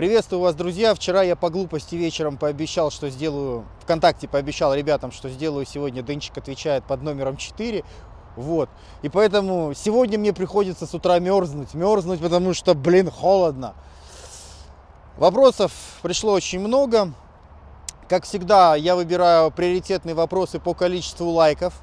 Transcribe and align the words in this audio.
Приветствую 0.00 0.40
вас, 0.40 0.54
друзья. 0.54 0.94
Вчера 0.94 1.22
я 1.22 1.36
по 1.36 1.50
глупости 1.50 1.94
вечером 1.94 2.38
пообещал, 2.38 2.90
что 2.90 3.10
сделаю, 3.10 3.66
ВКонтакте 3.82 4.28
пообещал 4.28 4.72
ребятам, 4.72 5.12
что 5.12 5.28
сделаю 5.28 5.66
сегодня 5.66 6.00
Денчик 6.00 6.38
отвечает 6.38 6.84
под 6.84 7.02
номером 7.02 7.36
4. 7.36 7.84
Вот. 8.34 8.70
И 9.02 9.10
поэтому 9.10 9.74
сегодня 9.74 10.18
мне 10.18 10.32
приходится 10.32 10.86
с 10.86 10.94
утра 10.94 11.18
мерзнуть. 11.18 11.74
Мерзнуть, 11.74 12.18
потому 12.18 12.54
что, 12.54 12.72
блин, 12.72 13.10
холодно. 13.10 13.74
Вопросов 15.18 15.70
пришло 16.00 16.32
очень 16.32 16.60
много. 16.60 17.12
Как 18.08 18.24
всегда, 18.24 18.76
я 18.76 18.96
выбираю 18.96 19.50
приоритетные 19.50 20.14
вопросы 20.14 20.60
по 20.60 20.72
количеству 20.72 21.28
лайков 21.28 21.74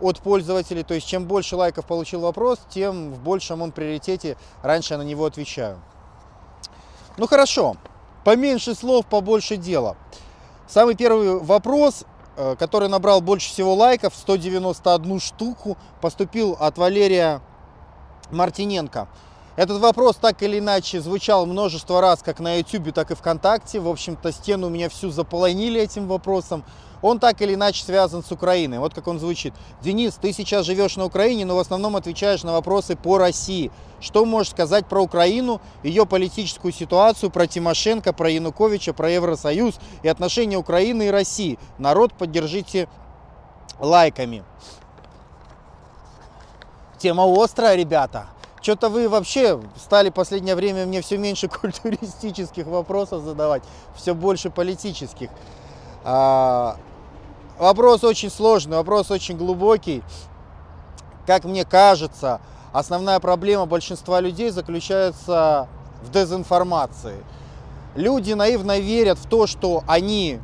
от 0.00 0.18
пользователей. 0.20 0.82
То 0.82 0.92
есть, 0.92 1.06
чем 1.06 1.24
больше 1.24 1.56
лайков 1.56 1.86
получил 1.86 2.20
вопрос, 2.20 2.58
тем 2.68 3.14
в 3.14 3.22
большем 3.22 3.62
он 3.62 3.72
приоритете. 3.72 4.36
Раньше 4.62 4.92
я 4.92 4.98
на 4.98 5.02
него 5.02 5.24
отвечаю. 5.24 5.80
Ну 7.18 7.26
хорошо, 7.26 7.76
поменьше 8.24 8.76
слов, 8.76 9.04
побольше 9.06 9.56
дела. 9.56 9.96
Самый 10.68 10.94
первый 10.94 11.40
вопрос, 11.40 12.04
э, 12.36 12.54
который 12.56 12.88
набрал 12.88 13.20
больше 13.20 13.48
всего 13.48 13.74
лайков, 13.74 14.14
191 14.14 15.18
штуку, 15.18 15.76
поступил 16.00 16.56
от 16.60 16.78
Валерия 16.78 17.40
Мартиненко. 18.30 19.08
Этот 19.58 19.80
вопрос 19.80 20.14
так 20.14 20.40
или 20.44 20.60
иначе 20.60 21.00
звучал 21.00 21.44
множество 21.44 22.00
раз, 22.00 22.22
как 22.22 22.38
на 22.38 22.58
YouTube, 22.58 22.94
так 22.94 23.10
и 23.10 23.16
ВКонтакте. 23.16 23.80
В 23.80 23.88
общем-то, 23.88 24.30
стену 24.30 24.68
меня 24.68 24.88
всю 24.88 25.10
заполонили 25.10 25.80
этим 25.80 26.06
вопросом 26.06 26.62
он 27.02 27.18
так 27.18 27.42
или 27.42 27.54
иначе 27.54 27.82
связан 27.82 28.22
с 28.22 28.30
Украиной. 28.30 28.78
Вот 28.78 28.94
как 28.94 29.08
он 29.08 29.18
звучит. 29.18 29.52
Денис, 29.82 30.14
ты 30.14 30.32
сейчас 30.32 30.64
живешь 30.64 30.96
на 30.96 31.06
Украине, 31.06 31.44
но 31.44 31.56
в 31.56 31.58
основном 31.58 31.96
отвечаешь 31.96 32.44
на 32.44 32.52
вопросы 32.52 32.94
по 32.94 33.18
России. 33.18 33.72
Что 34.00 34.24
можешь 34.24 34.52
сказать 34.52 34.86
про 34.86 35.02
Украину, 35.02 35.60
ее 35.82 36.06
политическую 36.06 36.72
ситуацию, 36.72 37.30
про 37.30 37.48
Тимошенко, 37.48 38.12
про 38.12 38.30
Януковича, 38.30 38.92
про 38.92 39.10
Евросоюз 39.10 39.80
и 40.04 40.08
отношения 40.08 40.56
Украины 40.56 41.08
и 41.08 41.10
России? 41.10 41.58
Народ 41.78 42.12
поддержите 42.12 42.88
лайками. 43.80 44.44
Тема 47.00 47.24
острая, 47.26 47.74
ребята. 47.74 48.28
Что-то 48.60 48.88
вы 48.88 49.08
вообще 49.08 49.60
стали 49.76 50.10
в 50.10 50.14
последнее 50.14 50.54
время 50.54 50.86
мне 50.86 51.00
все 51.00 51.18
меньше 51.18 51.48
культуристических 51.60 52.66
вопросов 52.66 53.22
задавать, 53.22 53.62
все 53.96 54.14
больше 54.14 54.50
политических. 54.50 55.30
А, 56.04 56.76
Вопрос 57.58 58.04
очень 58.04 58.30
сложный, 58.30 58.76
вопрос 58.76 59.10
очень 59.10 59.36
глубокий. 59.36 60.04
Как 61.26 61.44
мне 61.44 61.64
кажется, 61.64 62.40
основная 62.72 63.18
проблема 63.18 63.66
большинства 63.66 64.20
людей 64.20 64.50
заключается 64.50 65.66
в 66.00 66.12
дезинформации. 66.12 67.16
Люди 67.96 68.32
наивно 68.32 68.78
верят 68.78 69.18
в 69.18 69.28
то, 69.28 69.48
что 69.48 69.82
они 69.88 70.38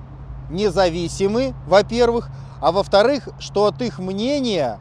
независимы, 0.51 1.55
во-первых, 1.69 2.31
а 2.61 2.73
во-вторых, 2.73 3.29
что 3.39 3.67
от 3.67 3.81
их 3.81 4.01
мнения 4.01 4.81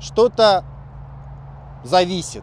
что-то 0.00 0.64
зависит. 1.84 2.42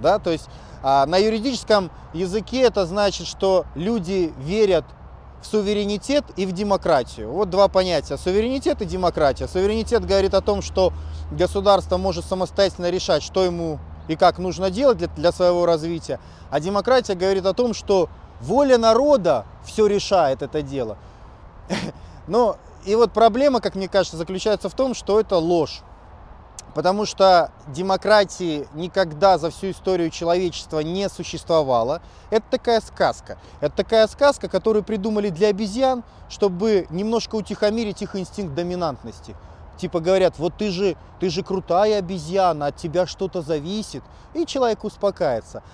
Да? 0.00 0.18
То 0.18 0.30
есть 0.30 0.48
а, 0.82 1.06
на 1.06 1.16
юридическом 1.16 1.90
языке 2.12 2.62
это 2.62 2.86
значит, 2.86 3.26
что 3.26 3.66
люди 3.74 4.32
верят 4.38 4.84
в 5.42 5.46
суверенитет 5.46 6.24
и 6.36 6.46
в 6.46 6.52
демократию. 6.52 7.30
Вот 7.30 7.50
два 7.50 7.68
понятия. 7.68 8.16
Суверенитет 8.16 8.82
и 8.82 8.84
демократия. 8.84 9.46
Суверенитет 9.46 10.04
говорит 10.04 10.34
о 10.34 10.40
том, 10.40 10.62
что 10.62 10.92
государство 11.30 11.96
может 11.96 12.24
самостоятельно 12.24 12.90
решать, 12.90 13.22
что 13.22 13.44
ему 13.44 13.78
и 14.08 14.16
как 14.16 14.38
нужно 14.38 14.70
делать 14.70 14.98
для, 14.98 15.08
для 15.08 15.32
своего 15.32 15.66
развития. 15.66 16.18
А 16.50 16.60
демократия 16.60 17.14
говорит 17.14 17.46
о 17.46 17.54
том, 17.54 17.74
что 17.74 18.08
воля 18.40 18.78
народа 18.78 19.44
все 19.64 19.86
решает 19.86 20.42
это 20.42 20.62
дело. 20.62 20.96
Но 22.26 22.56
и 22.84 22.94
вот 22.94 23.12
проблема, 23.12 23.60
как 23.60 23.74
мне 23.74 23.88
кажется, 23.88 24.16
заключается 24.16 24.68
в 24.68 24.74
том, 24.74 24.94
что 24.94 25.20
это 25.20 25.36
ложь. 25.36 25.82
Потому 26.78 27.06
что 27.06 27.50
демократии 27.66 28.68
никогда 28.72 29.36
за 29.36 29.50
всю 29.50 29.72
историю 29.72 30.10
человечества 30.10 30.78
не 30.78 31.08
существовало. 31.08 32.00
Это 32.30 32.44
такая 32.52 32.80
сказка. 32.80 33.36
Это 33.60 33.74
такая 33.78 34.06
сказка, 34.06 34.48
которую 34.48 34.84
придумали 34.84 35.30
для 35.30 35.48
обезьян, 35.48 36.04
чтобы 36.28 36.86
немножко 36.90 37.34
утихомирить 37.34 38.02
их 38.02 38.14
инстинкт 38.14 38.54
доминантности. 38.54 39.34
Типа 39.76 39.98
говорят, 39.98 40.38
вот 40.38 40.54
ты 40.56 40.70
же, 40.70 40.96
ты 41.18 41.30
же 41.30 41.42
крутая 41.42 41.98
обезьяна, 41.98 42.66
от 42.66 42.76
тебя 42.76 43.08
что-то 43.08 43.42
зависит. 43.42 44.04
И 44.34 44.46
человек 44.46 44.84
успокаивается. 44.84 45.64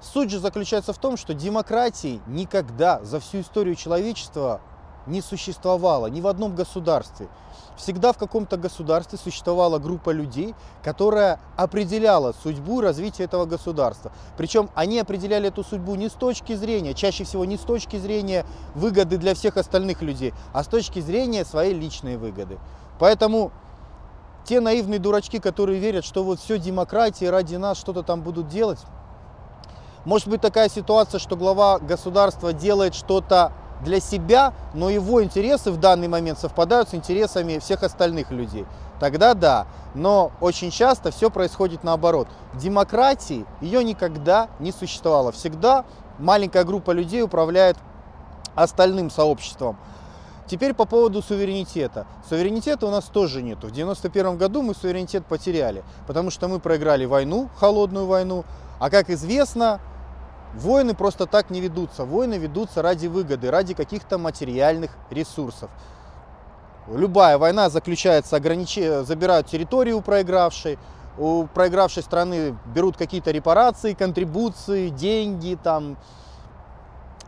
Суть 0.00 0.30
же 0.30 0.38
заключается 0.38 0.92
в 0.92 0.98
том, 0.98 1.16
что 1.16 1.34
демократии 1.34 2.20
никогда 2.28 3.00
за 3.02 3.18
всю 3.18 3.40
историю 3.40 3.74
человечества 3.74 4.60
не 5.06 5.20
существовало 5.20 6.06
ни 6.06 6.20
в 6.20 6.26
одном 6.26 6.54
государстве. 6.54 7.28
Всегда 7.76 8.12
в 8.12 8.18
каком-то 8.18 8.56
государстве 8.56 9.18
существовала 9.18 9.78
группа 9.78 10.10
людей, 10.10 10.54
которая 10.84 11.40
определяла 11.56 12.34
судьбу 12.42 12.80
и 12.80 12.84
развитие 12.84 13.24
этого 13.24 13.46
государства. 13.46 14.12
Причем 14.36 14.68
они 14.74 14.98
определяли 14.98 15.48
эту 15.48 15.64
судьбу 15.64 15.94
не 15.94 16.08
с 16.08 16.12
точки 16.12 16.54
зрения, 16.54 16.94
чаще 16.94 17.24
всего 17.24 17.44
не 17.44 17.56
с 17.56 17.60
точки 17.60 17.96
зрения 17.96 18.44
выгоды 18.74 19.16
для 19.16 19.34
всех 19.34 19.56
остальных 19.56 20.02
людей, 20.02 20.34
а 20.52 20.62
с 20.62 20.66
точки 20.66 21.00
зрения 21.00 21.44
своей 21.44 21.74
личной 21.74 22.16
выгоды. 22.16 22.58
Поэтому 22.98 23.50
те 24.44 24.60
наивные 24.60 24.98
дурачки, 24.98 25.38
которые 25.38 25.78
верят, 25.78 26.04
что 26.04 26.22
вот 26.24 26.40
все 26.40 26.58
демократия 26.58 27.30
ради 27.30 27.56
нас 27.56 27.78
что-то 27.78 28.02
там 28.02 28.22
будут 28.22 28.48
делать, 28.48 28.80
может 30.04 30.28
быть 30.28 30.40
такая 30.40 30.68
ситуация, 30.68 31.20
что 31.20 31.36
глава 31.36 31.78
государства 31.78 32.52
делает 32.52 32.94
что-то 32.94 33.52
для 33.84 34.00
себя, 34.00 34.52
но 34.74 34.90
его 34.90 35.22
интересы 35.22 35.70
в 35.70 35.78
данный 35.78 36.08
момент 36.08 36.38
совпадают 36.38 36.88
с 36.90 36.94
интересами 36.94 37.58
всех 37.58 37.82
остальных 37.82 38.30
людей. 38.30 38.64
Тогда 39.00 39.34
да. 39.34 39.66
Но 39.94 40.32
очень 40.40 40.70
часто 40.70 41.10
все 41.10 41.30
происходит 41.30 41.84
наоборот. 41.84 42.28
Демократии 42.54 43.44
ее 43.60 43.84
никогда 43.84 44.48
не 44.58 44.72
существовало. 44.72 45.32
Всегда 45.32 45.84
маленькая 46.18 46.64
группа 46.64 46.92
людей 46.92 47.22
управляет 47.22 47.76
остальным 48.54 49.10
сообществом. 49.10 49.76
Теперь 50.46 50.74
по 50.74 50.84
поводу 50.84 51.22
суверенитета. 51.22 52.06
Суверенитета 52.28 52.86
у 52.86 52.90
нас 52.90 53.04
тоже 53.04 53.42
нету. 53.42 53.68
В 53.68 53.70
91 53.70 54.36
году 54.36 54.62
мы 54.62 54.74
суверенитет 54.74 55.24
потеряли, 55.26 55.82
потому 56.06 56.30
что 56.30 56.48
мы 56.48 56.58
проиграли 56.58 57.04
войну, 57.04 57.48
холодную 57.56 58.06
войну. 58.06 58.44
А 58.78 58.90
как 58.90 59.10
известно, 59.10 59.80
Войны 60.54 60.94
просто 60.94 61.26
так 61.26 61.50
не 61.50 61.60
ведутся. 61.60 62.04
Войны 62.04 62.34
ведутся 62.34 62.82
ради 62.82 63.06
выгоды, 63.06 63.50
ради 63.50 63.74
каких-то 63.74 64.18
материальных 64.18 64.90
ресурсов. 65.10 65.70
Любая 66.88 67.38
война 67.38 67.70
заключается, 67.70 68.36
огранич... 68.36 68.76
забирают 68.76 69.46
территорию 69.46 69.98
у 69.98 70.00
проигравшей, 70.02 70.78
у 71.16 71.46
проигравшей 71.46 72.02
страны 72.02 72.56
берут 72.74 72.96
какие-то 72.96 73.30
репарации, 73.30 73.94
контрибуции, 73.94 74.88
деньги, 74.88 75.58
там, 75.62 75.96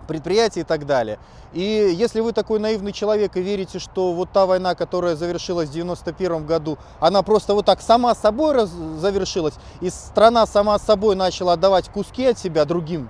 предприятия 0.05 0.61
и 0.61 0.65
так 0.65 0.87
далее. 0.87 1.19
И 1.53 1.61
если 1.61 2.21
вы 2.21 2.33
такой 2.33 2.59
наивный 2.59 2.93
человек 2.93 3.37
и 3.37 3.43
верите, 3.43 3.79
что 3.79 4.13
вот 4.13 4.31
та 4.33 4.47
война, 4.47 4.75
которая 4.75 5.17
завершилась 5.17 5.69
в 5.69 5.73
91 5.73 6.47
году, 6.47 6.79
она 7.01 7.23
просто 7.23 7.55
вот 7.55 7.67
так 7.67 7.81
сама 7.81 8.15
собой 8.15 8.55
раз, 8.55 8.71
завершилась, 8.71 9.55
и 9.81 9.91
страна 9.91 10.47
сама 10.47 10.79
собой 10.79 11.17
начала 11.17 11.55
отдавать 11.55 11.89
куски 11.89 12.27
от 12.27 12.39
себя 12.39 12.65
другим, 12.65 13.09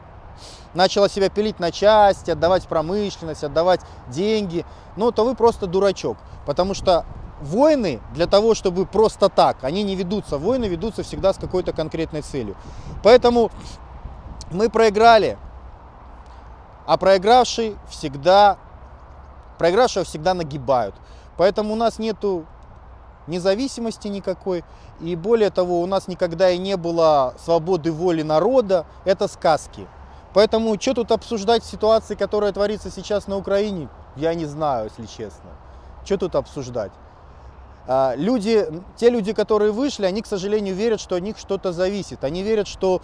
начала 0.74 1.08
себя 1.08 1.30
пилить 1.30 1.60
на 1.60 1.70
части, 1.70 2.30
отдавать 2.30 2.66
промышленность, 2.66 3.44
отдавать 3.44 3.80
деньги, 4.08 4.64
ну 4.96 5.12
то 5.12 5.24
вы 5.24 5.34
просто 5.34 5.66
дурачок. 5.66 6.16
Потому 6.46 6.74
что 6.74 7.06
войны 7.40 8.00
для 8.14 8.26
того, 8.26 8.54
чтобы 8.54 8.86
просто 8.86 9.28
так, 9.28 9.62
они 9.62 9.82
не 9.82 9.96
ведутся. 9.96 10.38
Войны 10.38 10.66
ведутся 10.66 11.02
всегда 11.02 11.32
с 11.32 11.36
какой-то 11.36 11.72
конкретной 11.72 12.22
целью. 12.22 12.56
Поэтому 13.02 13.50
мы 14.50 14.68
проиграли, 14.68 15.38
а 16.86 16.96
проигравший 16.96 17.76
всегда, 17.88 18.58
проигравшего 19.58 20.04
всегда 20.04 20.34
нагибают. 20.34 20.94
Поэтому 21.36 21.72
у 21.72 21.76
нас 21.76 21.98
нету 21.98 22.46
независимости 23.26 24.08
никакой. 24.08 24.64
И 25.00 25.16
более 25.16 25.50
того, 25.50 25.80
у 25.80 25.86
нас 25.86 26.08
никогда 26.08 26.50
и 26.50 26.58
не 26.58 26.76
было 26.76 27.34
свободы 27.42 27.90
воли 27.90 28.22
народа. 28.22 28.86
Это 29.04 29.28
сказки. 29.28 29.86
Поэтому 30.32 30.80
что 30.80 30.94
тут 30.94 31.12
обсуждать 31.12 31.64
ситуации, 31.64 32.14
которая 32.14 32.52
творится 32.52 32.90
сейчас 32.90 33.26
на 33.26 33.36
Украине, 33.36 33.88
я 34.16 34.34
не 34.34 34.46
знаю, 34.46 34.90
если 34.90 35.06
честно. 35.06 35.50
Что 36.04 36.18
тут 36.18 36.34
обсуждать? 36.34 36.92
А, 37.86 38.14
люди, 38.16 38.66
те 38.96 39.10
люди, 39.10 39.32
которые 39.32 39.72
вышли, 39.72 40.06
они, 40.06 40.22
к 40.22 40.26
сожалению, 40.26 40.74
верят, 40.74 41.00
что 41.00 41.16
от 41.16 41.22
них 41.22 41.38
что-то 41.38 41.72
зависит. 41.72 42.24
Они 42.24 42.42
верят, 42.42 42.66
что 42.66 43.00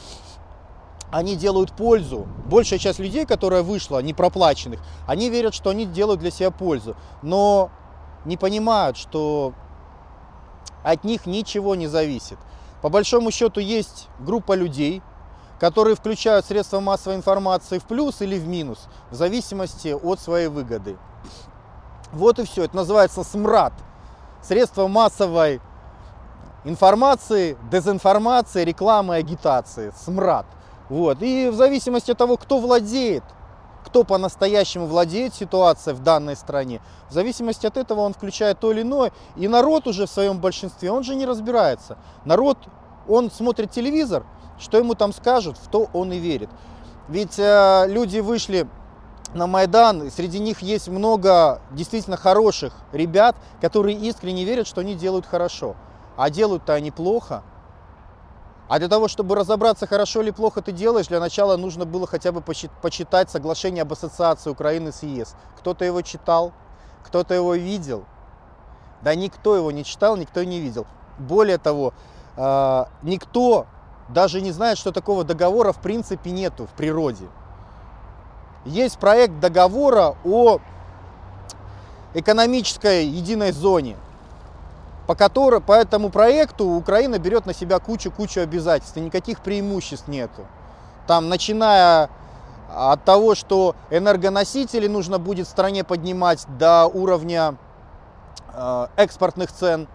они 1.11 1.37
делают 1.37 1.73
пользу. 1.73 2.27
Большая 2.47 2.79
часть 2.79 2.99
людей, 2.99 3.27
которая 3.27 3.63
вышла, 3.63 4.01
не 4.01 4.15
проплаченных, 4.15 4.81
они 5.07 5.31
верят, 5.31 5.55
что 5.55 5.71
они 5.71 5.87
делают 5.87 6.21
для 6.21 6.31
себя 6.31 6.51
пользу. 6.51 6.97
Но 7.23 7.71
не 8.25 8.37
понимают, 8.37 8.97
что 8.97 9.55
от 10.83 11.05
них 11.05 11.27
ничего 11.27 11.75
не 11.75 11.87
зависит. 11.87 12.39
По 12.83 12.89
большому 12.89 13.31
счету 13.31 13.61
есть 13.61 14.09
группа 14.21 14.55
людей, 14.55 15.03
которые 15.59 15.95
включают 15.95 16.47
средства 16.47 16.81
массовой 16.81 17.17
информации 17.17 17.79
в 17.79 17.85
плюс 17.85 18.23
или 18.23 18.39
в 18.39 18.49
минус, 18.49 18.89
в 19.11 19.15
зависимости 19.15 19.89
от 19.89 20.19
своей 20.19 20.49
выгоды. 20.49 20.97
Вот 22.13 22.39
и 22.39 22.45
все. 22.45 22.65
Это 22.65 22.77
называется 22.77 23.23
СМРАД. 23.23 23.75
Средства 24.43 24.89
массовой 24.89 25.61
информации, 26.65 27.59
дезинформации, 27.71 28.65
рекламы, 28.65 29.17
агитации. 29.17 29.93
СМРАД. 29.95 30.47
Вот. 30.91 31.23
И 31.23 31.49
в 31.49 31.55
зависимости 31.55 32.11
от 32.11 32.19
того, 32.19 32.37
кто 32.37 32.59
владеет, 32.59 33.23
кто 33.87 34.05
по-настоящему 34.05 34.87
владеет 34.87 35.35
ситуацией 35.35 35.95
в 35.95 36.01
данной 36.01 36.37
стране, 36.37 36.83
в 37.09 37.15
зависимости 37.15 37.67
от 37.67 37.77
этого 37.77 38.01
он 38.01 38.13
включает 38.13 38.59
то 38.59 38.73
или 38.73 38.83
иное. 38.83 39.13
И 39.37 39.49
народ 39.49 39.87
уже 39.87 40.07
в 40.07 40.11
своем 40.11 40.39
большинстве, 40.39 40.91
он 40.91 41.05
же 41.05 41.15
не 41.15 41.25
разбирается. 41.25 41.97
Народ, 42.25 42.59
он 43.09 43.31
смотрит 43.31 43.71
телевизор, 43.71 44.27
что 44.59 44.77
ему 44.77 44.95
там 44.95 45.15
скажут, 45.15 45.57
в 45.57 45.71
то 45.71 45.89
он 45.95 46.13
и 46.13 46.19
верит. 46.19 46.51
Ведь 47.09 47.39
э, 47.39 47.87
люди 47.89 48.19
вышли 48.19 48.69
на 49.33 49.47
Майдан, 49.47 50.11
среди 50.11 50.41
них 50.41 50.61
есть 50.61 50.89
много 50.89 51.61
действительно 51.71 52.17
хороших 52.17 52.75
ребят, 52.93 53.37
которые 53.61 53.97
искренне 53.97 54.45
верят, 54.45 54.67
что 54.67 54.81
они 54.81 54.95
делают 54.97 55.25
хорошо. 55.25 55.77
А 56.17 56.31
делают-то 56.31 56.75
они 56.75 56.91
плохо. 56.91 57.43
А 58.71 58.79
для 58.79 58.87
того, 58.87 59.09
чтобы 59.09 59.35
разобраться, 59.35 59.89
хорошо 59.89 60.23
или 60.23 60.31
плохо 60.31 60.63
ты 60.63 60.71
делаешь, 60.71 61.09
для 61.09 61.19
начала 61.19 61.57
нужно 61.57 61.87
было 61.87 62.07
хотя 62.07 62.31
бы 62.31 62.41
почитать 62.41 63.29
соглашение 63.29 63.83
об 63.83 63.93
ассоциации 63.93 64.49
Украины 64.49 64.93
с 64.93 65.03
ЕС. 65.03 65.35
Кто-то 65.59 65.85
его 65.85 66.03
читал, 66.03 66.53
кто-то 67.05 67.35
его 67.35 67.57
видел. 67.57 68.05
Да 69.03 69.13
никто 69.17 69.57
его 69.57 69.73
не 69.73 69.85
читал, 69.85 70.17
никто 70.17 70.45
не 70.45 70.61
видел. 70.61 70.87
Более 71.19 71.59
того, 71.59 71.93
э, 72.37 72.85
никто 73.03 73.67
даже 74.09 74.41
не 74.41 74.53
знает, 74.53 74.79
что 74.79 74.93
такого 74.93 75.25
договора 75.25 75.73
в 75.73 75.81
принципе 75.81 76.31
нету 76.31 76.69
в 76.69 76.71
природе 76.77 77.27
есть 78.65 78.99
проект 78.99 79.41
договора 79.41 80.15
о 80.25 80.59
экономической 82.15 83.05
единой 83.05 83.51
зоне, 83.51 83.97
по, 85.11 85.17
которой, 85.17 85.61
по 85.61 85.73
этому 85.73 86.09
проекту 86.09 86.67
Украина 86.69 87.19
берет 87.19 87.45
на 87.45 87.53
себя 87.53 87.81
кучу-кучу 87.81 88.43
обязательств, 88.43 88.97
и 88.97 89.01
никаких 89.01 89.41
преимуществ 89.41 90.07
нету. 90.07 90.47
Там, 91.09 91.29
начиная 91.29 92.09
от 92.73 93.05
того, 93.05 93.35
что 93.35 93.75
энергоносители 93.91 94.87
нужно 94.87 95.19
будет 95.19 95.49
в 95.49 95.51
стране 95.51 95.83
поднимать 95.83 96.47
до 96.61 96.87
уровня 96.87 97.57
э, 98.55 98.87
экспортных 98.95 99.51
цен. 99.51 99.89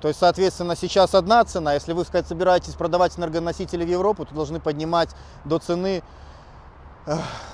То 0.00 0.08
есть, 0.08 0.18
соответственно, 0.18 0.74
сейчас 0.74 1.14
одна 1.14 1.44
цена. 1.44 1.74
Если 1.74 1.92
вы, 1.92 2.06
сказать, 2.06 2.26
собираетесь 2.26 2.72
продавать 2.72 3.18
энергоносители 3.18 3.84
в 3.84 3.90
Европу, 3.90 4.24
то 4.24 4.34
должны 4.34 4.58
поднимать 4.58 5.10
до 5.44 5.58
цены 5.58 6.02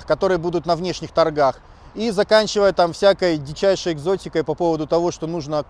которые 0.06 0.38
будут 0.38 0.66
на 0.66 0.76
внешних 0.76 1.10
торгах. 1.12 1.58
И 1.96 2.10
заканчивая 2.10 2.72
там 2.74 2.92
всякой 2.92 3.38
дичайшей 3.38 3.94
экзотикой 3.94 4.44
по 4.44 4.54
поводу 4.54 4.86
того, 4.86 5.10
что 5.10 5.26
нужно 5.26 5.64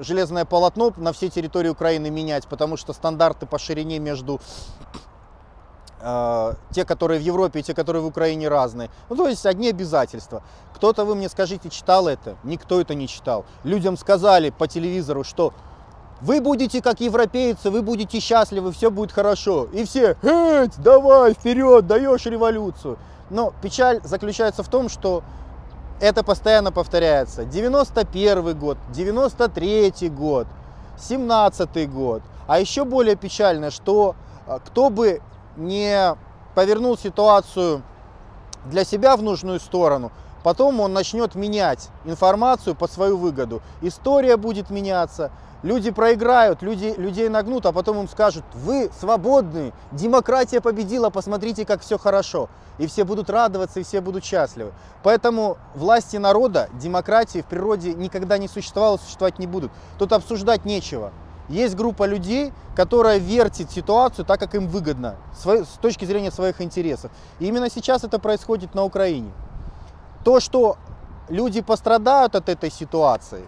железное 0.00 0.44
полотно 0.44 0.92
на 0.96 1.12
всей 1.12 1.28
территории 1.28 1.70
Украины 1.70 2.08
менять, 2.08 2.46
потому 2.46 2.76
что 2.76 2.92
стандарты 2.92 3.46
по 3.46 3.58
ширине 3.58 3.98
между 3.98 4.40
э, 6.00 6.54
те, 6.70 6.84
которые 6.84 7.18
в 7.18 7.24
Европе 7.24 7.58
и 7.58 7.62
те, 7.64 7.74
которые 7.74 8.00
в 8.00 8.06
Украине 8.06 8.48
разные. 8.48 8.90
Ну, 9.10 9.16
то 9.16 9.26
есть 9.26 9.44
одни 9.44 9.70
обязательства. 9.70 10.44
Кто-то, 10.76 11.04
вы 11.04 11.16
мне 11.16 11.28
скажите, 11.28 11.68
читал 11.68 12.06
это? 12.06 12.36
Никто 12.44 12.80
это 12.80 12.94
не 12.94 13.08
читал. 13.08 13.44
Людям 13.64 13.96
сказали 13.96 14.50
по 14.50 14.68
телевизору, 14.68 15.24
что 15.24 15.52
вы 16.20 16.40
будете 16.40 16.80
как 16.80 17.00
европейцы, 17.00 17.70
вы 17.70 17.82
будете 17.82 18.20
счастливы, 18.20 18.70
все 18.70 18.88
будет 18.88 19.10
хорошо. 19.10 19.66
И 19.72 19.84
все, 19.84 20.16
эть, 20.22 20.80
давай, 20.80 21.34
вперед, 21.34 21.88
даешь 21.88 22.24
революцию. 22.26 22.98
Но 23.30 23.52
печаль 23.60 24.00
заключается 24.04 24.62
в 24.62 24.68
том, 24.68 24.88
что 24.88 25.24
это 26.02 26.24
постоянно 26.24 26.72
повторяется. 26.72 27.44
91 27.44 28.58
год, 28.58 28.76
93 28.92 30.08
год, 30.08 30.48
17 30.98 31.90
год. 31.90 32.22
А 32.48 32.58
еще 32.58 32.84
более 32.84 33.14
печально, 33.14 33.70
что 33.70 34.16
а, 34.48 34.58
кто 34.58 34.90
бы 34.90 35.22
не 35.56 36.16
повернул 36.56 36.98
ситуацию 36.98 37.82
для 38.66 38.84
себя 38.84 39.16
в 39.16 39.22
нужную 39.22 39.60
сторону, 39.60 40.10
потом 40.42 40.80
он 40.80 40.92
начнет 40.92 41.36
менять 41.36 41.88
информацию 42.04 42.74
под 42.74 42.90
свою 42.90 43.16
выгоду. 43.16 43.62
История 43.80 44.36
будет 44.36 44.70
меняться, 44.70 45.30
люди 45.62 45.90
проиграют, 45.90 46.62
люди, 46.62 46.94
людей 46.96 47.28
нагнут, 47.28 47.66
а 47.66 47.72
потом 47.72 48.00
им 48.00 48.08
скажут, 48.08 48.44
вы 48.54 48.90
свободны, 48.98 49.72
демократия 49.92 50.60
победила, 50.60 51.10
посмотрите, 51.10 51.64
как 51.64 51.80
все 51.80 51.98
хорошо. 51.98 52.48
И 52.78 52.86
все 52.86 53.04
будут 53.04 53.28
радоваться, 53.28 53.80
и 53.80 53.82
все 53.82 54.00
будут 54.00 54.24
счастливы. 54.24 54.72
Поэтому 55.02 55.58
власти 55.74 56.16
народа, 56.16 56.68
демократии 56.74 57.42
в 57.42 57.46
природе 57.46 57.94
никогда 57.94 58.38
не 58.38 58.48
существовало, 58.48 58.96
существовать 58.96 59.38
не 59.38 59.46
будут. 59.46 59.70
Тут 59.98 60.12
обсуждать 60.12 60.64
нечего. 60.64 61.12
Есть 61.48 61.76
группа 61.76 62.04
людей, 62.04 62.52
которая 62.74 63.18
вертит 63.18 63.70
ситуацию 63.70 64.24
так, 64.24 64.40
как 64.40 64.54
им 64.54 64.68
выгодно, 64.68 65.16
с 65.34 65.78
точки 65.82 66.04
зрения 66.04 66.30
своих 66.30 66.60
интересов. 66.60 67.10
И 67.40 67.46
именно 67.46 67.68
сейчас 67.68 68.04
это 68.04 68.18
происходит 68.18 68.74
на 68.74 68.84
Украине. 68.84 69.30
То, 70.24 70.40
что 70.40 70.76
люди 71.28 71.60
пострадают 71.60 72.36
от 72.36 72.48
этой 72.48 72.70
ситуации, 72.70 73.42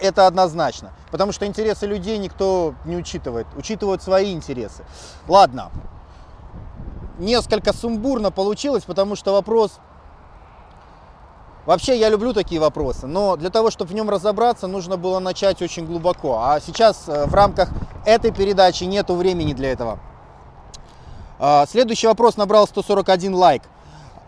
это 0.00 0.26
однозначно. 0.26 0.92
Потому 1.10 1.32
что 1.32 1.46
интересы 1.46 1.86
людей 1.86 2.18
никто 2.18 2.74
не 2.84 2.96
учитывает. 2.96 3.46
Учитывают 3.56 4.02
свои 4.02 4.32
интересы. 4.32 4.84
Ладно. 5.26 5.70
Несколько 7.18 7.72
сумбурно 7.72 8.30
получилось, 8.30 8.84
потому 8.84 9.16
что 9.16 9.32
вопрос... 9.32 9.78
Вообще 11.66 11.98
я 11.98 12.08
люблю 12.08 12.32
такие 12.32 12.60
вопросы, 12.60 13.06
но 13.06 13.36
для 13.36 13.50
того, 13.50 13.70
чтобы 13.70 13.90
в 13.90 13.94
нем 13.94 14.08
разобраться, 14.08 14.66
нужно 14.66 14.96
было 14.96 15.18
начать 15.18 15.60
очень 15.60 15.84
глубоко. 15.84 16.38
А 16.40 16.60
сейчас 16.60 17.04
э, 17.08 17.26
в 17.26 17.34
рамках 17.34 17.68
этой 18.06 18.32
передачи 18.32 18.84
нету 18.84 19.14
времени 19.14 19.52
для 19.52 19.72
этого. 19.72 19.98
А, 21.38 21.66
следующий 21.66 22.06
вопрос 22.06 22.36
набрал 22.38 22.66
141 22.66 23.34
лайк. 23.34 23.62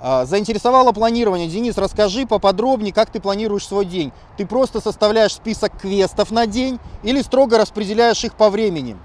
А, 0.03 0.25
заинтересовало 0.25 0.93
планирование. 0.93 1.47
Денис, 1.47 1.77
расскажи 1.77 2.27
поподробнее, 2.27 2.93
как 2.93 3.11
ты 3.11 3.21
планируешь 3.21 3.67
свой 3.67 3.85
день. 3.85 4.13
Ты 4.39 4.47
просто 4.47 4.81
составляешь 4.81 5.35
список 5.35 5.79
квестов 5.79 6.31
на 6.31 6.47
день 6.47 6.79
или 7.03 7.21
строго 7.21 7.59
распределяешь 7.59 8.25
их 8.25 8.35
по 8.35 8.49
времени? 8.49 8.97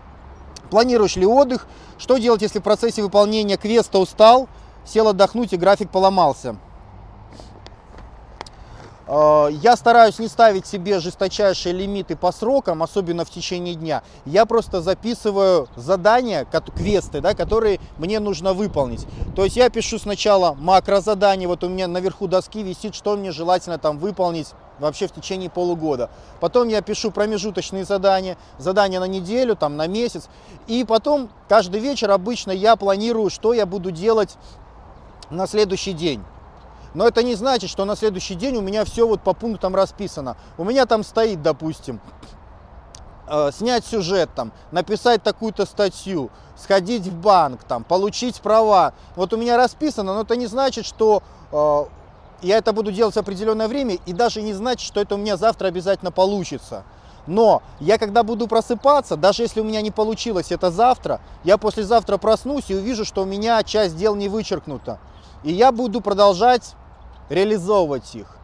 Планируешь 0.69 1.17
ли 1.17 1.25
отдых? 1.25 1.67
Что 1.97 2.17
делать, 2.17 2.41
если 2.41 2.59
в 2.59 2.63
процессе 2.63 3.01
выполнения 3.01 3.57
квеста 3.57 3.99
устал, 3.99 4.47
сел 4.85 5.09
отдохнуть 5.09 5.51
и 5.53 5.57
график 5.57 5.89
поломался? 5.89 6.55
Э, 9.07 9.49
я 9.51 9.75
стараюсь 9.75 10.19
не 10.19 10.27
ставить 10.27 10.65
себе 10.65 10.99
жесточайшие 10.99 11.73
лимиты 11.73 12.15
по 12.15 12.31
срокам, 12.31 12.81
особенно 12.83 13.25
в 13.25 13.29
течение 13.29 13.75
дня. 13.75 14.03
Я 14.25 14.45
просто 14.45 14.81
записываю 14.81 15.67
задания, 15.75 16.45
квесты, 16.75 17.21
да, 17.21 17.33
которые 17.33 17.79
мне 17.97 18.19
нужно 18.19 18.53
выполнить. 18.53 19.05
То 19.35 19.43
есть 19.43 19.55
я 19.55 19.69
пишу 19.69 19.99
сначала 19.99 20.53
макрозадание, 20.53 21.47
вот 21.47 21.63
у 21.63 21.69
меня 21.69 21.87
наверху 21.87 22.27
доски 22.27 22.63
висит, 22.63 22.95
что 22.95 23.15
мне 23.15 23.31
желательно 23.31 23.77
там 23.77 23.99
выполнить 23.99 24.47
вообще 24.79 25.07
в 25.07 25.13
течение 25.13 25.49
полугода. 25.49 26.09
Потом 26.39 26.67
я 26.67 26.81
пишу 26.81 27.11
промежуточные 27.11 27.85
задания, 27.85 28.37
задания 28.57 28.99
на 28.99 29.07
неделю, 29.07 29.55
там 29.55 29.77
на 29.77 29.87
месяц. 29.87 30.27
И 30.67 30.83
потом 30.83 31.29
каждый 31.47 31.79
вечер 31.79 32.11
обычно 32.11 32.51
я 32.51 32.75
планирую, 32.75 33.29
что 33.29 33.53
я 33.53 33.65
буду 33.65 33.91
делать 33.91 34.35
на 35.29 35.47
следующий 35.47 35.93
день. 35.93 36.21
Но 36.95 37.05
это 37.05 37.21
не 37.23 37.35
значит, 37.35 37.69
что 37.69 37.85
на 37.85 37.95
следующий 37.95 38.35
день 38.35 38.55
у 38.55 38.61
меня 38.61 38.85
все 38.85 39.05
вот 39.05 39.21
по 39.21 39.33
пунктам 39.33 39.75
расписано. 39.75 40.37
У 40.57 40.63
меня 40.63 40.85
там 40.85 41.03
стоит, 41.03 41.41
допустим, 41.41 41.99
э, 43.27 43.51
снять 43.51 43.85
сюжет, 43.85 44.29
там, 44.33 44.53
написать 44.71 45.21
такую-то 45.21 45.65
статью, 45.65 46.31
сходить 46.55 47.05
в 47.05 47.13
банк, 47.13 47.63
там, 47.65 47.83
получить 47.83 48.39
права. 48.39 48.93
Вот 49.17 49.33
у 49.33 49.37
меня 49.37 49.57
расписано, 49.57 50.13
но 50.13 50.21
это 50.21 50.37
не 50.37 50.47
значит, 50.47 50.85
что 50.85 51.21
э, 51.51 51.85
я 52.41 52.57
это 52.57 52.71
буду 52.71 52.93
делать 52.93 53.15
в 53.15 53.19
определенное 53.19 53.67
время, 53.67 53.97
и 54.05 54.13
даже 54.13 54.41
не 54.41 54.53
значит, 54.53 54.87
что 54.87 55.01
это 55.01 55.15
у 55.15 55.17
меня 55.17 55.35
завтра 55.35 55.67
обязательно 55.67 56.11
получится. 56.11 56.85
Но 57.27 57.61
я 57.81 57.97
когда 57.97 58.23
буду 58.23 58.47
просыпаться, 58.47 59.17
даже 59.17 59.43
если 59.43 59.59
у 59.59 59.65
меня 59.65 59.81
не 59.81 59.91
получилось 59.91 60.51
это 60.51 60.71
завтра, 60.71 61.19
я 61.43 61.57
послезавтра 61.57 62.17
проснусь 62.17 62.69
и 62.69 62.75
увижу, 62.75 63.03
что 63.03 63.23
у 63.23 63.25
меня 63.25 63.61
часть 63.63 63.97
дел 63.97 64.15
не 64.15 64.29
вычеркнута. 64.29 64.99
И 65.43 65.51
я 65.51 65.71
буду 65.71 66.01
продолжать 66.01 66.75
реализовывать 67.29 68.15
их. 68.15 68.37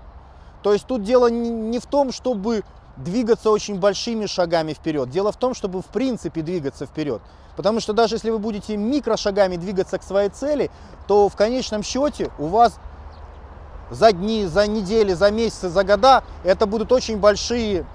То 0.64 0.74
есть 0.74 0.86
тут 0.86 1.04
дело 1.04 1.28
не 1.28 1.80
в 1.80 1.86
том, 1.86 2.12
чтобы 2.12 2.64
двигаться 2.98 3.50
очень 3.50 3.80
большими 3.80 4.26
шагами 4.26 4.74
вперед. 4.74 5.10
Дело 5.10 5.32
в 5.32 5.38
том, 5.38 5.54
чтобы 5.54 5.82
в 5.82 5.88
принципе 5.88 6.42
двигаться 6.42 6.86
вперед. 6.86 7.22
Потому 7.56 7.80
что 7.80 7.94
даже 7.94 8.16
если 8.16 8.30
вы 8.30 8.40
будете 8.40 8.78
микрошагами 8.78 9.56
двигаться 9.56 9.98
к 9.98 10.04
своей 10.04 10.30
цели, 10.30 10.72
то 11.08 11.30
в 11.30 11.36
конечном 11.36 11.84
счете 11.84 12.32
у 12.38 12.48
вас 12.48 12.80
за 13.90 14.12
дни, 14.14 14.46
за 14.46 14.68
недели, 14.68 15.14
за 15.14 15.32
месяцы, 15.32 15.70
за 15.70 15.84
года 15.84 16.24
это 16.44 16.66
будут 16.66 16.92
очень 16.92 17.18
большие 17.18 17.86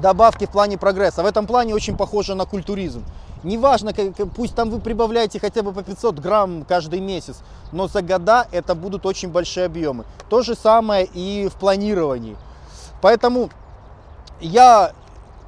добавки 0.00 0.44
в 0.44 0.50
плане 0.50 0.76
прогресса. 0.76 1.22
В 1.22 1.26
этом 1.26 1.46
плане 1.46 1.74
очень 1.74 1.96
похоже 1.96 2.34
на 2.34 2.44
культуризм. 2.44 3.04
Неважно, 3.46 3.92
пусть 4.34 4.56
там 4.56 4.70
вы 4.70 4.80
прибавляете 4.80 5.38
хотя 5.38 5.62
бы 5.62 5.72
по 5.72 5.84
500 5.84 6.18
грамм 6.18 6.64
каждый 6.64 6.98
месяц, 6.98 7.36
но 7.70 7.86
за 7.86 8.02
года 8.02 8.48
это 8.50 8.74
будут 8.74 9.06
очень 9.06 9.28
большие 9.28 9.66
объемы. 9.66 10.04
То 10.28 10.42
же 10.42 10.56
самое 10.56 11.04
и 11.14 11.48
в 11.48 11.54
планировании. 11.54 12.36
Поэтому 13.00 13.50
я 14.40 14.90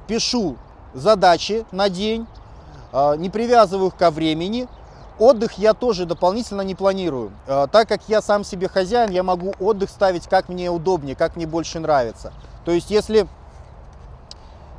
пишу 0.07 0.55
задачи 0.93 1.65
на 1.73 1.89
день, 1.89 2.25
а, 2.93 3.17
не 3.17 3.29
привязываю 3.29 3.89
их 3.89 3.97
ко 3.97 4.11
времени. 4.11 4.69
Отдых 5.19 5.57
я 5.57 5.73
тоже 5.73 6.05
дополнительно 6.05 6.61
не 6.61 6.75
планирую. 6.75 7.33
А, 7.47 7.67
так 7.67 7.89
как 7.89 7.99
я 8.07 8.21
сам 8.21 8.45
себе 8.45 8.69
хозяин, 8.69 9.11
я 9.11 9.23
могу 9.23 9.53
отдых 9.59 9.89
ставить 9.89 10.25
как 10.25 10.47
мне 10.47 10.71
удобнее, 10.71 11.17
как 11.17 11.35
мне 11.35 11.45
больше 11.45 11.81
нравится. 11.81 12.31
То 12.63 12.71
есть 12.71 12.91
если 12.91 13.27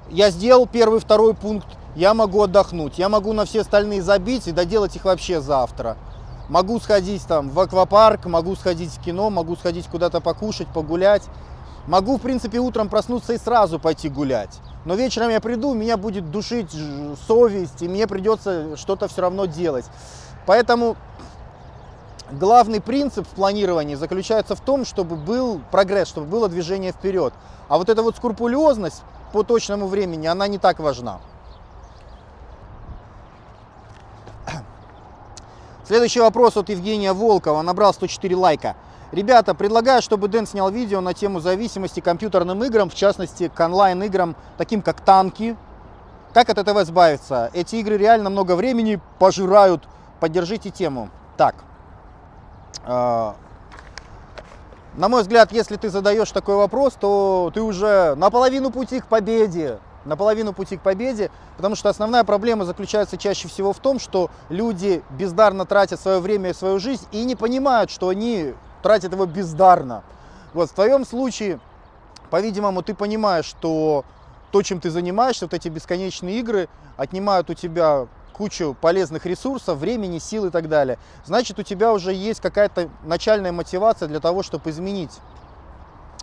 я 0.09 0.31
сделал 0.31 0.67
первый, 0.67 1.01
второй 1.01 1.35
пункт, 1.35 1.69
я 1.95 2.15
могу 2.15 2.43
отдохнуть. 2.43 2.99
Я 2.99 3.09
могу 3.09 3.33
на 3.33 3.45
все 3.45 3.63
остальные 3.63 4.03
забить 4.03 4.47
и 4.49 4.53
доделать 4.53 4.97
их 4.97 5.05
вообще 5.05 5.41
завтра. 5.41 5.97
Могу 6.49 6.81
сходить 6.81 7.25
там 7.27 7.49
в 7.51 7.61
аквапарк, 7.61 8.27
могу 8.27 8.57
сходить 8.57 8.91
в 8.91 9.01
кино, 9.03 9.31
могу 9.31 9.57
сходить 9.57 9.87
куда-то 9.87 10.21
покушать, 10.21 10.69
погулять. 10.69 11.23
Могу, 11.87 12.19
в 12.19 12.21
принципе, 12.21 12.59
утром 12.59 12.89
проснуться 12.89 13.33
и 13.33 13.39
сразу 13.39 13.79
пойти 13.79 14.09
гулять. 14.09 14.61
Но 14.85 14.95
вечером 14.95 15.31
я 15.31 15.41
приду, 15.41 15.75
меня 15.75 15.97
будет 15.97 16.31
душить 16.31 16.75
совесть, 17.27 17.83
и 17.83 17.89
мне 17.89 18.07
придется 18.07 18.77
что-то 18.77 19.09
все 19.09 19.23
равно 19.23 19.47
делать. 19.47 19.87
Поэтому 20.47 20.97
главный 22.33 22.81
принцип 22.81 23.27
в 23.27 23.31
планировании 23.31 23.95
заключается 23.95 24.55
в 24.55 24.61
том, 24.61 24.85
чтобы 24.85 25.17
был 25.17 25.61
прогресс, 25.71 26.09
чтобы 26.09 26.27
было 26.27 26.49
движение 26.49 26.93
вперед. 26.93 27.33
А 27.69 27.79
вот 27.79 27.89
эта 27.89 28.03
вот 28.03 28.17
скрупулезность 28.17 29.03
по 29.33 29.43
точному 29.43 29.87
времени, 29.87 30.27
она 30.27 30.49
не 30.49 30.59
так 30.59 30.81
важна. 30.81 31.21
Следующий 35.91 36.21
вопрос 36.21 36.57
от 36.57 36.69
Евгения 36.69 37.13
Волкова, 37.13 37.63
набрал 37.63 37.93
104 37.93 38.37
лайка. 38.37 38.77
Ребята, 39.11 39.57
предлагаю, 39.57 40.03
чтобы 40.03 40.29
Дэн 40.29 40.47
снял 40.47 40.71
видео 40.71 41.01
на 41.01 41.15
тему 41.15 41.41
зависимости 41.41 41.99
компьютерным 41.99 42.63
играм, 42.63 42.89
в 42.89 42.95
частности 42.95 43.49
к 43.49 43.59
онлайн-играм, 43.59 44.37
таким 44.57 44.83
как 44.83 45.01
танки. 45.01 45.57
Как 46.33 46.49
от 46.49 46.59
этого 46.59 46.85
избавиться? 46.85 47.51
Эти 47.55 47.75
игры 47.75 47.97
реально 47.97 48.31
много 48.31 48.55
времени 48.55 49.01
пожирают. 49.19 49.83
Поддержите 50.21 50.71
тему. 50.71 51.11
Так. 51.37 51.57
Э, 52.87 53.33
на 54.95 55.09
мой 55.09 55.23
взгляд, 55.23 55.51
если 55.51 55.75
ты 55.75 55.89
задаешь 55.89 56.31
такой 56.31 56.55
вопрос, 56.55 56.95
то 57.01 57.51
ты 57.53 57.63
уже 57.63 58.15
наполовину 58.15 58.71
пути 58.71 59.01
к 59.01 59.07
победе. 59.07 59.81
Наполовину 60.05 60.53
пути 60.53 60.77
к 60.77 60.83
победе, 60.83 61.31
потому 61.57 61.77
что 61.77 61.89
основная 61.89 62.25
проблема 62.25 62.65
заключается 62.65 63.17
чаще 63.17 63.49
всего 63.49 63.73
в 63.73 63.79
том, 63.79 63.99
что 63.99 64.31
люди 64.49 65.03
бездарно 65.11 65.67
тратят 65.67 66.01
свое 66.01 66.21
время 66.21 66.51
и 66.51 66.55
свою 66.55 66.79
жизнь 66.79 67.07
и 67.13 67.25
не 67.25 67.37
понимают, 67.37 67.91
что 67.91 68.09
они 68.09 68.55
тратит 68.83 69.13
его 69.13 69.27
бездарно. 69.27 70.03
Вот 70.55 70.71
в 70.71 70.73
твоем 70.73 71.05
случае, 71.05 71.61
по-видимому, 72.31 72.83
ты 72.83 72.95
понимаешь, 72.95 73.45
что 73.45 74.05
то, 74.51 74.63
чем 74.63 74.81
ты 74.81 74.91
занимаешься, 74.91 75.45
вот 75.45 75.55
эти 75.55 75.69
бесконечные 75.69 76.39
игры, 76.41 76.69
отнимают 76.97 77.51
у 77.51 77.55
тебя 77.55 78.07
кучу 78.33 78.75
полезных 78.81 79.27
ресурсов, 79.27 79.79
времени, 79.79 80.19
сил 80.19 80.47
и 80.47 80.51
так 80.51 80.69
далее. 80.69 80.99
Значит, 81.27 81.59
у 81.59 81.63
тебя 81.63 81.93
уже 81.93 82.13
есть 82.15 82.41
какая-то 82.41 82.89
начальная 83.05 83.53
мотивация 83.53 84.09
для 84.09 84.19
того, 84.19 84.43
чтобы 84.43 84.71
изменить 84.71 85.13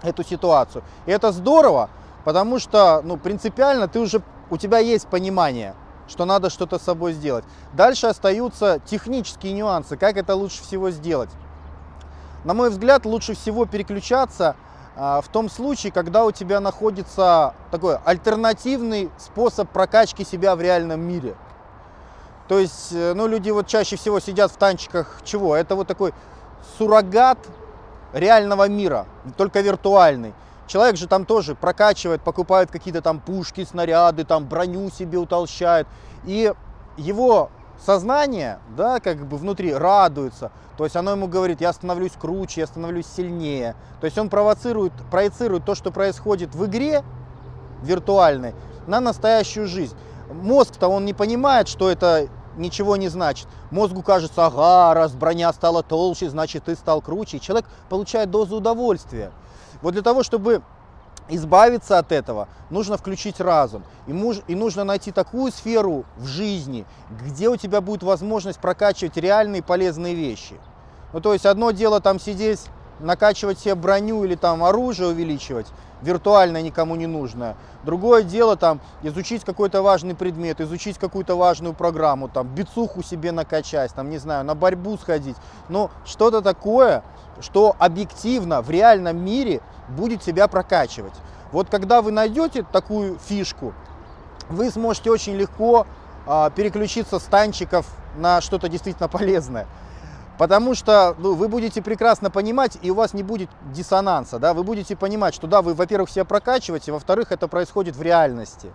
эту 0.02 0.24
ситуацию. 0.24 0.84
И 1.06 1.12
это 1.12 1.32
здорово, 1.32 1.90
потому 2.28 2.60
что, 2.60 3.00
ну, 3.06 3.16
принципиально 3.16 3.88
ты 3.88 4.02
уже, 4.02 4.22
у 4.50 4.58
тебя 4.58 4.80
есть 4.80 5.08
понимание, 5.08 5.76
что 6.10 6.26
надо 6.26 6.50
что-то 6.50 6.78
с 6.78 6.82
собой 6.82 7.14
сделать. 7.14 7.46
Дальше 7.72 8.08
остаются 8.08 8.82
технические 8.86 9.54
нюансы, 9.54 9.96
как 9.96 10.18
это 10.18 10.36
лучше 10.36 10.62
всего 10.62 10.92
сделать. 10.92 11.30
На 12.44 12.54
мой 12.54 12.70
взгляд, 12.70 13.06
лучше 13.06 13.34
всего 13.34 13.66
переключаться 13.66 14.58
а, 14.98 15.22
в 15.22 15.30
том 15.30 15.50
случае, 15.50 15.94
когда 15.94 16.26
у 16.26 16.34
тебя 16.34 16.60
находится 16.60 17.54
такой 17.72 17.96
альтернативный 18.04 19.10
способ 19.18 19.70
прокачки 19.70 20.26
себя 20.26 20.58
в 20.58 20.62
реальном 20.62 21.00
мире. 21.00 21.34
То 22.50 22.60
есть, 22.60 22.92
э, 22.92 23.14
ну, 23.14 23.28
люди 23.28 23.52
вот 23.52 23.68
чаще 23.68 23.96
всего 23.96 24.20
сидят 24.20 24.52
в 24.52 24.58
танчиках 24.58 25.22
чего? 25.24 25.56
Это 25.56 25.76
вот 25.76 25.88
такой 25.88 26.14
суррогат 26.78 27.38
реального 28.12 28.68
мира, 28.68 29.06
только 29.38 29.62
виртуальный. 29.62 30.34
Человек 30.68 30.98
же 30.98 31.08
там 31.08 31.26
тоже 31.26 31.56
прокачивает, 31.56 32.22
покупает 32.22 32.70
какие-то 32.70 33.02
там 33.02 33.20
пушки, 33.20 33.64
снаряды, 33.64 34.26
там 34.26 34.46
броню 34.46 34.90
себе 34.90 35.18
утолщает. 35.18 35.88
И 36.26 36.54
его 36.98 37.50
сознание, 37.84 38.60
да, 38.76 39.00
как 39.00 39.26
бы 39.26 39.38
внутри 39.38 39.74
радуется. 39.74 40.52
То 40.78 40.84
есть 40.84 40.96
оно 40.96 41.12
ему 41.12 41.28
говорит, 41.28 41.62
я 41.62 41.72
становлюсь 41.74 42.12
круче, 42.20 42.62
я 42.62 42.68
становлюсь 42.68 43.08
сильнее. 43.08 43.76
То 44.02 44.06
есть 44.06 44.18
он 44.18 44.30
провоцирует, 44.30 44.94
проецирует 45.10 45.66
то, 45.66 45.74
что 45.74 45.92
происходит 45.92 46.54
в 46.54 46.66
игре 46.66 47.04
виртуальной, 47.82 48.54
на 48.88 49.00
настоящую 49.00 49.68
жизнь. 49.68 49.96
Мозг-то 50.32 50.88
он 50.88 51.06
не 51.06 51.14
понимает, 51.14 51.68
что 51.68 51.90
это 51.90 52.28
ничего 52.58 52.98
не 52.98 53.08
значит. 53.08 53.48
Мозгу 53.72 54.02
кажется, 54.02 54.46
ага, 54.46 54.94
раз 54.94 55.14
броня 55.14 55.54
стала 55.54 55.84
толще, 55.84 56.30
значит 56.30 56.66
ты 56.66 56.76
стал 56.76 57.02
круче. 57.02 57.38
И 57.38 57.42
человек 57.42 57.66
получает 57.90 58.30
дозу 58.32 58.58
удовольствия. 58.58 59.32
Вот 59.82 59.94
для 59.94 60.02
того, 60.02 60.24
чтобы 60.24 60.62
избавиться 61.30 61.98
от 61.98 62.12
этого, 62.12 62.48
нужно 62.70 62.98
включить 62.98 63.40
разум. 63.40 63.84
И, 64.08 64.14
муж, 64.14 64.38
и 64.48 64.56
нужно 64.56 64.84
найти 64.84 65.12
такую 65.12 65.52
сферу 65.52 66.06
в 66.18 66.26
жизни, 66.26 66.86
где 67.26 67.50
у 67.50 67.58
тебя 67.58 67.82
будет 67.82 68.04
возможность 68.04 68.60
прокачивать 68.60 69.18
реальные 69.18 69.64
полезные 69.64 70.16
вещи. 70.16 70.56
Ну, 71.14 71.22
то 71.22 71.34
есть 71.34 71.46
одно 71.46 71.72
дело 71.72 72.00
там 72.00 72.20
сидеть, 72.20 72.62
накачивать 73.00 73.60
себе 73.60 73.76
броню 73.76 74.24
или 74.24 74.36
там 74.36 74.64
оружие 74.64 75.10
увеличивать, 75.10 75.68
виртуально 76.02 76.62
никому 76.62 76.96
не 76.96 77.08
нужное. 77.08 77.56
Другое 77.84 78.24
дело 78.24 78.56
там 78.56 78.82
изучить 79.02 79.44
какой-то 79.44 79.82
важный 79.82 80.16
предмет, 80.16 80.62
изучить 80.62 80.98
какую-то 80.98 81.36
важную 81.36 81.74
программу, 81.74 82.28
там 82.28 82.48
бицуху 82.48 83.04
себе 83.04 83.32
накачать, 83.32 83.94
там 83.94 84.10
не 84.10 84.18
знаю, 84.18 84.46
на 84.46 84.56
борьбу 84.56 84.98
сходить. 84.98 85.38
Но 85.70 85.92
что-то 86.06 86.42
такое, 86.42 87.04
что 87.42 87.76
объективно 87.80 88.62
в 88.62 88.70
реальном 88.70 89.24
мире 89.24 89.62
будет 89.90 90.24
себя 90.24 90.48
прокачивать. 90.48 91.14
Вот 91.52 91.70
когда 91.70 92.02
вы 92.02 92.12
найдете 92.12 92.64
такую 92.64 93.18
фишку, 93.20 93.74
вы 94.50 94.70
сможете 94.70 95.12
очень 95.12 95.36
легко 95.36 95.88
а, 96.26 96.50
переключиться 96.50 97.20
с 97.20 97.24
танчиков 97.24 97.88
на 98.18 98.42
что-то 98.42 98.70
действительно 98.70 99.08
полезное. 99.08 99.68
Потому 100.38 100.76
что 100.76 101.16
ну, 101.18 101.34
вы 101.34 101.48
будете 101.48 101.82
прекрасно 101.82 102.30
понимать, 102.30 102.78
и 102.82 102.92
у 102.92 102.96
вас 102.96 103.14
не 103.14 103.24
будет 103.24 103.50
диссонанса. 103.74 104.38
Да? 104.38 104.54
Вы 104.54 104.64
будете 104.64 104.96
понимать, 104.96 105.34
что 105.34 105.48
да, 105.48 105.62
вы, 105.62 105.74
во-первых, 105.74 106.10
себя 106.10 106.26
прокачиваете, 106.26 106.92
во-вторых, 106.92 107.32
это 107.32 107.48
происходит 107.48 107.96
в 107.96 108.02
реальности, 108.02 108.72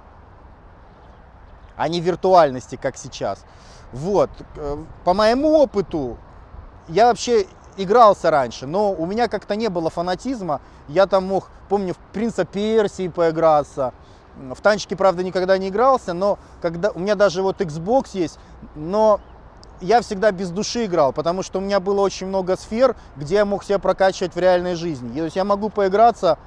а 1.77 1.89
не 1.89 2.01
в 2.01 2.05
виртуальности, 2.05 2.77
как 2.77 2.97
сейчас. 2.97 3.45
Вот. 3.93 4.31
Э, 4.57 4.77
по 5.05 5.15
моему 5.15 5.53
опыту, 5.53 6.17
я 6.89 7.07
вообще 7.07 7.47
игрался 7.77 8.31
раньше, 8.31 8.67
но 8.67 8.93
у 8.93 9.07
меня 9.07 9.29
как-то 9.29 9.55
не 9.55 9.69
было 9.69 9.89
фанатизма. 9.89 10.61
Я 10.89 11.07
там 11.07 11.27
мог, 11.27 11.49
помню, 11.69 11.95
в 11.95 11.99
Принца 12.13 12.45
Персии 12.45 13.09
поиграться. 13.09 13.93
В 14.37 14.61
танчики, 14.63 14.95
правда, 14.95 15.23
никогда 15.23 15.59
не 15.59 15.69
игрался, 15.69 16.15
но 16.15 16.39
когда 16.61 16.91
у 16.91 16.99
меня 16.99 17.15
даже 17.15 17.43
вот 17.43 17.61
Xbox 17.61 18.11
есть, 18.15 18.39
но 18.75 19.21
я 19.83 20.01
всегда 20.01 20.31
без 20.31 20.51
души 20.51 20.87
играл, 20.87 21.13
потому 21.13 21.43
что 21.43 21.59
у 21.59 21.63
меня 21.63 21.81
было 21.81 22.01
очень 22.01 22.27
много 22.27 22.57
сфер, 22.57 22.97
где 23.17 23.37
я 23.37 23.45
мог 23.45 23.65
себя 23.65 23.79
прокачивать 23.79 24.35
в 24.35 24.39
реальной 24.39 24.75
жизни. 24.75 25.19
То 25.19 25.25
есть 25.25 25.37
я 25.37 25.45
могу 25.45 25.69
поиграться, 25.69 26.39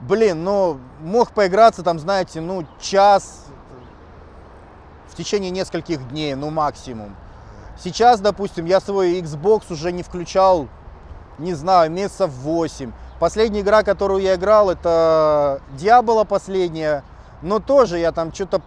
блин, 0.00 0.44
ну, 0.44 0.78
мог 1.00 1.32
поиграться 1.32 1.82
там, 1.82 1.98
знаете, 1.98 2.40
ну, 2.40 2.66
час 2.80 3.46
в 5.08 5.16
течение 5.16 5.50
нескольких 5.50 6.06
дней, 6.10 6.34
ну, 6.34 6.50
максимум. 6.50 7.16
Сейчас, 7.78 8.20
допустим, 8.20 8.66
я 8.66 8.80
свой 8.80 9.20
Xbox 9.20 9.72
уже 9.72 9.90
не 9.90 10.02
включал, 10.02 10.68
не 11.38 11.54
знаю, 11.54 11.90
месяцев 11.90 12.30
8. 12.30 12.92
Последняя 13.18 13.60
игра, 13.62 13.82
которую 13.82 14.20
я 14.20 14.34
играл, 14.34 14.70
это 14.70 15.60
Diablo 15.76 16.24
последняя. 16.24 17.02
Но 17.40 17.60
тоже 17.60 17.98
я 17.98 18.10
там 18.12 18.34
что-то 18.34 18.62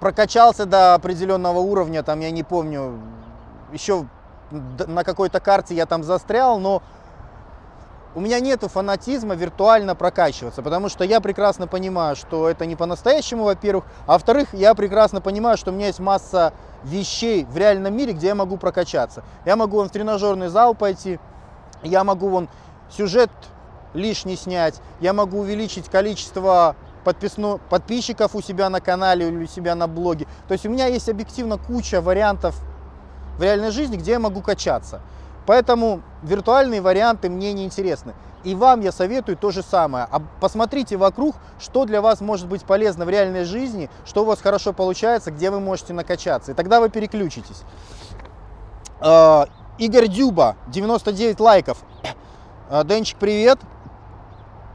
прокачался 0.00 0.66
до 0.66 0.94
определенного 0.94 1.58
уровня, 1.58 2.02
там, 2.02 2.20
я 2.20 2.30
не 2.30 2.42
помню, 2.42 3.00
еще 3.72 4.06
на 4.50 5.04
какой-то 5.04 5.40
карте 5.40 5.74
я 5.74 5.86
там 5.86 6.04
застрял, 6.04 6.58
но 6.58 6.82
у 8.14 8.20
меня 8.20 8.40
нет 8.40 8.62
фанатизма 8.62 9.34
виртуально 9.34 9.94
прокачиваться, 9.94 10.62
потому 10.62 10.88
что 10.88 11.04
я 11.04 11.20
прекрасно 11.20 11.66
понимаю, 11.66 12.16
что 12.16 12.48
это 12.48 12.64
не 12.64 12.74
по-настоящему, 12.74 13.44
во-первых, 13.44 13.84
а 14.06 14.12
во-вторых, 14.12 14.54
я 14.54 14.74
прекрасно 14.74 15.20
понимаю, 15.20 15.58
что 15.58 15.70
у 15.70 15.74
меня 15.74 15.88
есть 15.88 15.98
масса 15.98 16.54
вещей 16.82 17.44
в 17.44 17.56
реальном 17.58 17.94
мире, 17.94 18.14
где 18.14 18.28
я 18.28 18.34
могу 18.34 18.56
прокачаться. 18.56 19.22
Я 19.44 19.56
могу 19.56 19.76
вон 19.76 19.88
в 19.88 19.92
тренажерный 19.92 20.48
зал 20.48 20.74
пойти, 20.74 21.20
я 21.82 22.04
могу 22.04 22.28
вон 22.28 22.48
сюжет 22.90 23.30
лишний 23.92 24.36
снять, 24.36 24.80
я 25.00 25.12
могу 25.12 25.40
увеличить 25.40 25.90
количество 25.90 26.74
подписно, 27.06 27.60
подписчиков 27.70 28.34
у 28.34 28.42
себя 28.42 28.68
на 28.68 28.80
канале 28.80 29.28
или 29.28 29.44
у 29.44 29.46
себя 29.46 29.76
на 29.76 29.86
блоге. 29.86 30.26
То 30.48 30.54
есть 30.54 30.66
у 30.66 30.70
меня 30.70 30.86
есть 30.86 31.08
объективно 31.08 31.56
куча 31.56 32.00
вариантов 32.00 32.60
в 33.38 33.42
реальной 33.44 33.70
жизни, 33.70 33.96
где 33.96 34.12
я 34.12 34.18
могу 34.18 34.40
качаться. 34.40 35.00
Поэтому 35.46 36.02
виртуальные 36.24 36.80
варианты 36.80 37.30
мне 37.30 37.52
не 37.52 37.64
интересны. 37.64 38.14
И 38.42 38.56
вам 38.56 38.80
я 38.80 38.90
советую 38.90 39.36
то 39.36 39.52
же 39.52 39.62
самое. 39.62 40.08
А 40.10 40.20
посмотрите 40.40 40.96
вокруг, 40.96 41.36
что 41.60 41.84
для 41.84 42.02
вас 42.02 42.20
может 42.20 42.48
быть 42.48 42.64
полезно 42.64 43.04
в 43.04 43.08
реальной 43.08 43.44
жизни, 43.44 43.88
что 44.04 44.22
у 44.22 44.24
вас 44.24 44.40
хорошо 44.40 44.72
получается, 44.72 45.30
где 45.30 45.52
вы 45.52 45.60
можете 45.60 45.92
накачаться. 45.92 46.50
И 46.50 46.54
тогда 46.54 46.80
вы 46.80 46.88
переключитесь. 46.88 47.62
А, 48.98 49.46
Игорь 49.78 50.08
Дюба, 50.08 50.56
99 50.66 51.38
лайков. 51.38 51.78
А, 52.68 52.82
Денчик, 52.82 53.16
привет. 53.18 53.60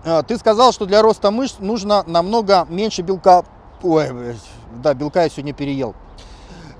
А, 0.03 0.23
ты 0.23 0.37
сказал, 0.37 0.71
что 0.71 0.85
для 0.85 1.01
роста 1.01 1.31
мышц 1.31 1.57
нужно 1.59 2.03
намного 2.07 2.65
меньше 2.69 3.01
белка. 3.01 3.43
Ой, 3.83 4.35
да, 4.81 4.93
белка 4.93 5.23
я 5.23 5.29
сегодня 5.29 5.53
переел. 5.53 5.95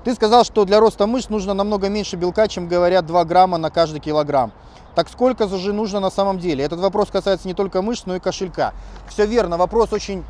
Ты 0.04 0.14
сказал, 0.14 0.44
что 0.44 0.64
для 0.64 0.80
роста 0.80 1.06
мышц 1.06 1.28
нужно 1.28 1.54
намного 1.54 1.88
меньше 1.88 2.16
белка, 2.16 2.48
чем 2.48 2.66
говорят 2.66 3.06
2 3.06 3.24
грамма 3.24 3.58
на 3.58 3.70
каждый 3.70 4.00
килограмм. 4.00 4.52
Так 4.96 5.08
сколько 5.08 5.46
же 5.48 5.72
нужно 5.72 6.00
на 6.00 6.10
самом 6.10 6.38
деле? 6.38 6.64
Этот 6.64 6.80
вопрос 6.80 7.10
касается 7.10 7.46
не 7.46 7.54
только 7.54 7.80
мышц, 7.80 8.02
но 8.06 8.16
и 8.16 8.18
кошелька. 8.18 8.74
Все 9.08 9.24
верно, 9.24 9.56
вопрос 9.56 9.92
очень 9.92 10.24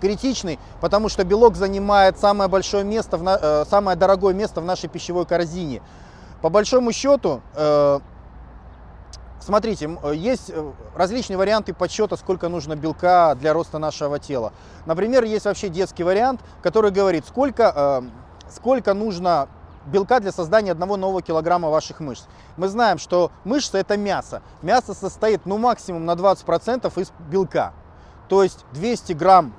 критичный, 0.00 0.58
потому 0.80 1.08
что 1.08 1.24
белок 1.24 1.56
занимает 1.56 2.18
самое 2.18 2.50
большое 2.50 2.84
место, 2.84 3.16
в 3.16 3.22
на, 3.22 3.38
э, 3.40 3.64
самое 3.70 3.96
дорогое 3.96 4.34
место 4.34 4.60
в 4.60 4.64
нашей 4.64 4.88
пищевой 4.88 5.26
корзине. 5.26 5.82
По 6.42 6.48
большому 6.48 6.92
счету, 6.92 7.42
э, 7.54 8.00
смотрите, 9.40 9.98
есть 10.14 10.50
э, 10.50 10.72
различные 10.94 11.36
варианты 11.36 11.74
подсчета, 11.74 12.16
сколько 12.16 12.48
нужно 12.48 12.76
белка 12.76 13.34
для 13.34 13.52
роста 13.52 13.78
нашего 13.78 14.18
тела. 14.18 14.52
Например, 14.86 15.24
есть 15.24 15.44
вообще 15.44 15.68
детский 15.68 16.04
вариант, 16.04 16.40
который 16.62 16.90
говорит, 16.90 17.26
сколько, 17.26 17.72
э, 17.74 18.50
сколько 18.50 18.94
нужно 18.94 19.48
белка 19.86 20.20
для 20.20 20.32
создания 20.32 20.72
одного 20.72 20.96
нового 20.96 21.22
килограмма 21.22 21.70
ваших 21.70 22.00
мышц. 22.00 22.24
Мы 22.56 22.68
знаем, 22.68 22.98
что 22.98 23.30
мышцы 23.44 23.78
это 23.78 23.96
мясо. 23.96 24.42
Мясо 24.62 24.94
состоит 24.94 25.46
ну 25.46 25.58
максимум 25.58 26.04
на 26.04 26.12
20% 26.12 27.00
из 27.00 27.12
белка. 27.30 27.72
То 28.28 28.42
есть 28.42 28.64
200 28.72 29.14
грамм, 29.14 29.54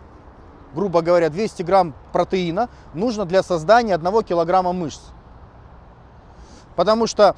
грубо 0.74 1.02
говоря, 1.02 1.30
200 1.30 1.64
грамм 1.64 1.94
протеина 2.14 2.70
нужно 2.94 3.26
для 3.26 3.44
создания 3.44 3.96
одного 3.96 4.22
килограмма 4.22 4.74
мышц. 4.74 5.02
Потому 6.76 7.08
что 7.08 7.36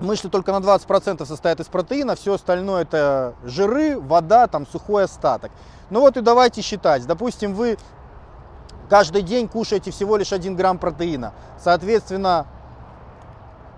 мышцы 0.00 0.28
только 0.28 0.52
на 0.52 0.56
20% 0.56 1.24
состоят 1.26 1.60
из 1.60 1.66
протеина, 1.66 2.16
все 2.16 2.34
остальное 2.34 2.82
это 2.82 3.34
жиры, 3.44 3.98
вода, 3.98 4.46
там 4.46 4.66
сухой 4.66 5.04
остаток. 5.04 5.50
Ну 5.90 6.00
вот 6.00 6.16
и 6.16 6.20
давайте 6.20 6.62
считать. 6.62 7.06
Допустим, 7.06 7.54
вы 7.54 7.78
каждый 8.88 9.22
день 9.22 9.48
кушаете 9.48 9.90
всего 9.90 10.16
лишь 10.16 10.32
1 10.32 10.56
грамм 10.56 10.78
протеина. 10.78 11.32
Соответственно, 11.62 12.46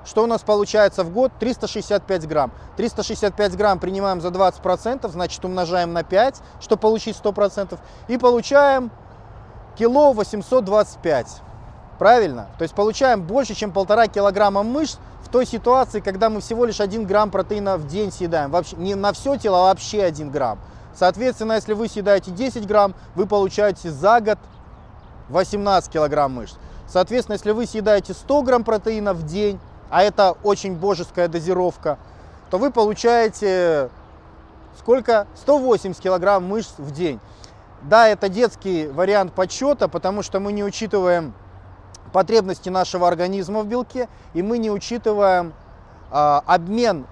что 0.04 0.24
у 0.24 0.26
нас 0.26 0.42
получается 0.42 1.04
в 1.04 1.10
год? 1.10 1.32
365 1.38 2.26
грамм. 2.26 2.52
365 2.76 3.56
грамм 3.56 3.78
принимаем 3.78 4.20
за 4.20 4.28
20%, 4.28 5.08
значит 5.08 5.44
умножаем 5.44 5.92
на 5.92 6.02
5, 6.02 6.40
чтобы 6.60 6.80
получить 6.80 7.16
100%. 7.16 7.78
И 8.08 8.18
получаем 8.18 8.90
кило 9.76 10.12
825. 10.12 11.42
Правильно? 11.98 12.48
То 12.58 12.62
есть 12.62 12.74
получаем 12.74 13.22
больше, 13.22 13.54
чем 13.54 13.70
полтора 13.70 14.08
килограмма 14.08 14.64
мышц 14.64 14.98
той 15.32 15.46
ситуации, 15.46 16.00
когда 16.00 16.30
мы 16.30 16.40
всего 16.40 16.64
лишь 16.64 16.80
1 16.80 17.06
грамм 17.06 17.30
протеина 17.30 17.76
в 17.78 17.86
день 17.88 18.12
съедаем. 18.12 18.50
Вообще, 18.50 18.76
не 18.76 18.94
на 18.94 19.12
все 19.12 19.36
тело, 19.36 19.60
а 19.60 19.62
вообще 19.64 20.04
1 20.04 20.30
грамм. 20.30 20.60
Соответственно, 20.94 21.54
если 21.54 21.72
вы 21.72 21.88
съедаете 21.88 22.30
10 22.30 22.66
грамм, 22.66 22.94
вы 23.14 23.26
получаете 23.26 23.90
за 23.90 24.20
год 24.20 24.38
18 25.30 25.90
килограмм 25.90 26.34
мышц. 26.34 26.54
Соответственно, 26.86 27.34
если 27.34 27.50
вы 27.52 27.66
съедаете 27.66 28.12
100 28.12 28.42
грамм 28.42 28.62
протеина 28.62 29.14
в 29.14 29.24
день, 29.24 29.58
а 29.90 30.02
это 30.02 30.36
очень 30.42 30.76
божеская 30.76 31.28
дозировка, 31.28 31.98
то 32.50 32.58
вы 32.58 32.70
получаете 32.70 33.88
сколько? 34.78 35.26
180 35.36 36.00
килограмм 36.00 36.44
мышц 36.44 36.74
в 36.76 36.90
день. 36.90 37.18
Да, 37.82 38.06
это 38.06 38.28
детский 38.28 38.86
вариант 38.86 39.32
подсчета, 39.32 39.88
потому 39.88 40.22
что 40.22 40.40
мы 40.40 40.52
не 40.52 40.62
учитываем 40.62 41.32
потребности 42.12 42.68
нашего 42.68 43.08
организма 43.08 43.62
в 43.62 43.66
белке, 43.66 44.08
и 44.34 44.42
мы 44.42 44.58
не 44.58 44.70
учитываем 44.70 45.52
э, 46.10 46.40
обмен 46.46 47.06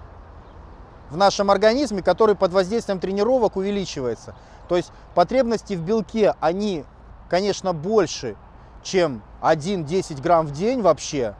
в 1.10 1.16
нашем 1.16 1.50
организме, 1.50 2.02
который 2.02 2.34
под 2.34 2.52
воздействием 2.52 3.00
тренировок 3.00 3.56
увеличивается. 3.56 4.34
То 4.68 4.76
есть 4.76 4.92
потребности 5.14 5.74
в 5.74 5.80
белке, 5.82 6.34
они 6.40 6.84
конечно, 7.30 7.72
больше, 7.72 8.36
чем 8.82 9.22
1-10 9.40 10.20
грамм 10.20 10.46
в 10.46 10.52
день 10.52 10.82
вообще. 10.82 11.34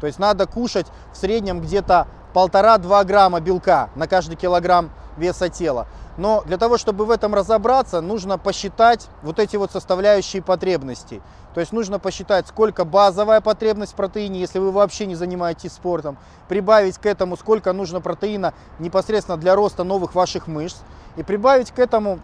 То 0.00 0.06
есть 0.06 0.18
надо 0.18 0.46
кушать 0.46 0.86
в 1.12 1.16
среднем 1.16 1.60
где-то 1.60 2.06
1,5-2 2.34 3.04
грамма 3.04 3.40
белка 3.40 3.90
на 3.94 4.06
каждый 4.06 4.36
килограмм 4.36 4.90
веса 5.16 5.48
тела. 5.48 5.86
Но 6.16 6.42
для 6.44 6.58
того, 6.58 6.78
чтобы 6.78 7.04
в 7.04 7.10
этом 7.10 7.34
разобраться, 7.34 8.00
нужно 8.00 8.38
посчитать 8.38 9.08
вот 9.22 9.38
эти 9.38 9.56
вот 9.56 9.70
составляющие 9.70 10.42
потребностей. 10.42 11.22
То 11.54 11.60
есть 11.60 11.72
нужно 11.72 11.98
посчитать, 11.98 12.46
сколько 12.48 12.84
базовая 12.84 13.40
потребность 13.40 13.92
в 13.92 13.96
протеине, 13.96 14.40
если 14.40 14.58
вы 14.58 14.72
вообще 14.72 15.06
не 15.06 15.14
занимаетесь 15.14 15.72
спортом. 15.72 16.18
Прибавить 16.48 16.98
к 16.98 17.06
этому, 17.06 17.36
сколько 17.36 17.72
нужно 17.72 18.00
протеина 18.00 18.52
непосредственно 18.78 19.36
для 19.38 19.54
роста 19.54 19.84
новых 19.84 20.14
ваших 20.14 20.48
мышц. 20.48 20.78
И 21.16 21.22
прибавить 21.22 21.70
к 21.70 21.78
этому 21.78 22.18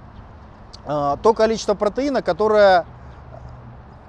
а, 0.86 1.16
то 1.16 1.32
количество 1.32 1.74
протеина, 1.74 2.20
которое 2.20 2.84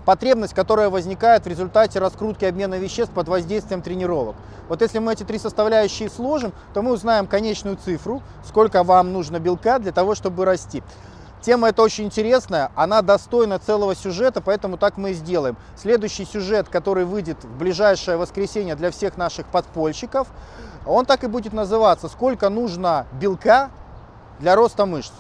потребность, 0.05 0.53
которая 0.53 0.89
возникает 0.89 1.43
в 1.43 1.47
результате 1.47 1.99
раскрутки 1.99 2.45
обмена 2.45 2.75
веществ 2.75 3.13
под 3.13 3.27
воздействием 3.27 3.81
тренировок. 3.81 4.35
Вот 4.69 4.81
если 4.81 4.99
мы 4.99 5.13
эти 5.13 5.23
три 5.23 5.39
составляющие 5.39 6.09
сложим, 6.09 6.53
то 6.73 6.81
мы 6.81 6.91
узнаем 6.93 7.27
конечную 7.27 7.77
цифру, 7.77 8.21
сколько 8.45 8.83
вам 8.83 9.11
нужно 9.11 9.39
белка 9.39 9.79
для 9.79 9.91
того, 9.91 10.15
чтобы 10.15 10.45
расти. 10.45 10.83
Тема 11.41 11.69
эта 11.69 11.83
очень 11.83 12.05
интересная, 12.05 12.71
она 12.75 13.03
достойна 13.03 13.59
целого 13.59 13.95
сюжета, 13.95 14.41
поэтому 14.41 14.77
так 14.77 14.97
мы 14.97 15.11
и 15.11 15.13
сделаем. 15.13 15.57
Следующий 15.75 16.25
сюжет, 16.25 16.69
который 16.69 17.05
выйдет 17.05 17.43
в 17.43 17.57
ближайшее 17.57 18.17
воскресенье 18.17 18.75
для 18.75 18.89
всех 18.89 19.15
наших 19.15 19.45
подпольщиков, 19.47 20.27
он 20.87 21.05
так 21.05 21.23
и 21.23 21.27
будет 21.27 21.53
называться 21.53 22.07
«Сколько 22.07 22.49
нужно 22.49 23.05
белка 23.19 23.69
для 24.39 24.55
роста 24.55 24.87
мышц?». 24.87 25.13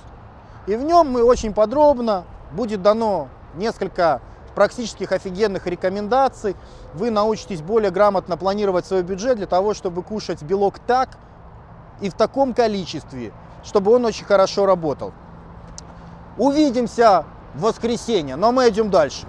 И 0.65 0.75
в 0.75 0.83
нем 0.83 1.11
мы 1.11 1.23
очень 1.23 1.53
подробно, 1.53 2.23
будет 2.51 2.81
дано 2.81 3.27
несколько 3.53 4.19
практических 4.55 5.11
офигенных 5.11 5.67
рекомендаций. 5.67 6.55
Вы 6.93 7.11
научитесь 7.11 7.61
более 7.61 7.91
грамотно 7.91 8.37
планировать 8.37 8.85
свой 8.85 9.03
бюджет 9.03 9.37
для 9.37 9.45
того, 9.45 9.73
чтобы 9.73 10.01
кушать 10.01 10.41
белок 10.41 10.79
так 10.79 11.17
и 12.01 12.09
в 12.09 12.13
таком 12.13 12.53
количестве, 12.53 13.31
чтобы 13.63 13.93
он 13.93 14.05
очень 14.05 14.25
хорошо 14.25 14.65
работал. 14.65 15.13
Увидимся 16.37 17.25
в 17.53 17.61
воскресенье, 17.61 18.35
но 18.35 18.51
мы 18.51 18.69
идем 18.69 18.89
дальше. 18.89 19.27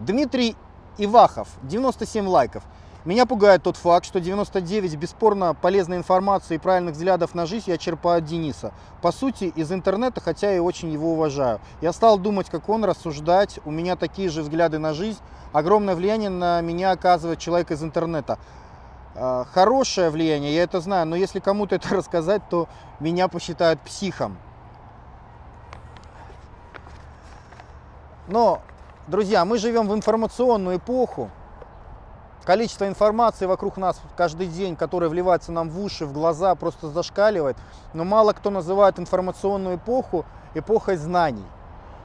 Дмитрий 0.00 0.56
Ивахов, 0.96 1.48
97 1.62 2.26
лайков. 2.26 2.62
Меня 3.08 3.24
пугает 3.24 3.62
тот 3.62 3.78
факт, 3.78 4.04
что 4.04 4.20
99 4.20 4.96
бесспорно 4.96 5.54
полезной 5.54 5.96
информации 5.96 6.56
и 6.56 6.58
правильных 6.58 6.94
взглядов 6.94 7.34
на 7.34 7.46
жизнь 7.46 7.70
я 7.70 7.78
черпаю 7.78 8.18
от 8.18 8.26
Дениса. 8.26 8.74
По 9.00 9.12
сути, 9.12 9.44
из 9.44 9.72
интернета, 9.72 10.20
хотя 10.20 10.54
и 10.54 10.58
очень 10.58 10.90
его 10.90 11.14
уважаю. 11.14 11.58
Я 11.80 11.94
стал 11.94 12.18
думать, 12.18 12.50
как 12.50 12.68
он, 12.68 12.84
рассуждать. 12.84 13.60
У 13.64 13.70
меня 13.70 13.96
такие 13.96 14.28
же 14.28 14.42
взгляды 14.42 14.78
на 14.78 14.92
жизнь. 14.92 15.20
Огромное 15.54 15.94
влияние 15.94 16.28
на 16.28 16.60
меня 16.60 16.90
оказывает 16.90 17.38
человек 17.38 17.70
из 17.70 17.82
интернета. 17.82 18.38
А, 19.14 19.46
хорошее 19.54 20.10
влияние, 20.10 20.54
я 20.54 20.64
это 20.64 20.78
знаю, 20.82 21.06
но 21.06 21.16
если 21.16 21.40
кому-то 21.40 21.76
это 21.76 21.88
рассказать, 21.96 22.42
то 22.50 22.68
меня 23.00 23.28
посчитают 23.28 23.80
психом. 23.80 24.36
Но, 28.26 28.60
друзья, 29.06 29.46
мы 29.46 29.56
живем 29.56 29.88
в 29.88 29.94
информационную 29.94 30.76
эпоху, 30.76 31.30
Количество 32.48 32.88
информации 32.88 33.44
вокруг 33.44 33.76
нас 33.76 34.00
каждый 34.16 34.46
день, 34.46 34.74
которая 34.74 35.10
вливается 35.10 35.52
нам 35.52 35.68
в 35.68 35.78
уши, 35.84 36.06
в 36.06 36.14
глаза, 36.14 36.54
просто 36.54 36.88
зашкаливает. 36.88 37.58
Но 37.92 38.04
мало 38.04 38.32
кто 38.32 38.48
называет 38.48 38.98
информационную 38.98 39.76
эпоху 39.76 40.24
эпохой 40.54 40.96
знаний. 40.96 41.44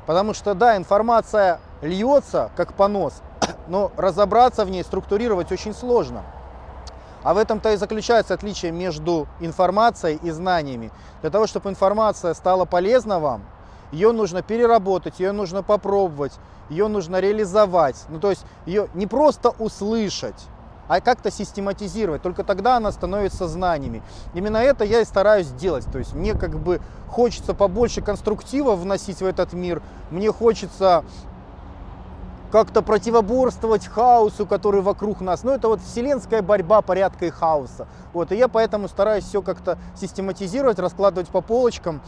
Потому 0.05 0.33
что, 0.33 0.53
да, 0.53 0.75
информация 0.75 1.61
льется, 1.81 2.51
как 2.57 2.73
понос, 2.73 3.21
но 3.69 3.93
разобраться 3.95 4.65
в 4.65 4.69
ней, 4.69 4.83
структурировать 4.83 5.49
очень 5.53 5.73
сложно. 5.73 6.23
А 7.23 7.33
в 7.33 7.37
этом-то 7.37 7.71
и 7.71 7.77
заключается 7.77 8.33
отличие 8.33 8.73
между 8.73 9.29
информацией 9.39 10.19
и 10.21 10.29
знаниями. 10.29 10.91
Для 11.21 11.29
того, 11.29 11.47
чтобы 11.47 11.69
информация 11.69 12.33
стала 12.33 12.65
полезна 12.65 13.21
вам, 13.21 13.43
ее 13.93 14.11
нужно 14.11 14.41
переработать, 14.41 15.19
ее 15.19 15.31
нужно 15.31 15.63
попробовать, 15.63 16.33
ее 16.69 16.87
нужно 16.87 17.19
реализовать. 17.19 18.03
Ну, 18.09 18.19
то 18.19 18.31
есть 18.31 18.43
ее 18.65 18.89
не 18.95 19.07
просто 19.07 19.51
услышать, 19.59 20.47
а 20.87 20.99
как-то 20.99 21.31
систематизировать. 21.31 22.21
Только 22.21 22.43
тогда 22.43 22.77
она 22.77 22.91
становится 22.91 23.47
знаниями. 23.47 24.01
Именно 24.33 24.57
это 24.57 24.83
я 24.83 25.01
и 25.01 25.05
стараюсь 25.05 25.47
делать. 25.47 25.85
То 25.91 25.99
есть 25.99 26.13
мне 26.13 26.33
как 26.33 26.59
бы 26.59 26.81
хочется 27.07 27.53
побольше 27.53 28.01
конструктива 28.01 28.75
вносить 28.75 29.21
в 29.21 29.25
этот 29.25 29.53
мир. 29.53 29.81
Мне 30.09 30.31
хочется 30.31 31.05
как-то 32.51 32.83
противоборствовать 32.83 33.87
хаосу, 33.87 34.45
который 34.45 34.81
вокруг 34.81 35.21
нас. 35.21 35.43
Ну, 35.43 35.51
это 35.51 35.67
вот 35.67 35.81
вселенская 35.81 36.43
борьба 36.43 36.81
порядка 36.81 37.25
и 37.25 37.31
хаоса. 37.31 37.87
Вот, 38.13 38.31
и 38.31 38.35
я 38.35 38.47
поэтому 38.47 38.87
стараюсь 38.87 39.23
все 39.23 39.41
как-то 39.41 39.79
систематизировать, 39.95 40.77
раскладывать 40.77 41.29
по 41.29 41.41
полочкам. 41.41 42.01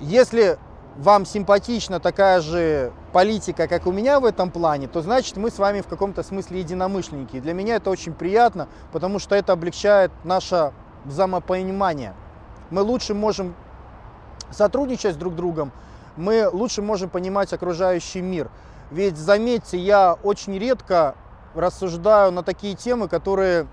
Если 0.00 0.58
вам 0.96 1.26
симпатична 1.26 2.00
такая 2.00 2.40
же 2.40 2.90
политика, 3.12 3.68
как 3.68 3.86
у 3.86 3.92
меня 3.92 4.18
в 4.18 4.24
этом 4.24 4.50
плане, 4.50 4.88
то 4.88 5.02
значит 5.02 5.36
мы 5.36 5.50
с 5.50 5.58
вами 5.58 5.82
в 5.82 5.86
каком-то 5.86 6.22
смысле 6.22 6.60
единомышленники. 6.60 7.36
И 7.36 7.40
для 7.40 7.52
меня 7.52 7.76
это 7.76 7.90
очень 7.90 8.14
приятно, 8.14 8.66
потому 8.92 9.18
что 9.18 9.34
это 9.34 9.52
облегчает 9.52 10.10
наше 10.24 10.72
взаимопонимание. 11.04 12.14
Мы 12.70 12.80
лучше 12.80 13.12
можем 13.12 13.54
сотрудничать 14.50 15.14
с 15.14 15.18
друг 15.18 15.34
другом, 15.34 15.70
мы 16.16 16.48
лучше 16.50 16.80
можем 16.80 17.10
понимать 17.10 17.52
окружающий 17.52 18.22
мир. 18.22 18.50
Ведь 18.90 19.18
заметьте, 19.18 19.76
я 19.76 20.14
очень 20.22 20.58
редко 20.58 21.14
рассуждаю 21.54 22.32
на 22.32 22.42
такие 22.42 22.74
темы, 22.74 23.06
которые 23.06 23.66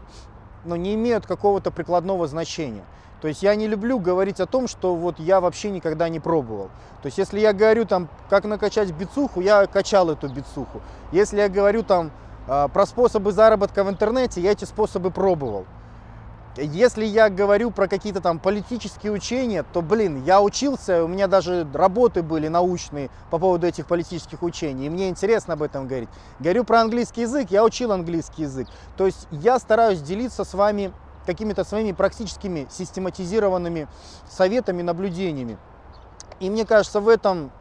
ну, 0.66 0.76
не 0.76 0.94
имеют 0.96 1.26
какого-то 1.26 1.72
прикладного 1.72 2.28
значения. 2.28 2.84
То 3.21 3.27
есть 3.27 3.41
я 3.41 3.56
не 3.56 3.67
люблю 3.67 3.99
говорить 3.99 4.39
о 4.39 4.45
том, 4.45 4.67
что 4.67 4.95
вот 4.95 5.19
я 5.19 5.41
вообще 5.41 5.71
никогда 5.71 6.08
не 6.10 6.19
пробовал. 6.19 6.69
То 7.01 7.08
есть 7.08 7.17
если 7.17 7.39
я 7.39 7.53
говорю 7.53 7.86
там, 7.86 8.10
как 8.30 8.45
накачать 8.45 8.91
бицуху, 8.91 9.41
я 9.41 9.65
качал 9.65 10.10
эту 10.12 10.27
бицуху. 10.27 10.82
Если 11.12 11.38
я 11.38 11.49
говорю 11.49 11.84
там 11.84 12.12
а, 12.47 12.67
про 12.67 12.86
способы 12.86 13.32
заработка 13.32 13.84
в 13.84 13.89
интернете, 13.89 14.39
я 14.41 14.51
эти 14.51 14.65
способы 14.65 15.10
пробовал. 15.10 15.65
Если 16.58 17.06
я 17.06 17.30
говорю 17.30 17.69
про 17.69 17.88
какие-то 17.88 18.19
там 18.19 18.39
политические 18.39 19.12
учения, 19.12 19.63
то, 19.73 19.84
блин, 19.84 20.23
я 20.23 20.41
учился, 20.41 21.03
у 21.03 21.08
меня 21.08 21.27
даже 21.27 21.67
работы 21.71 22.23
были 22.23 22.47
научные 22.47 23.12
по 23.30 23.38
поводу 23.38 23.67
этих 23.67 23.86
политических 23.86 24.41
учений, 24.41 24.88
и 24.88 24.89
мне 24.89 25.10
интересно 25.10 25.53
об 25.53 25.62
этом 25.62 25.88
говорить. 25.88 26.10
Говорю 26.39 26.63
про 26.63 26.82
английский 26.82 27.21
язык, 27.21 27.51
я 27.51 27.63
учил 27.63 27.91
английский 27.91 28.43
язык. 28.43 28.67
То 28.95 29.06
есть 29.06 29.27
я 29.30 29.60
стараюсь 29.60 30.01
делиться 30.01 30.43
с 30.43 30.56
вами 30.56 30.91
какими-то 31.28 31.63
своими 31.63 31.92
практическими 31.92 32.68
систематизированными 32.72 33.88
советами, 34.28 34.82
наблюдениями. 34.82 35.58
И 36.40 36.50
мне 36.50 36.66
кажется, 36.66 37.00
в 37.00 37.08
этом 37.08 37.52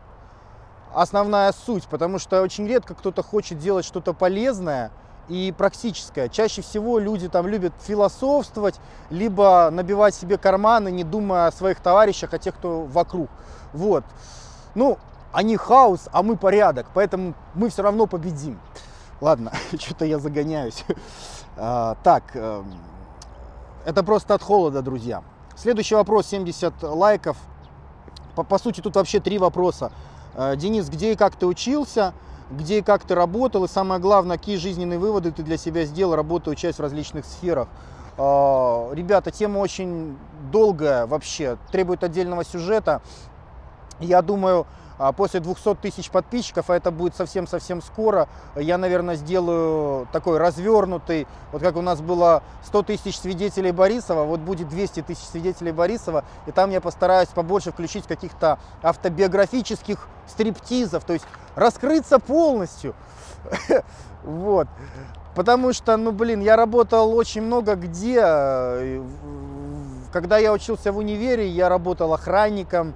основная 0.95 1.53
суть, 1.53 1.87
потому 1.89 2.19
что 2.19 2.41
очень 2.41 2.67
редко 2.67 2.95
кто-то 2.95 3.23
хочет 3.23 3.59
делать 3.59 3.85
что-то 3.85 4.15
полезное, 4.15 4.91
и 5.29 5.53
практическое. 5.57 6.29
Чаще 6.29 6.63
всего 6.63 6.99
люди 6.99 7.29
там 7.29 7.47
любят 7.47 7.73
философствовать, 7.83 8.77
либо 9.11 9.71
набивать 9.73 10.15
себе 10.15 10.39
карманы, 10.39 10.91
не 10.91 11.05
думая 11.05 11.49
о 11.49 11.53
своих 11.53 11.81
товарищах, 11.81 12.33
о 12.33 12.39
тех, 12.39 12.55
кто 12.55 12.83
вокруг. 12.83 13.29
Вот. 13.73 14.05
Ну, 14.75 14.99
они 15.33 15.57
хаос, 15.57 16.09
а 16.13 16.23
мы 16.23 16.37
порядок, 16.37 16.87
поэтому 16.95 17.35
мы 17.55 17.69
все 17.71 17.83
равно 17.83 18.07
победим. 18.07 18.61
Ладно, 19.21 19.53
что-то 19.79 20.05
я 20.05 20.19
загоняюсь. 20.19 20.85
А, 21.59 21.97
так, 22.03 22.23
э, 22.35 22.63
это 23.87 24.03
просто 24.03 24.35
от 24.35 24.43
холода, 24.43 24.83
друзья. 24.83 25.23
Следующий 25.57 25.95
вопрос, 25.95 26.27
70 26.27 26.83
лайков. 26.83 27.39
По, 28.35 28.43
по 28.43 28.59
сути, 28.59 28.83
тут 28.83 28.97
вообще 28.97 29.21
три 29.21 29.39
вопроса. 29.39 29.91
Э, 30.35 30.57
Денис, 30.57 30.91
где 30.91 31.13
и 31.13 31.17
как 31.17 31.37
ты 31.37 31.47
учился? 31.47 32.13
где 32.51 32.79
и 32.79 32.83
как 32.83 33.03
ты 33.03 33.15
работал, 33.15 33.65
и 33.65 33.69
самое 33.69 34.01
главное, 34.01 34.39
какие 34.39 34.57
жизненные 34.57 34.99
выводы 34.99 35.33
ты 35.33 35.43
для 35.43 35.57
себя 35.57 35.85
сделал, 35.85 36.15
работая, 36.15 36.53
учась 36.53 36.77
в 36.77 36.81
различных 36.81 37.25
сферах. 37.25 37.69
А, 38.19 38.91
ребята, 38.93 39.31
тема 39.31 39.59
очень 39.59 40.17
долгая 40.53 41.07
вообще, 41.07 41.59
требует 41.73 42.05
отдельного 42.05 42.45
сюжета. 42.45 43.03
Я 43.99 44.23
думаю, 44.23 44.67
после 45.17 45.41
200 45.41 45.75
тысяч 45.77 46.11
подписчиков, 46.11 46.71
а 46.71 46.77
это 46.77 46.91
будет 46.91 47.15
совсем-совсем 47.17 47.83
скоро, 47.83 48.29
я, 48.55 48.79
наверное, 48.79 49.17
сделаю 49.17 50.09
такой 50.13 50.39
развернутый, 50.39 51.27
вот 51.53 51.63
как 51.63 51.77
у 51.77 51.83
нас 51.83 52.01
было 52.01 52.43
100 52.67 52.83
тысяч 52.83 53.19
свидетелей 53.19 53.73
Борисова, 53.73 54.25
вот 54.25 54.41
будет 54.41 54.69
200 54.69 55.03
тысяч 55.03 55.25
свидетелей 55.25 55.73
Борисова, 55.73 56.25
и 56.47 56.53
там 56.53 56.71
я 56.71 56.81
постараюсь 56.81 57.29
побольше 57.29 57.73
включить 57.73 58.07
каких-то 58.07 58.59
автобиографических 58.83 60.09
стриптизов, 60.27 61.05
то 61.05 61.13
есть 61.13 61.27
раскрыться 61.55 62.19
полностью. 62.19 62.95
Вот. 64.25 64.67
Потому 65.37 65.73
что, 65.73 65.97
ну, 65.97 66.11
блин, 66.11 66.41
я 66.41 66.57
работал 66.57 67.15
очень 67.15 67.43
много 67.43 67.77
где. 67.77 68.21
Э, 68.23 69.05
когда 70.11 70.39
я 70.39 70.53
учился 70.53 70.93
в 70.93 70.97
универе, 70.97 71.47
я 71.47 71.69
работал 71.69 72.15
охранником, 72.15 72.95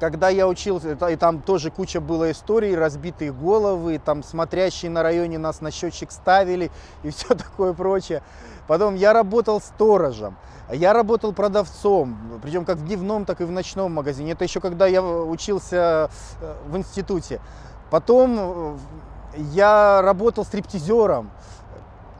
когда 0.00 0.28
я 0.28 0.46
учился, 0.46 0.92
и 0.92 1.16
там 1.16 1.40
тоже 1.40 1.70
куча 1.70 2.00
было 2.00 2.30
историй, 2.30 2.74
разбитые 2.74 3.32
головы, 3.32 4.00
там 4.04 4.22
смотрящие 4.22 4.90
на 4.90 5.02
районе 5.02 5.38
нас 5.38 5.60
на 5.60 5.70
счетчик 5.70 6.10
ставили 6.10 6.70
и 7.02 7.10
все 7.10 7.34
такое 7.34 7.72
прочее. 7.72 8.22
Потом 8.66 8.94
я 8.94 9.12
работал 9.12 9.60
сторожем, 9.60 10.36
я 10.72 10.92
работал 10.92 11.32
продавцом, 11.32 12.16
причем 12.42 12.64
как 12.64 12.78
в 12.78 12.86
дневном, 12.86 13.24
так 13.24 13.40
и 13.40 13.44
в 13.44 13.50
ночном 13.50 13.92
магазине. 13.92 14.32
Это 14.32 14.44
еще 14.44 14.60
когда 14.60 14.86
я 14.86 15.02
учился 15.02 16.10
э, 16.40 16.54
в 16.66 16.76
институте. 16.76 17.40
Потом 17.90 18.36
э, 18.38 18.76
я 19.52 20.00
работал 20.02 20.44
стриптизером 20.44 21.30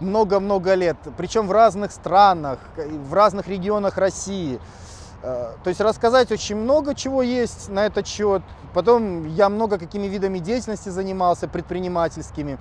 много-много 0.00 0.74
лет, 0.74 0.96
причем 1.16 1.46
в 1.46 1.52
разных 1.52 1.92
странах, 1.92 2.58
в 2.76 3.14
разных 3.14 3.48
регионах 3.48 3.96
России. 3.96 4.60
Э, 5.24 5.54
то 5.64 5.68
есть 5.68 5.80
рассказать 5.80 6.30
очень 6.30 6.54
много 6.54 6.94
чего 6.94 7.22
есть 7.22 7.70
на 7.70 7.86
этот 7.86 8.06
счет. 8.06 8.42
Потом 8.74 9.26
я 9.26 9.48
много 9.48 9.78
какими 9.78 10.06
видами 10.06 10.38
деятельности 10.38 10.90
занимался, 10.90 11.48
предпринимательскими. 11.48 12.58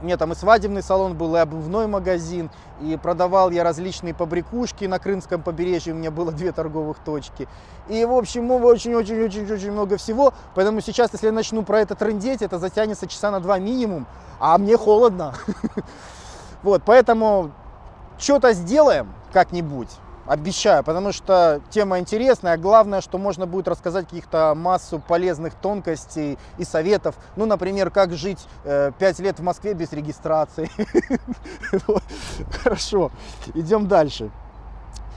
У 0.00 0.04
меня 0.04 0.16
там 0.16 0.32
и 0.32 0.34
свадебный 0.34 0.82
салон 0.82 1.16
был, 1.16 1.36
и 1.36 1.38
обувной 1.38 1.86
магазин, 1.86 2.50
и 2.80 2.96
продавал 2.96 3.50
я 3.50 3.62
различные 3.62 4.14
побрякушки 4.14 4.86
на 4.86 4.98
Крымском 4.98 5.42
побережье, 5.42 5.92
у 5.92 5.96
меня 5.96 6.10
было 6.10 6.32
две 6.32 6.52
торговых 6.52 6.98
точки. 7.04 7.46
И, 7.88 8.04
в 8.06 8.12
общем, 8.12 8.50
очень-очень-очень-очень 8.50 9.70
много 9.70 9.98
всего, 9.98 10.32
поэтому 10.54 10.80
сейчас, 10.80 11.12
если 11.12 11.26
я 11.26 11.32
начну 11.32 11.62
про 11.62 11.80
это 11.80 11.94
трендеть, 11.94 12.40
это 12.40 12.58
затянется 12.58 13.06
часа 13.06 13.30
на 13.30 13.40
два 13.40 13.58
минимум, 13.58 14.06
а 14.40 14.58
мне 14.58 14.76
холодно. 14.76 15.34
Вот, 16.62 16.82
поэтому 16.84 17.52
что-то 18.18 18.52
сделаем 18.52 19.10
как-нибудь. 19.32 19.88
Обещаю, 20.30 20.84
потому 20.84 21.10
что 21.10 21.60
тема 21.70 21.98
интересная. 21.98 22.56
Главное, 22.56 23.00
что 23.00 23.18
можно 23.18 23.46
будет 23.46 23.66
рассказать 23.66 24.04
каких-то 24.04 24.54
массу 24.56 25.00
полезных 25.00 25.54
тонкостей 25.54 26.38
и 26.56 26.62
советов. 26.62 27.16
Ну, 27.34 27.46
например, 27.46 27.90
как 27.90 28.12
жить 28.12 28.38
э, 28.62 28.92
5 28.96 29.18
лет 29.18 29.40
в 29.40 29.42
Москве 29.42 29.74
без 29.74 29.92
регистрации. 29.92 30.70
Хорошо, 32.62 33.10
идем 33.54 33.88
дальше. 33.88 34.30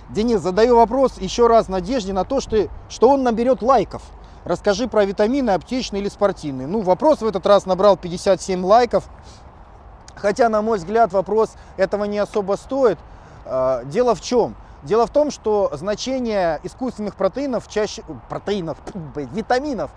Денис, 0.09 0.41
задаю 0.41 0.77
вопрос 0.77 1.19
еще 1.19 1.45
раз 1.45 1.67
Надежде 1.67 2.11
на 2.11 2.25
то, 2.25 2.41
что, 2.41 2.67
что 2.89 3.11
он 3.11 3.21
наберет 3.21 3.61
лайков. 3.61 4.01
Расскажи 4.45 4.87
про 4.87 5.05
витамины, 5.05 5.51
аптечные 5.51 6.01
или 6.01 6.09
спортивные. 6.09 6.65
Ну, 6.65 6.81
вопрос 6.81 7.21
в 7.21 7.27
этот 7.27 7.45
раз 7.45 7.67
набрал 7.67 7.97
57 7.97 8.65
лайков. 8.65 9.03
Хотя, 10.15 10.49
на 10.49 10.63
мой 10.63 10.79
взгляд, 10.79 11.13
вопрос 11.13 11.51
этого 11.77 12.05
не 12.05 12.17
особо 12.17 12.53
стоит. 12.53 12.97
А, 13.45 13.83
дело 13.83 14.15
в 14.15 14.21
чем? 14.21 14.55
Дело 14.83 15.07
в 15.07 15.11
том, 15.11 15.31
что 15.31 15.69
значение 15.73 16.59
искусственных 16.63 17.15
протеинов, 17.15 17.67
чаще, 17.69 18.03
протеинов, 18.29 18.77
витаминов, 19.15 19.91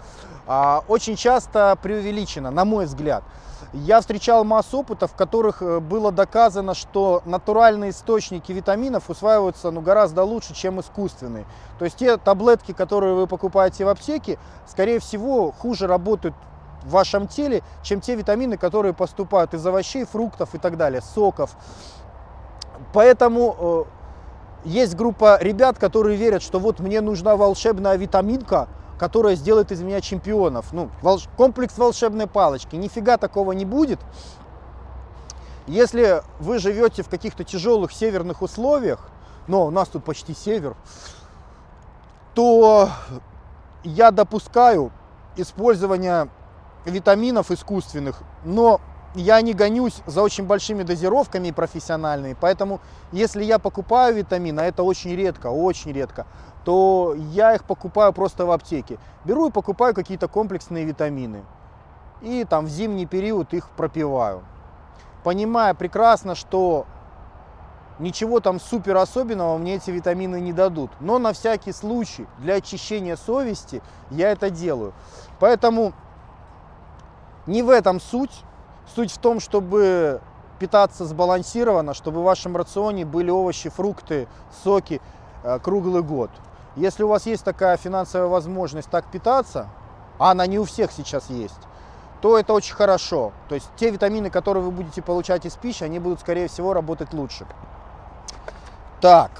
а, 0.46 0.84
очень 0.86 1.16
часто 1.16 1.76
преувеличено, 1.82 2.50
на 2.50 2.64
мой 2.64 2.86
взгляд. 2.86 3.24
Я 3.72 4.00
встречал 4.00 4.44
массу 4.44 4.78
опытов, 4.78 5.12
в 5.12 5.16
которых 5.16 5.60
э, 5.60 5.80
было 5.80 6.12
доказано, 6.12 6.74
что 6.74 7.22
натуральные 7.24 7.90
источники 7.90 8.52
витаминов 8.52 9.10
усваиваются 9.10 9.70
ну, 9.72 9.80
гораздо 9.80 10.22
лучше, 10.22 10.54
чем 10.54 10.80
искусственные. 10.80 11.46
То 11.78 11.84
есть 11.84 11.96
те 11.96 12.16
таблетки, 12.16 12.72
которые 12.72 13.14
вы 13.14 13.26
покупаете 13.26 13.84
в 13.84 13.88
аптеке, 13.88 14.38
скорее 14.66 15.00
всего, 15.00 15.50
хуже 15.50 15.88
работают 15.88 16.34
в 16.84 16.90
вашем 16.90 17.26
теле, 17.26 17.62
чем 17.82 18.00
те 18.00 18.14
витамины, 18.14 18.56
которые 18.56 18.94
поступают 18.94 19.52
из 19.52 19.66
овощей, 19.66 20.04
фруктов 20.04 20.54
и 20.54 20.58
так 20.58 20.76
далее, 20.76 21.02
соков. 21.02 21.56
Поэтому 22.92 23.56
э, 23.58 23.95
есть 24.64 24.96
группа 24.96 25.38
ребят, 25.40 25.78
которые 25.78 26.16
верят, 26.16 26.42
что 26.42 26.58
вот 26.58 26.80
мне 26.80 27.00
нужна 27.00 27.36
волшебная 27.36 27.96
витаминка, 27.96 28.68
которая 28.98 29.36
сделает 29.36 29.72
из 29.72 29.80
меня 29.82 30.00
чемпионов. 30.00 30.72
Ну, 30.72 30.90
волш... 31.02 31.28
комплекс 31.36 31.76
волшебной 31.78 32.26
палочки. 32.26 32.76
Нифига 32.76 33.16
такого 33.16 33.52
не 33.52 33.64
будет. 33.64 34.00
Если 35.66 36.22
вы 36.38 36.58
живете 36.58 37.02
в 37.02 37.08
каких-то 37.08 37.44
тяжелых 37.44 37.92
северных 37.92 38.42
условиях, 38.42 39.10
но 39.48 39.66
у 39.66 39.70
нас 39.70 39.88
тут 39.88 40.04
почти 40.04 40.34
север, 40.34 40.76
то 42.34 42.88
я 43.82 44.10
допускаю 44.10 44.92
использование 45.36 46.28
витаминов 46.84 47.50
искусственных, 47.50 48.20
но 48.44 48.80
я 49.16 49.40
не 49.40 49.54
гонюсь 49.54 50.02
за 50.06 50.22
очень 50.22 50.44
большими 50.44 50.82
дозировками 50.82 51.50
профессиональными, 51.50 52.36
поэтому 52.38 52.80
если 53.12 53.42
я 53.42 53.58
покупаю 53.58 54.14
витамины, 54.14 54.60
а 54.60 54.64
это 54.64 54.82
очень 54.82 55.16
редко, 55.16 55.48
очень 55.48 55.92
редко, 55.92 56.26
то 56.64 57.14
я 57.32 57.54
их 57.54 57.64
покупаю 57.64 58.12
просто 58.12 58.44
в 58.44 58.50
аптеке. 58.50 58.98
Беру 59.24 59.48
и 59.48 59.52
покупаю 59.52 59.94
какие-то 59.94 60.28
комплексные 60.28 60.84
витамины. 60.84 61.44
И 62.22 62.44
там 62.44 62.66
в 62.66 62.68
зимний 62.68 63.06
период 63.06 63.54
их 63.54 63.70
пропиваю. 63.70 64.42
Понимая 65.22 65.74
прекрасно, 65.74 66.34
что 66.34 66.86
ничего 67.98 68.40
там 68.40 68.60
супер 68.60 68.96
особенного 68.96 69.56
мне 69.58 69.76
эти 69.76 69.90
витамины 69.90 70.40
не 70.40 70.52
дадут. 70.52 70.90
Но 71.00 71.18
на 71.18 71.32
всякий 71.32 71.72
случай, 71.72 72.26
для 72.38 72.56
очищения 72.56 73.16
совести, 73.16 73.82
я 74.10 74.30
это 74.30 74.50
делаю. 74.50 74.92
Поэтому 75.38 75.92
не 77.46 77.62
в 77.62 77.70
этом 77.70 78.00
суть. 78.00 78.42
Суть 78.94 79.12
в 79.12 79.18
том, 79.18 79.40
чтобы 79.40 80.20
питаться 80.58 81.04
сбалансированно, 81.04 81.94
чтобы 81.94 82.20
в 82.20 82.24
вашем 82.24 82.56
рационе 82.56 83.04
были 83.04 83.30
овощи, 83.30 83.68
фрукты, 83.68 84.28
соки 84.64 85.00
э, 85.42 85.58
круглый 85.58 86.02
год. 86.02 86.30
Если 86.76 87.02
у 87.02 87.08
вас 87.08 87.26
есть 87.26 87.44
такая 87.44 87.76
финансовая 87.76 88.28
возможность 88.28 88.90
так 88.90 89.10
питаться, 89.10 89.68
а 90.18 90.30
она 90.30 90.46
не 90.46 90.58
у 90.58 90.64
всех 90.64 90.92
сейчас 90.92 91.30
есть, 91.30 91.60
то 92.20 92.38
это 92.38 92.52
очень 92.52 92.74
хорошо. 92.74 93.32
То 93.48 93.54
есть 93.54 93.68
те 93.76 93.90
витамины, 93.90 94.30
которые 94.30 94.62
вы 94.62 94.70
будете 94.70 95.02
получать 95.02 95.44
из 95.46 95.54
пищи, 95.54 95.84
они 95.84 95.98
будут, 95.98 96.20
скорее 96.20 96.48
всего, 96.48 96.72
работать 96.72 97.12
лучше. 97.12 97.46
Так. 99.00 99.30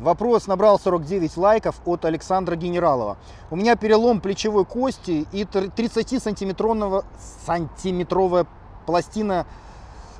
Вопрос 0.00 0.46
набрал 0.46 0.78
49 0.78 1.36
лайков 1.36 1.80
от 1.84 2.04
Александра 2.04 2.54
Генералова. 2.54 3.16
У 3.50 3.56
меня 3.56 3.74
перелом 3.74 4.20
плечевой 4.20 4.64
кости 4.64 5.26
и 5.32 5.42
30-сантиметровая 5.42 7.04
сантиметровая 7.44 8.46
пластина 8.86 9.44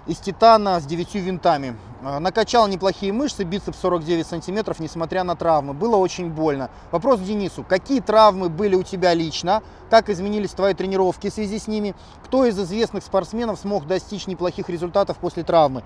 из 0.08 0.18
титана 0.18 0.80
с 0.80 0.84
9 0.84 1.14
винтами. 1.16 1.76
Э, 2.02 2.18
накачал 2.18 2.66
неплохие 2.66 3.12
мышцы, 3.12 3.44
бицепс 3.44 3.78
49 3.78 4.26
сантиметров, 4.26 4.80
несмотря 4.80 5.22
на 5.22 5.36
травмы. 5.36 5.74
Было 5.74 5.96
очень 5.96 6.30
больно. 6.30 6.70
Вопрос 6.90 7.20
к 7.20 7.24
Денису. 7.24 7.62
Какие 7.62 8.00
травмы 8.00 8.48
были 8.48 8.74
у 8.74 8.82
тебя 8.82 9.14
лично? 9.14 9.62
Как 9.90 10.08
изменились 10.08 10.50
твои 10.50 10.74
тренировки 10.74 11.30
в 11.30 11.32
связи 11.34 11.58
с 11.58 11.68
ними? 11.68 11.94
Кто 12.24 12.46
из 12.46 12.58
известных 12.58 13.04
спортсменов 13.04 13.60
смог 13.60 13.86
достичь 13.86 14.26
неплохих 14.26 14.68
результатов 14.68 15.18
после 15.18 15.44
травмы? 15.44 15.84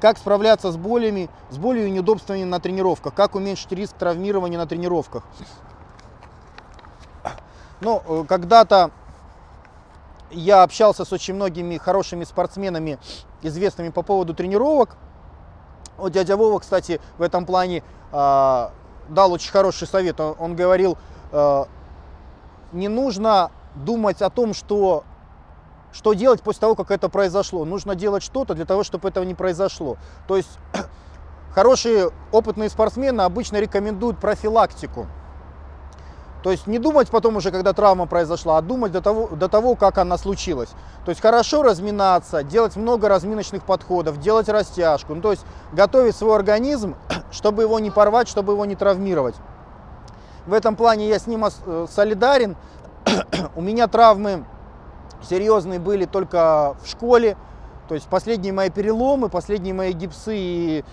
Как 0.00 0.16
справляться 0.16 0.70
с 0.70 0.76
болями, 0.76 1.28
с 1.50 1.58
болью 1.58 1.86
и 1.86 1.90
неудобствами 1.90 2.44
на 2.44 2.60
тренировках? 2.60 3.14
Как 3.14 3.34
уменьшить 3.34 3.72
риск 3.72 3.94
травмирования 3.98 4.58
на 4.58 4.66
тренировках? 4.66 5.24
Ну, 7.80 8.02
э, 8.06 8.24
когда-то 8.28 8.90
я 10.30 10.62
общался 10.62 11.04
с 11.04 11.12
очень 11.12 11.34
многими 11.34 11.78
хорошими 11.78 12.24
спортсменами, 12.24 12.98
известными 13.42 13.90
по 13.90 14.02
поводу 14.02 14.34
тренировок. 14.34 14.96
Вот 15.96 16.12
дядя 16.12 16.36
Вова, 16.36 16.58
кстати, 16.58 17.00
в 17.18 17.22
этом 17.22 17.44
плане 17.44 17.82
э, 18.12 18.68
дал 19.08 19.32
очень 19.32 19.50
хороший 19.50 19.88
совет. 19.88 20.20
Он, 20.20 20.36
он 20.38 20.56
говорил, 20.56 20.96
э, 21.32 21.64
не 22.72 22.88
нужно 22.88 23.50
думать 23.74 24.22
о 24.22 24.30
том, 24.30 24.54
что 24.54 25.04
что 25.92 26.12
делать 26.12 26.42
после 26.42 26.60
того, 26.60 26.74
как 26.74 26.90
это 26.90 27.08
произошло? 27.08 27.64
Нужно 27.64 27.94
делать 27.94 28.22
что-то 28.22 28.54
для 28.54 28.64
того, 28.64 28.84
чтобы 28.84 29.08
этого 29.08 29.24
не 29.24 29.34
произошло. 29.34 29.96
То 30.26 30.36
есть 30.36 30.58
хорошие 31.54 32.10
опытные 32.32 32.68
спортсмены 32.68 33.22
обычно 33.22 33.58
рекомендуют 33.58 34.18
профилактику. 34.18 35.06
То 36.42 36.52
есть 36.52 36.66
не 36.68 36.78
думать 36.78 37.10
потом 37.10 37.36
уже, 37.36 37.50
когда 37.50 37.72
травма 37.72 38.06
произошла, 38.06 38.58
а 38.58 38.62
думать 38.62 38.92
до 38.92 39.00
того, 39.00 39.28
до 39.28 39.48
того, 39.48 39.74
как 39.74 39.98
она 39.98 40.16
случилась. 40.16 40.68
То 41.04 41.10
есть 41.10 41.20
хорошо 41.20 41.62
разминаться, 41.62 42.44
делать 42.44 42.76
много 42.76 43.08
разминочных 43.08 43.64
подходов, 43.64 44.20
делать 44.20 44.48
растяжку. 44.48 45.14
Ну, 45.14 45.20
то 45.20 45.32
есть 45.32 45.44
готовить 45.72 46.14
свой 46.14 46.36
организм, 46.36 46.94
чтобы 47.32 47.62
его 47.62 47.80
не 47.80 47.90
порвать, 47.90 48.28
чтобы 48.28 48.52
его 48.52 48.64
не 48.66 48.76
травмировать. 48.76 49.34
В 50.46 50.52
этом 50.52 50.76
плане 50.76 51.08
я 51.08 51.18
с 51.18 51.26
ним 51.26 51.44
э, 51.44 51.86
солидарен. 51.90 52.56
У 53.56 53.60
меня 53.60 53.88
травмы 53.88 54.44
серьезные 55.22 55.78
были 55.78 56.04
только 56.04 56.76
в 56.82 56.88
школе. 56.88 57.36
То 57.88 57.94
есть 57.94 58.06
последние 58.08 58.52
мои 58.52 58.70
переломы, 58.70 59.28
последние 59.28 59.74
мои 59.74 59.92
гипсы 59.92 60.34
и 60.36 60.84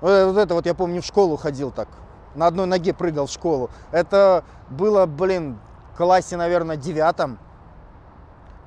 вот 0.00 0.36
это 0.36 0.54
вот 0.54 0.66
я 0.66 0.74
помню 0.74 1.02
в 1.02 1.04
школу 1.04 1.36
ходил 1.36 1.72
так, 1.72 1.88
на 2.36 2.46
одной 2.46 2.66
ноге 2.66 2.94
прыгал 2.94 3.26
в 3.26 3.30
школу. 3.30 3.68
Это 3.90 4.44
было, 4.70 5.06
блин, 5.06 5.58
в 5.92 5.96
классе, 5.96 6.36
наверное, 6.36 6.76
девятом. 6.76 7.38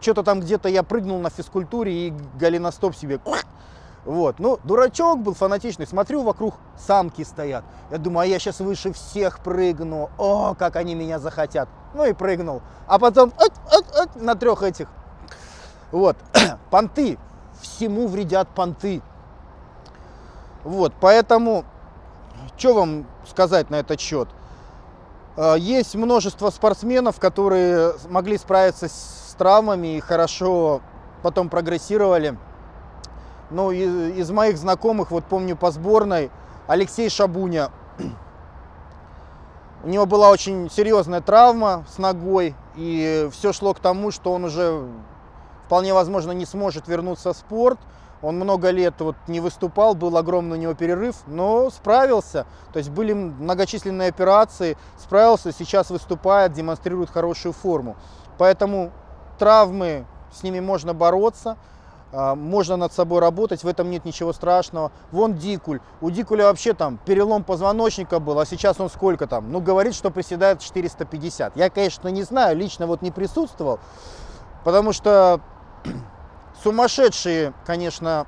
Что-то 0.01 0.23
там 0.23 0.41
где-то 0.41 0.67
я 0.67 0.83
прыгнул 0.83 1.19
на 1.19 1.29
физкультуре 1.29 2.07
и 2.07 2.13
голеностоп 2.37 2.95
себе 2.95 3.19
вот, 4.03 4.39
ну, 4.39 4.59
дурачок 4.63 5.19
был 5.19 5.35
фанатичный. 5.35 5.85
Смотрю, 5.85 6.23
вокруг 6.23 6.55
самки 6.77 7.23
стоят. 7.23 7.63
Я 7.91 7.97
думаю, 7.99 8.23
а 8.23 8.25
я 8.25 8.39
сейчас 8.39 8.59
выше 8.59 8.93
всех 8.93 9.39
прыгну. 9.39 10.09
О, 10.17 10.55
как 10.55 10.75
они 10.75 10.95
меня 10.95 11.19
захотят. 11.19 11.69
Ну 11.93 12.05
и 12.05 12.13
прыгнул. 12.13 12.61
А 12.87 12.97
потом 12.97 13.31
от, 13.37 13.51
от, 13.71 13.95
от, 13.95 14.15
на 14.15 14.35
трех 14.35 14.63
этих. 14.63 14.87
Вот, 15.91 16.17
понты. 16.71 17.19
Всему 17.61 18.07
вредят 18.07 18.49
понты. 18.49 19.03
Вот, 20.63 20.93
поэтому, 20.99 21.63
что 22.57 22.73
вам 22.73 23.05
сказать 23.27 23.69
на 23.69 23.75
этот 23.75 23.99
счет? 23.99 24.27
А, 25.37 25.53
есть 25.53 25.93
множество 25.93 26.49
спортсменов, 26.49 27.19
которые 27.19 27.93
могли 28.09 28.39
справиться 28.39 28.87
с 28.87 29.35
травмами 29.37 29.97
и 29.97 29.99
хорошо 29.99 30.81
потом 31.21 31.49
прогрессировали. 31.49 32.35
Ну, 33.51 33.71
из, 33.71 34.17
из 34.17 34.31
моих 34.31 34.57
знакомых, 34.57 35.11
вот 35.11 35.25
помню 35.25 35.57
по 35.57 35.71
сборной, 35.71 36.31
Алексей 36.67 37.09
Шабуня. 37.09 37.69
У 39.83 39.89
него 39.89 40.05
была 40.05 40.29
очень 40.29 40.69
серьезная 40.69 41.19
травма 41.21 41.83
с 41.89 41.97
ногой, 41.97 42.55
и 42.75 43.27
все 43.33 43.51
шло 43.51 43.73
к 43.73 43.79
тому, 43.79 44.11
что 44.11 44.31
он 44.31 44.45
уже 44.45 44.87
вполне 45.65 45.93
возможно 45.93 46.31
не 46.31 46.45
сможет 46.45 46.87
вернуться 46.87 47.33
в 47.33 47.37
спорт. 47.37 47.79
Он 48.21 48.35
много 48.35 48.69
лет 48.69 48.93
вот 48.99 49.15
не 49.27 49.39
выступал, 49.39 49.95
был 49.95 50.15
огромный 50.15 50.57
у 50.57 50.61
него 50.61 50.73
перерыв, 50.73 51.17
но 51.27 51.69
справился. 51.71 52.45
То 52.71 52.77
есть 52.77 52.91
были 52.91 53.13
многочисленные 53.13 54.09
операции, 54.09 54.77
справился, 54.97 55.51
сейчас 55.51 55.89
выступает, 55.89 56.53
демонстрирует 56.53 57.09
хорошую 57.09 57.51
форму. 57.51 57.97
Поэтому 58.37 58.91
травмы, 59.39 60.05
с 60.31 60.43
ними 60.43 60.59
можно 60.59 60.93
бороться. 60.93 61.57
А, 62.13 62.35
можно 62.35 62.75
над 62.75 62.91
собой 62.91 63.19
работать, 63.19 63.63
в 63.63 63.67
этом 63.67 63.89
нет 63.89 64.03
ничего 64.05 64.33
страшного. 64.33 64.91
Вон 65.11 65.35
Дикуль, 65.35 65.79
у 66.01 66.09
Дикуля 66.09 66.45
вообще 66.45 66.73
там 66.73 66.97
перелом 67.05 67.43
позвоночника 67.43 68.19
был, 68.19 68.39
а 68.39 68.45
сейчас 68.45 68.79
он 68.79 68.89
сколько 68.89 69.27
там? 69.27 69.51
Ну, 69.51 69.61
говорит, 69.61 69.95
что 69.95 70.11
приседает 70.11 70.59
450. 70.59 71.55
Я, 71.55 71.69
конечно, 71.69 72.09
не 72.09 72.23
знаю, 72.23 72.57
лично 72.57 72.85
вот 72.85 73.01
не 73.01 73.11
присутствовал, 73.11 73.79
потому 74.65 74.91
что 74.91 75.39
сумасшедшие, 76.63 77.53
конечно, 77.65 78.27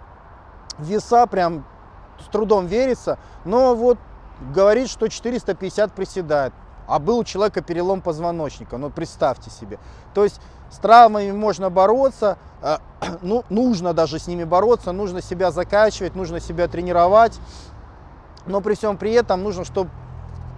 веса, 0.79 1.27
прям 1.27 1.65
с 2.19 2.31
трудом 2.31 2.67
верится, 2.67 3.17
но 3.43 3.75
вот 3.75 3.97
говорит, 4.53 4.89
что 4.89 5.09
450 5.09 5.93
приседает, 5.93 6.53
а 6.87 6.99
был 6.99 7.19
у 7.19 7.23
человека 7.23 7.61
перелом 7.61 8.01
позвоночника, 8.01 8.77
ну 8.77 8.89
представьте 8.89 9.49
себе. 9.49 9.79
То 10.13 10.23
есть 10.23 10.39
с 10.71 10.77
травмами 10.77 11.31
можно 11.31 11.69
бороться, 11.69 12.37
а, 12.61 12.79
ну, 13.21 13.43
нужно 13.49 13.93
даже 13.93 14.19
с 14.19 14.27
ними 14.27 14.43
бороться, 14.43 14.91
нужно 14.91 15.21
себя 15.21 15.51
закачивать, 15.51 16.15
нужно 16.15 16.39
себя 16.39 16.67
тренировать. 16.67 17.39
Но 18.45 18.59
при 18.59 18.73
всем 18.75 18.97
при 18.97 19.11
этом 19.13 19.43
нужно, 19.43 19.65
чтобы 19.65 19.89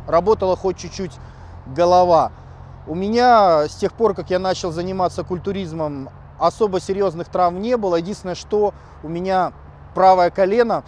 работала 0.07 0.55
хоть 0.55 0.77
чуть-чуть 0.77 1.11
голова. 1.67 2.31
У 2.87 2.95
меня 2.95 3.67
с 3.67 3.75
тех 3.75 3.93
пор, 3.93 4.13
как 4.13 4.29
я 4.29 4.39
начал 4.39 4.71
заниматься 4.71 5.23
культуризмом, 5.23 6.09
особо 6.39 6.79
серьезных 6.79 7.29
травм 7.29 7.61
не 7.61 7.77
было. 7.77 7.95
Единственное, 7.95 8.35
что 8.35 8.73
у 9.03 9.09
меня 9.09 9.53
правое 9.93 10.29
колено 10.29 10.83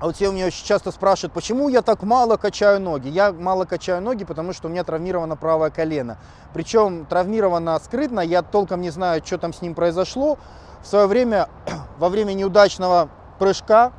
а 0.00 0.06
вот 0.06 0.14
все 0.14 0.28
у 0.28 0.32
меня 0.32 0.46
очень 0.46 0.64
часто 0.64 0.92
спрашивают, 0.92 1.32
почему 1.32 1.68
я 1.68 1.82
так 1.82 2.02
мало 2.04 2.36
качаю 2.36 2.80
ноги. 2.80 3.08
Я 3.08 3.32
мало 3.32 3.64
качаю 3.64 4.00
ноги, 4.00 4.24
потому 4.24 4.52
что 4.52 4.68
у 4.68 4.70
меня 4.70 4.84
травмировано 4.84 5.36
правое 5.36 5.70
колено. 5.70 6.18
Причем 6.54 7.04
травмировано 7.04 7.78
скрытно, 7.80 8.20
я 8.20 8.42
толком 8.42 8.80
не 8.80 8.90
знаю, 8.90 9.22
что 9.24 9.38
там 9.38 9.52
с 9.52 9.60
ним 9.60 9.74
произошло. 9.74 10.38
В 10.82 10.86
свое 10.86 11.06
время, 11.06 11.48
во 11.98 12.10
время 12.10 12.34
неудачного 12.34 13.08
прыжка, 13.40 13.92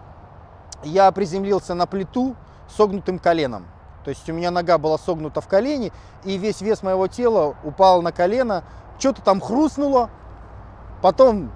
я 0.83 1.11
приземлился 1.11 1.73
на 1.73 1.85
плиту 1.85 2.37
согнутым 2.69 3.19
коленом. 3.19 3.65
То 4.05 4.11
есть 4.11 4.29
у 4.29 4.33
меня 4.33 4.51
нога 4.51 4.77
была 4.77 4.97
согнута 4.97 5.41
в 5.41 5.49
колени, 5.49 5.91
и 6.23 6.37
весь 6.37 6.61
вес 6.61 6.81
моего 6.81 7.07
тела 7.07 7.57
упал 7.65 8.01
на 8.01 8.13
колено. 8.13 8.63
Что-то 8.99 9.21
там 9.21 9.41
хрустнуло, 9.41 10.09
потом 11.01 11.51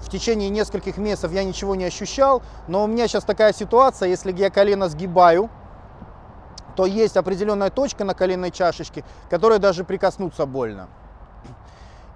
в 0.00 0.08
течение 0.10 0.48
нескольких 0.50 0.98
месяцев 0.98 1.32
я 1.32 1.44
ничего 1.44 1.74
не 1.74 1.84
ощущал, 1.84 2.42
но 2.68 2.84
у 2.84 2.86
меня 2.86 3.08
сейчас 3.08 3.24
такая 3.24 3.52
ситуация, 3.52 4.08
если 4.08 4.32
я 4.32 4.50
колено 4.50 4.88
сгибаю, 4.88 5.50
то 6.76 6.86
есть 6.86 7.16
определенная 7.16 7.70
точка 7.70 8.04
на 8.04 8.14
коленной 8.14 8.50
чашечке, 8.50 9.04
которой 9.30 9.58
даже 9.58 9.84
прикоснуться 9.84 10.46
больно. 10.46 10.88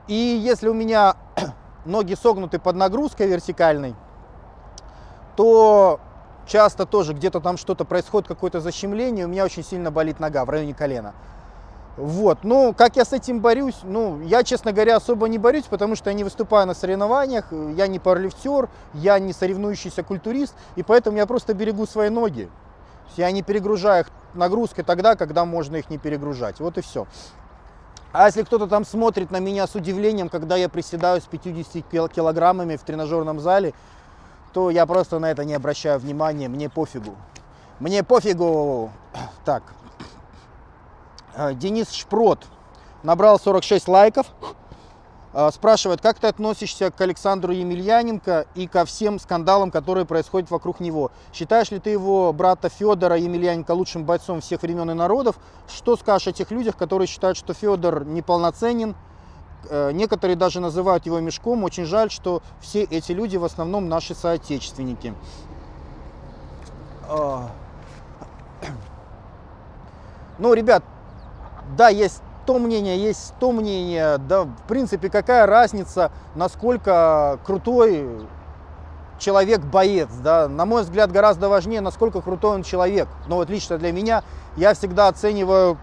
И 0.07 0.15
если 0.15 0.69
у 0.69 0.75
меня 0.75 1.17
ноги 1.85 2.15
согнуты 2.15 2.59
под 2.59 2.77
нагрузкой 2.77 3.27
вертикальной, 3.27 3.95
то 5.37 6.01
часто 6.47 6.85
тоже 6.85 7.15
где-то 7.15 7.41
там 7.41 7.57
что-то 7.57 7.85
происходит, 7.85 8.29
какое-то 8.29 8.61
защемление, 8.61 9.25
у 9.25 9.29
меня 9.29 9.45
очень 9.45 9.65
сильно 9.65 9.91
болит 9.91 10.21
нога 10.21 10.45
в 10.45 10.51
районе 10.51 10.75
колена. 10.75 11.15
Вот, 11.97 12.45
ну, 12.45 12.73
как 12.73 12.97
я 12.97 13.05
с 13.05 13.13
этим 13.13 13.41
борюсь? 13.41 13.79
Ну, 13.83 14.21
я, 14.23 14.43
честно 14.43 14.73
говоря, 14.73 14.97
особо 14.97 15.29
не 15.29 15.39
борюсь, 15.39 15.65
потому 15.65 15.97
что 15.97 16.11
я 16.11 16.15
не 16.15 16.25
выступаю 16.25 16.67
на 16.67 16.75
соревнованиях, 16.75 17.53
я 17.77 17.87
не 17.89 17.99
парлифтер, 17.99 18.69
я 18.95 19.19
не 19.19 19.33
соревнующийся 19.33 20.03
культурист, 20.03 20.55
и 20.77 20.83
поэтому 20.83 21.19
я 21.19 21.27
просто 21.27 21.53
берегу 21.53 21.87
свои 21.87 22.09
ноги. 22.09 22.49
Я 23.17 23.31
не 23.33 23.43
перегружаю 23.43 24.05
их 24.05 24.11
нагрузкой 24.35 24.85
тогда, 24.85 25.17
когда 25.17 25.45
можно 25.45 25.77
их 25.77 25.91
не 25.91 25.99
перегружать. 25.99 26.61
Вот 26.61 26.79
и 26.79 26.81
все. 26.81 27.07
А 28.13 28.27
если 28.27 28.43
кто-то 28.43 28.67
там 28.67 28.85
смотрит 28.85 29.31
на 29.31 29.39
меня 29.39 29.67
с 29.67 29.75
удивлением, 29.75 30.29
когда 30.29 30.57
я 30.57 30.69
приседаю 30.69 31.21
с 31.21 31.25
50 31.25 31.85
килограммами 32.11 32.77
в 32.77 32.83
тренажерном 32.83 33.41
зале, 33.41 33.75
то 34.53 34.71
я 34.71 34.87
просто 34.87 35.19
на 35.19 35.31
это 35.31 35.45
не 35.45 35.55
обращаю 35.55 36.01
внимания, 36.01 36.49
мне 36.49 36.69
пофигу. 36.69 37.15
Мне 37.79 38.03
пофигу. 38.03 38.91
Так, 39.45 39.63
Денис 41.55 41.91
Шпрот 41.93 42.47
набрал 43.03 43.39
46 43.39 43.89
лайков. 43.89 44.27
Э, 45.33 45.51
спрашивает, 45.53 46.01
как 46.01 46.19
ты 46.19 46.27
относишься 46.27 46.91
к 46.91 47.01
Александру 47.01 47.53
Емельяненко 47.53 48.47
и 48.55 48.67
ко 48.67 48.85
всем 48.85 49.19
скандалам, 49.21 49.71
которые 49.71 50.05
происходят 50.05 50.51
вокруг 50.51 50.81
него? 50.81 51.13
Считаешь 51.33 51.71
ли 51.71 51.79
ты 51.79 51.91
его 51.91 52.33
брата 52.33 52.69
Федора 52.69 53.17
Емельяненко 53.17 53.71
лучшим 53.71 54.05
бойцом 54.05 54.41
всех 54.41 54.63
времен 54.63 54.91
и 54.91 54.95
народов? 54.95 55.37
Что 55.69 55.97
скажешь 55.97 56.29
о 56.29 56.33
тех 56.33 56.51
людях, 56.51 56.77
которые 56.77 57.07
считают, 57.07 57.39
что 57.39 57.55
Федор 57.55 58.05
неполноценен? 58.05 58.97
Э, 59.69 59.93
некоторые 59.93 60.37
даже 60.37 60.59
называют 60.59 61.07
его 61.07 61.21
мешком. 61.21 61.63
Очень 61.63 61.85
жаль, 61.85 62.11
что 62.11 62.43
все 62.61 62.83
эти 62.83 63.13
люди 63.13 63.37
в 63.37 63.45
основном 63.45 63.89
наши 63.89 64.15
соотечественники. 64.15 65.15
Ну, 70.39 70.55
ребят, 70.55 70.83
да, 71.77 71.89
есть 71.89 72.23
то 72.47 72.59
мнение, 72.59 72.99
есть 72.99 73.35
то 73.39 73.53
мнение, 73.53 74.19
да, 74.19 74.45
в 74.45 74.63
принципе, 74.67 75.09
какая 75.11 75.47
разница, 75.47 76.11
насколько 76.35 77.39
крутой 77.45 78.27
человек 79.19 79.61
боец, 79.61 80.09
да, 80.23 80.49
на 80.49 80.65
мой 80.65 80.83
взгляд, 80.83 81.13
гораздо 81.13 81.49
важнее, 81.49 81.81
насколько 81.81 82.21
крутой 82.21 82.57
он 82.57 82.63
человек. 82.63 83.09
Но 83.29 83.37
вот 83.37 83.51
лично 83.51 83.79
для 83.79 83.93
меня 83.93 84.25
я 84.57 84.75
всегда 84.75 85.09
оцениваю 85.09 85.79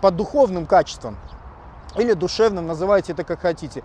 по 0.00 0.10
духовным 0.10 0.66
качествам 0.66 1.16
или 1.96 2.12
душевным, 2.12 2.66
называйте 2.66 3.12
это 3.12 3.24
как 3.24 3.40
хотите. 3.40 3.82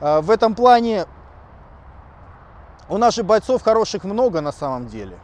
А, 0.00 0.20
в 0.20 0.30
этом 0.30 0.54
плане 0.54 1.06
у 2.88 2.96
наших 2.96 3.26
бойцов 3.26 3.62
хороших 3.62 4.04
много 4.04 4.40
на 4.40 4.52
самом 4.52 4.86
деле. 4.86 5.18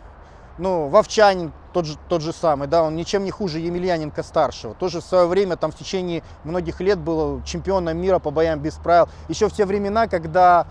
Ну, 0.59 0.89
Вовчанин 0.89 1.53
тот 1.75 1.85
же, 1.85 1.99
тот 2.09 2.23
же 2.23 2.33
самый, 2.33 2.69
да, 2.69 2.85
он 2.85 2.97
ничем 2.97 3.25
не 3.25 3.31
хуже 3.31 3.59
Емельяненко 3.59 4.23
старшего. 4.23 4.75
Тоже 4.75 5.01
в 5.01 5.05
свое 5.05 5.27
время, 5.27 5.57
там 5.57 5.73
в 5.73 5.75
течение 5.77 6.23
многих 6.45 6.81
лет 6.81 6.99
был 6.99 7.43
чемпионом 7.43 7.99
мира 7.99 8.19
по 8.19 8.31
боям 8.31 8.61
без 8.61 8.75
правил. 8.75 9.09
Еще 9.29 9.49
в 9.49 9.53
те 9.53 9.67
времена, 9.67 10.07
когда, 10.07 10.67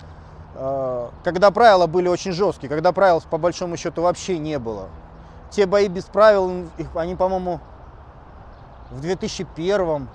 э, 0.56 1.10
когда 1.24 1.52
правила 1.52 1.88
были 1.88 2.08
очень 2.08 2.32
жесткие, 2.32 2.70
когда 2.70 2.94
правил 2.94 3.22
по 3.30 3.38
большому 3.38 3.78
счету 3.78 4.02
вообще 4.02 4.40
не 4.40 4.58
было. 4.58 4.88
Те 5.52 5.66
бои 5.66 5.88
без 5.90 6.06
правил, 6.06 6.68
их, 6.78 6.88
они, 6.96 7.16
по-моему, 7.16 7.60
в 8.90 9.02
2001 9.02 10.08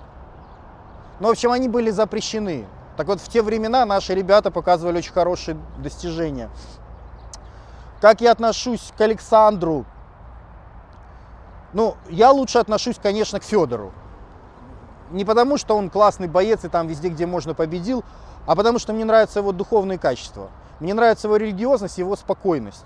ну, 1.19 1.27
в 1.27 1.31
общем, 1.31 1.51
они 1.51 1.67
были 1.67 1.91
запрещены. 1.91 2.65
Так 2.95 3.07
вот, 3.07 3.19
в 3.19 3.27
те 3.27 3.41
времена 3.41 3.85
наши 3.85 4.15
ребята 4.15 4.51
показывали 4.51 4.99
очень 4.99 5.11
хорошие 5.11 5.57
достижения. 5.77 6.49
Как 7.99 8.21
я 8.21 8.31
отношусь 8.31 8.93
к 8.97 9.01
Александру, 9.01 9.85
ну, 11.73 11.95
я 12.09 12.31
лучше 12.31 12.59
отношусь, 12.59 12.97
конечно, 13.01 13.39
к 13.39 13.43
Федору. 13.43 13.91
Не 15.11 15.25
потому, 15.25 15.57
что 15.57 15.75
он 15.75 15.89
классный 15.89 16.27
боец 16.27 16.63
и 16.65 16.69
там 16.69 16.87
везде, 16.87 17.09
где 17.09 17.25
можно, 17.25 17.53
победил, 17.53 18.03
а 18.45 18.55
потому 18.55 18.79
что 18.79 18.93
мне 18.93 19.05
нравятся 19.05 19.39
его 19.39 19.51
духовные 19.51 19.97
качества. 19.97 20.49
Мне 20.79 20.93
нравится 20.93 21.27
его 21.27 21.37
религиозность, 21.37 21.97
его 21.97 22.15
спокойность. 22.15 22.85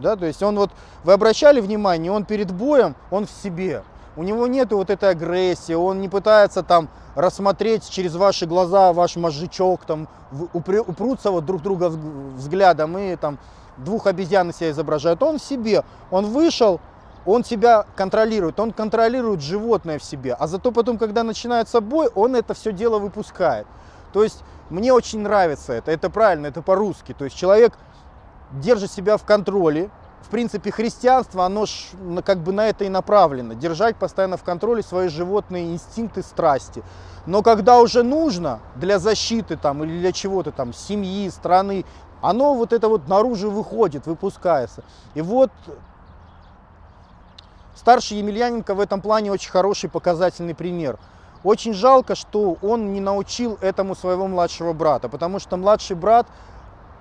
Да, 0.00 0.16
то 0.16 0.26
есть 0.26 0.42
он 0.42 0.56
вот, 0.56 0.70
вы 1.04 1.12
обращали 1.12 1.60
внимание, 1.60 2.10
он 2.10 2.24
перед 2.24 2.50
боем, 2.50 2.96
он 3.10 3.26
в 3.26 3.30
себе. 3.30 3.84
У 4.16 4.22
него 4.22 4.46
нет 4.46 4.72
вот 4.72 4.90
этой 4.90 5.10
агрессии, 5.10 5.72
он 5.72 6.00
не 6.00 6.08
пытается 6.08 6.62
там 6.62 6.88
рассмотреть 7.14 7.88
через 7.88 8.14
ваши 8.14 8.46
глаза 8.46 8.92
ваш 8.92 9.16
мозжечок, 9.16 9.84
там 9.84 10.08
упрутся 10.52 11.30
вот 11.30 11.44
друг 11.44 11.62
друга 11.62 11.88
взглядом 11.88 12.96
и 12.98 13.16
там 13.16 13.38
двух 13.76 14.06
обезьян 14.06 14.52
себя 14.52 14.70
изображают. 14.70 15.22
Он 15.22 15.38
в 15.38 15.42
себе, 15.42 15.84
он 16.10 16.26
вышел, 16.26 16.80
он 17.26 17.44
себя 17.44 17.86
контролирует, 17.96 18.60
он 18.60 18.72
контролирует 18.72 19.40
животное 19.40 19.98
в 19.98 20.04
себе, 20.04 20.34
а 20.34 20.46
зато 20.46 20.72
потом, 20.72 20.98
когда 20.98 21.22
начинается 21.22 21.80
бой, 21.80 22.08
он 22.14 22.36
это 22.36 22.54
все 22.54 22.72
дело 22.72 22.98
выпускает. 22.98 23.66
То 24.12 24.22
есть 24.22 24.42
мне 24.70 24.92
очень 24.92 25.20
нравится 25.20 25.72
это, 25.72 25.90
это 25.90 26.10
правильно, 26.10 26.46
это 26.46 26.62
по-русски. 26.62 27.14
То 27.16 27.24
есть 27.24 27.36
человек 27.36 27.74
держит 28.52 28.90
себя 28.90 29.16
в 29.16 29.24
контроле. 29.24 29.90
В 30.22 30.28
принципе, 30.28 30.70
христианство, 30.70 31.44
оно 31.44 31.66
ж 31.66 31.90
как 32.24 32.38
бы 32.38 32.52
на 32.52 32.68
это 32.68 32.84
и 32.84 32.88
направлено. 32.88 33.54
Держать 33.54 33.96
постоянно 33.96 34.36
в 34.38 34.42
контроле 34.42 34.82
свои 34.82 35.08
животные 35.08 35.72
инстинкты, 35.74 36.22
страсти. 36.22 36.82
Но 37.26 37.42
когда 37.42 37.80
уже 37.80 38.02
нужно 38.02 38.60
для 38.76 38.98
защиты 38.98 39.56
там, 39.56 39.84
или 39.84 39.98
для 39.98 40.12
чего-то 40.12 40.50
там, 40.50 40.72
семьи, 40.72 41.28
страны, 41.28 41.84
оно 42.22 42.54
вот 42.54 42.72
это 42.72 42.88
вот 42.88 43.06
наружу 43.06 43.50
выходит, 43.50 44.06
выпускается. 44.06 44.82
И 45.14 45.20
вот 45.20 45.50
Старший 47.74 48.18
Емельяненко 48.18 48.74
в 48.74 48.80
этом 48.80 49.00
плане 49.00 49.32
очень 49.32 49.50
хороший 49.50 49.90
показательный 49.90 50.54
пример. 50.54 50.98
Очень 51.42 51.74
жалко, 51.74 52.14
что 52.14 52.56
он 52.62 52.92
не 52.92 53.00
научил 53.00 53.58
этому 53.60 53.94
своего 53.94 54.26
младшего 54.28 54.72
брата, 54.72 55.08
потому 55.08 55.38
что 55.38 55.56
младший 55.56 55.96
брат 55.96 56.26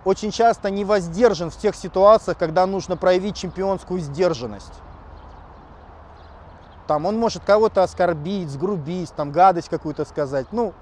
очень 0.04 0.32
часто 0.32 0.70
не 0.70 0.84
воздержан 0.84 1.50
в 1.50 1.58
тех 1.58 1.76
ситуациях, 1.76 2.38
когда 2.38 2.66
нужно 2.66 2.98
проявить 2.98 3.38
чемпионскую 3.38 4.02
сдержанность. 4.02 4.74
Там 6.88 7.06
он 7.06 7.18
может 7.18 7.44
кого-то 7.46 7.84
оскорбить, 7.84 8.50
сгрубить, 8.50 9.14
там 9.14 9.32
гадость 9.32 9.70
какую-то 9.70 10.04
сказать. 10.04 10.48
Ну, 10.52 10.74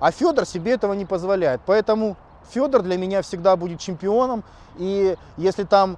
а 0.00 0.10
Федор 0.10 0.46
себе 0.46 0.72
этого 0.72 0.94
не 0.94 1.04
позволяет. 1.04 1.60
Поэтому 1.64 2.16
Федор 2.50 2.82
для 2.82 2.96
меня 2.96 3.22
всегда 3.22 3.54
будет 3.56 3.78
чемпионом. 3.78 4.42
И 4.78 5.16
если 5.36 5.62
там 5.62 5.96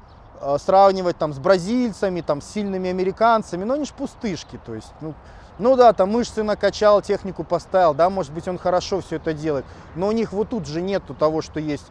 сравнивать 0.59 1.17
там 1.17 1.33
с 1.33 1.39
бразильцами, 1.39 2.21
там 2.21 2.41
с 2.41 2.47
сильными 2.47 2.91
американцами, 2.91 3.65
но 3.65 3.75
они 3.75 3.85
же 3.85 3.93
пустышки, 3.95 4.61
то 4.65 4.75
есть, 4.75 4.93
ну, 5.01 5.15
ну 5.59 5.77
да, 5.77 5.93
там 5.93 6.11
мышцы 6.11 6.43
накачал, 6.43 7.01
технику 7.01 7.45
поставил, 7.45 7.95
да, 7.95 8.11
может 8.11 8.33
быть 8.33 8.49
он 8.49 8.59
хорошо 8.59 9.01
все 9.01 9.17
это 9.17 9.33
делает, 9.33 9.65
но 9.95 10.09
у 10.09 10.13
них 10.13 10.33
вот 10.33 10.49
тут 10.49 10.67
же 10.67 10.83
нету 10.83 11.15
того, 11.15 11.43
что 11.43 11.61
есть 11.61 11.87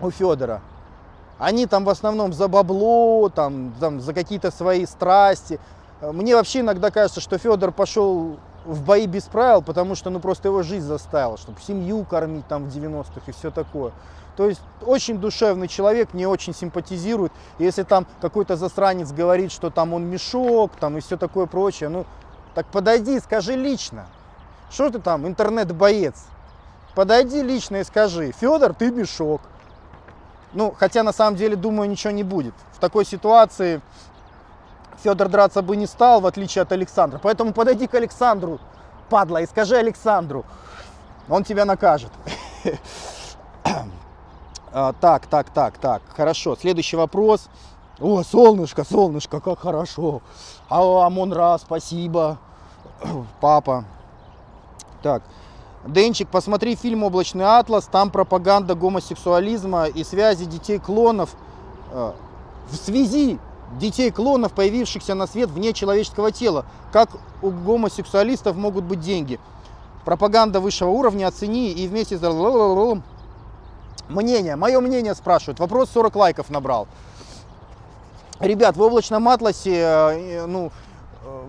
у 0.00 0.10
Федора. 0.10 0.60
Они 1.38 1.66
там 1.66 1.84
в 1.84 1.88
основном 1.88 2.32
за 2.32 2.48
бабло, 2.48 3.28
там, 3.28 3.72
там 3.80 4.00
за 4.00 4.12
какие-то 4.12 4.50
свои 4.50 4.86
страсти. 4.86 5.58
Мне 6.00 6.36
вообще 6.36 6.60
иногда 6.60 6.90
кажется, 6.90 7.20
что 7.20 7.38
Федор 7.38 7.72
пошел 7.72 8.36
в 8.64 8.84
бои 8.84 9.06
без 9.06 9.24
правил, 9.24 9.62
потому 9.62 9.94
что 9.94 10.10
ну 10.10 10.20
просто 10.20 10.48
его 10.48 10.62
жизнь 10.62 10.86
заставила, 10.86 11.36
чтобы 11.36 11.60
семью 11.60 12.04
кормить 12.04 12.46
там 12.46 12.68
в 12.68 12.76
90-х 12.76 13.22
и 13.26 13.32
все 13.32 13.50
такое. 13.50 13.92
То 14.42 14.48
есть 14.48 14.60
очень 14.84 15.18
душевный 15.18 15.68
человек, 15.68 16.14
мне 16.14 16.26
очень 16.26 16.52
симпатизирует. 16.52 17.30
Если 17.60 17.84
там 17.84 18.08
какой-то 18.20 18.56
засранец 18.56 19.12
говорит, 19.12 19.52
что 19.52 19.70
там 19.70 19.94
он 19.94 20.02
мешок, 20.06 20.72
там 20.80 20.98
и 20.98 21.00
все 21.00 21.16
такое 21.16 21.46
прочее, 21.46 21.90
ну 21.90 22.06
так 22.52 22.66
подойди, 22.66 23.20
скажи 23.20 23.54
лично. 23.54 24.06
Что 24.68 24.90
ты 24.90 24.98
там, 24.98 25.28
интернет-боец? 25.28 26.24
Подойди 26.96 27.40
лично 27.40 27.76
и 27.76 27.84
скажи, 27.84 28.32
Федор, 28.32 28.74
ты 28.74 28.90
мешок. 28.90 29.42
Ну, 30.54 30.74
хотя 30.76 31.04
на 31.04 31.12
самом 31.12 31.36
деле, 31.36 31.54
думаю, 31.54 31.88
ничего 31.88 32.12
не 32.12 32.24
будет. 32.24 32.54
В 32.72 32.80
такой 32.80 33.04
ситуации 33.04 33.80
Федор 35.04 35.28
драться 35.28 35.62
бы 35.62 35.76
не 35.76 35.86
стал, 35.86 36.20
в 36.20 36.26
отличие 36.26 36.62
от 36.62 36.72
Александра. 36.72 37.20
Поэтому 37.22 37.52
подойди 37.52 37.86
к 37.86 37.94
Александру, 37.94 38.58
падла, 39.08 39.40
и 39.40 39.46
скажи 39.46 39.76
Александру, 39.76 40.44
он 41.28 41.44
тебя 41.44 41.64
накажет. 41.64 42.10
А, 44.74 44.94
так, 44.94 45.26
так, 45.26 45.50
так, 45.50 45.76
так, 45.78 46.02
хорошо. 46.16 46.56
Следующий 46.56 46.96
вопрос. 46.96 47.48
О, 48.00 48.22
солнышко, 48.22 48.84
солнышко, 48.84 49.40
как 49.40 49.60
хорошо. 49.60 50.22
А, 50.68 51.06
Амон-Ра, 51.06 51.58
спасибо. 51.58 52.38
Папа. 53.40 53.84
Так. 55.02 55.22
Денчик, 55.86 56.28
посмотри 56.28 56.76
фильм 56.76 57.02
«Облачный 57.02 57.44
атлас», 57.44 57.86
там 57.86 58.10
пропаганда 58.10 58.76
гомосексуализма 58.76 59.86
и 59.86 60.04
связи 60.04 60.44
детей-клонов 60.44 61.34
э, 61.90 62.12
в 62.70 62.76
связи 62.76 63.40
детей-клонов, 63.80 64.52
появившихся 64.52 65.14
на 65.14 65.26
свет 65.26 65.50
вне 65.50 65.72
человеческого 65.72 66.30
тела. 66.30 66.66
Как 66.92 67.10
у 67.42 67.50
гомосексуалистов 67.50 68.56
могут 68.56 68.84
быть 68.84 69.00
деньги? 69.00 69.40
пропаганда 70.04 70.60
высшего 70.60 70.90
уровня, 70.90 71.28
оцени 71.28 71.72
и 71.72 71.86
вместе 71.86 72.18
с... 72.18 72.20
Мнение, 74.08 74.56
мое 74.56 74.80
мнение 74.80 75.14
спрашивают. 75.14 75.58
Вопрос 75.58 75.90
40 75.90 76.14
лайков 76.16 76.50
набрал. 76.50 76.86
Ребят, 78.40 78.76
в 78.76 78.82
облачном 78.82 79.28
атласе, 79.28 79.76
э, 79.76 80.46
ну, 80.46 80.72
э, 81.24 81.46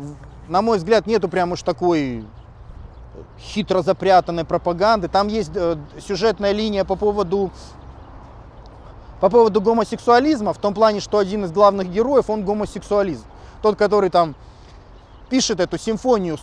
на 0.47 0.61
мой 0.61 0.77
взгляд, 0.77 1.07
нету 1.07 1.27
прям 1.27 1.51
уж 1.51 1.63
такой 1.63 2.25
хитро 3.39 3.81
запрятанной 3.81 4.45
пропаганды. 4.45 5.07
Там 5.07 5.27
есть 5.27 5.51
э, 5.55 5.77
сюжетная 5.99 6.51
линия 6.51 6.83
по 6.85 6.95
поводу 6.95 7.51
по 9.19 9.29
поводу 9.29 9.61
гомосексуализма, 9.61 10.51
в 10.51 10.57
том 10.57 10.73
плане, 10.73 10.99
что 10.99 11.17
один 11.17 11.45
из 11.45 11.51
главных 11.53 11.89
героев, 11.89 12.29
он 12.29 12.43
гомосексуалист. 12.43 13.23
Тот, 13.61 13.77
который 13.77 14.09
там 14.09 14.35
пишет 15.33 15.59
эту 15.59 15.79
симфонию, 15.79 16.37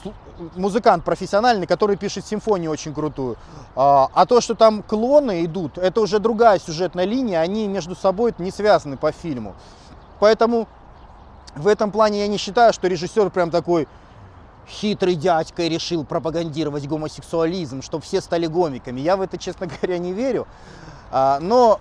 музыкант 0.56 1.04
профессиональный, 1.04 1.64
который 1.64 1.94
пишет 1.94 2.26
симфонию 2.26 2.72
очень 2.72 2.92
крутую. 2.92 3.36
А, 3.76 4.08
а 4.12 4.26
то, 4.26 4.40
что 4.40 4.56
там 4.56 4.82
клоны 4.82 5.44
идут, 5.44 5.78
это 5.78 6.00
уже 6.00 6.18
другая 6.18 6.58
сюжетная 6.58 7.04
линия, 7.04 7.38
они 7.38 7.68
между 7.68 7.94
собой 7.94 8.34
не 8.38 8.50
связаны 8.50 8.96
по 8.96 9.12
фильму. 9.12 9.54
Поэтому 10.18 10.66
в 11.54 11.68
этом 11.68 11.92
плане 11.92 12.22
я 12.22 12.26
не 12.26 12.36
считаю, 12.36 12.72
что 12.72 12.88
режиссер 12.88 13.30
прям 13.30 13.52
такой 13.52 13.86
хитрый 14.68 15.14
дядька 15.14 15.62
и 15.62 15.68
решил 15.68 16.04
пропагандировать 16.04 16.88
гомосексуализм, 16.88 17.82
чтобы 17.82 18.02
все 18.02 18.20
стали 18.20 18.48
гомиками. 18.48 19.00
Я 19.00 19.16
в 19.16 19.20
это, 19.20 19.38
честно 19.38 19.66
говоря, 19.80 19.98
не 19.98 20.12
верю. 20.12 20.48
А, 21.12 21.38
но, 21.38 21.78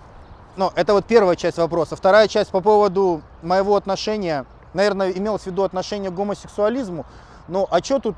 но 0.54 0.72
это 0.76 0.92
вот 0.92 1.06
первая 1.06 1.34
часть 1.34 1.58
вопроса. 1.58 1.96
Вторая 1.96 2.28
часть 2.28 2.50
по 2.50 2.60
поводу 2.60 3.20
моего 3.42 3.74
отношения, 3.74 4.46
наверное, 4.74 5.10
имелось 5.10 5.42
в 5.42 5.46
виду 5.46 5.62
отношение 5.62 6.10
к 6.10 6.14
гомосексуализму. 6.14 7.06
Ну, 7.48 7.66
а 7.70 7.82
что 7.82 7.98
тут, 7.98 8.16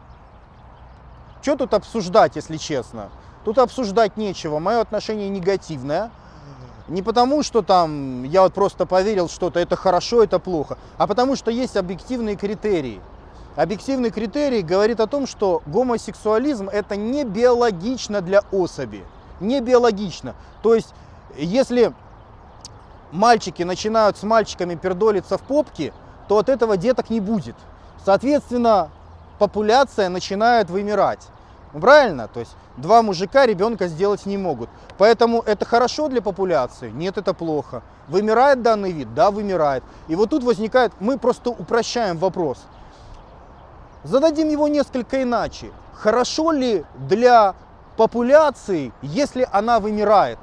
что 1.41 1.57
тут 1.57 1.75
обсуждать, 1.75 2.37
если 2.37 2.57
честно? 2.57 3.11
Тут 3.45 3.59
обсуждать 3.59 4.17
нечего. 4.17 4.59
Мое 4.59 4.81
отношение 4.81 5.29
негативное. 5.29 6.11
Не 6.89 7.03
потому, 7.03 7.43
что 7.43 7.63
там 7.63 8.25
я 8.25 8.43
вот 8.43 8.55
просто 8.55 8.87
поверил 8.87 9.29
что-то, 9.29 9.61
это 9.61 9.77
хорошо, 9.77 10.23
это 10.23 10.39
плохо, 10.39 10.79
а 10.99 11.07
потому 11.07 11.37
что 11.37 11.51
есть 11.51 11.77
объективные 11.77 12.37
критерии. 12.37 13.01
Объективный 13.55 14.11
критерий 14.11 14.63
говорит 14.63 14.99
о 15.01 15.07
том, 15.07 15.27
что 15.27 15.63
гомосексуализм 15.67 16.69
это 16.69 16.97
не 16.97 17.25
биологично 17.25 18.21
для 18.21 18.43
особи. 18.51 19.05
Не 19.41 19.61
биологично. 19.61 20.35
То 20.63 20.75
есть, 20.75 20.95
если 21.37 21.93
мальчики 23.11 23.63
начинают 23.63 24.17
с 24.17 24.23
мальчиками 24.23 24.75
пердолиться 24.75 25.37
в 25.37 25.43
попке, 25.43 25.93
то 26.33 26.39
от 26.39 26.49
этого 26.49 26.79
деток 26.79 27.11
не 27.11 27.21
будет. 27.21 27.55
Соответственно, 28.07 28.89
популяция 29.39 30.09
начинает 30.09 30.71
вымирать. 30.71 31.29
Ну, 31.75 31.81
правильно? 31.81 32.27
То 32.27 32.41
есть 32.41 32.57
два 32.79 33.03
мужика 33.03 33.45
ребенка 33.45 33.87
сделать 33.87 34.25
не 34.25 34.39
могут. 34.39 34.71
Поэтому 34.97 35.43
это 35.43 35.67
хорошо 35.67 36.09
для 36.09 36.23
популяции? 36.23 36.89
Нет, 36.89 37.19
это 37.19 37.35
плохо. 37.35 37.83
Вымирает 38.09 38.63
данный 38.63 38.93
вид? 38.93 39.13
Да, 39.13 39.31
вымирает. 39.31 39.85
И 40.09 40.15
вот 40.15 40.31
тут 40.31 40.43
возникает, 40.43 40.93
мы 41.01 41.19
просто 41.19 41.51
упрощаем 41.51 42.17
вопрос. 42.17 42.65
Зададим 44.03 44.49
его 44.49 44.69
несколько 44.69 45.23
иначе. 45.23 45.71
Хорошо 45.93 46.51
ли 46.51 46.87
для 46.95 47.55
популяции, 47.99 48.91
если 49.03 49.47
она 49.53 49.81
вымирает? 49.81 50.39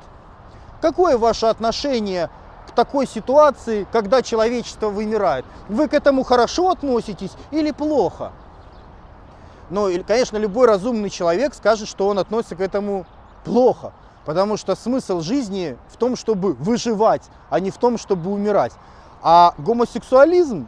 Какое 0.81 1.17
ваше 1.17 1.47
отношение 1.47 2.29
к 2.69 2.71
такой 2.75 3.07
ситуации, 3.07 3.87
когда 3.91 4.21
человечество 4.21 4.89
вымирает? 4.89 5.45
Вы 5.67 5.87
к 5.87 5.93
этому 5.93 6.23
хорошо 6.23 6.69
относитесь 6.69 7.31
или 7.51 7.71
плохо? 7.71 8.31
Ну, 9.69 9.89
конечно, 10.07 10.37
любой 10.37 10.67
разумный 10.67 11.09
человек 11.09 11.53
скажет, 11.53 11.87
что 11.87 12.07
он 12.07 12.19
относится 12.19 12.55
к 12.55 12.61
этому 12.61 13.05
плохо. 13.43 13.93
Потому 14.25 14.57
что 14.57 14.75
смысл 14.75 15.21
жизни 15.21 15.77
в 15.89 15.97
том, 15.97 16.15
чтобы 16.15 16.53
выживать, 16.53 17.23
а 17.49 17.59
не 17.59 17.71
в 17.71 17.77
том, 17.77 17.97
чтобы 17.97 18.31
умирать. 18.31 18.73
А 19.21 19.53
гомосексуализм 19.57 20.67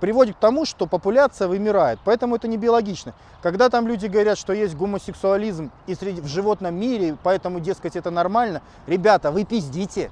приводит 0.00 0.34
к 0.34 0.40
тому, 0.40 0.64
что 0.66 0.86
популяция 0.86 1.46
вымирает. 1.46 2.00
Поэтому 2.04 2.34
это 2.34 2.48
не 2.48 2.56
биологично. 2.56 3.14
Когда 3.40 3.68
там 3.68 3.86
люди 3.86 4.06
говорят, 4.06 4.36
что 4.36 4.52
есть 4.52 4.74
гомосексуализм 4.74 5.70
и 5.86 5.94
среди, 5.94 6.20
в 6.20 6.26
животном 6.26 6.74
мире, 6.74 7.16
поэтому, 7.22 7.60
дескать, 7.60 7.94
это 7.94 8.10
нормально, 8.10 8.62
ребята, 8.88 9.30
вы 9.30 9.44
пиздите. 9.44 10.10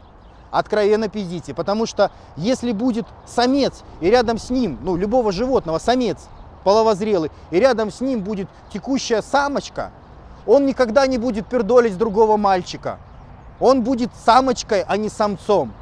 Откровенно 0.51 1.09
пиздите. 1.09 1.55
Потому 1.55 1.87
что 1.87 2.11
если 2.37 2.73
будет 2.73 3.07
самец 3.27 3.83
и 4.01 4.11
рядом 4.11 4.39
с 4.39 4.51
ним, 4.51 4.79
ну, 4.83 4.97
любого 4.97 5.33
животного, 5.33 5.79
самец 5.79 6.19
половозрелый, 6.65 7.31
и 7.51 7.59
рядом 7.59 7.91
с 7.91 8.01
ним 8.01 8.21
будет 8.21 8.49
текущая 8.73 9.23
самочка, 9.23 9.91
он 10.47 10.67
никогда 10.67 11.07
не 11.07 11.19
будет 11.19 11.47
пердолить 11.47 11.97
другого 11.97 12.37
мальчика. 12.37 12.99
Он 13.61 13.83
будет 13.83 14.11
самочкой, 14.25 14.85
а 14.87 14.97
не 14.97 15.09
самцом. 15.09 15.73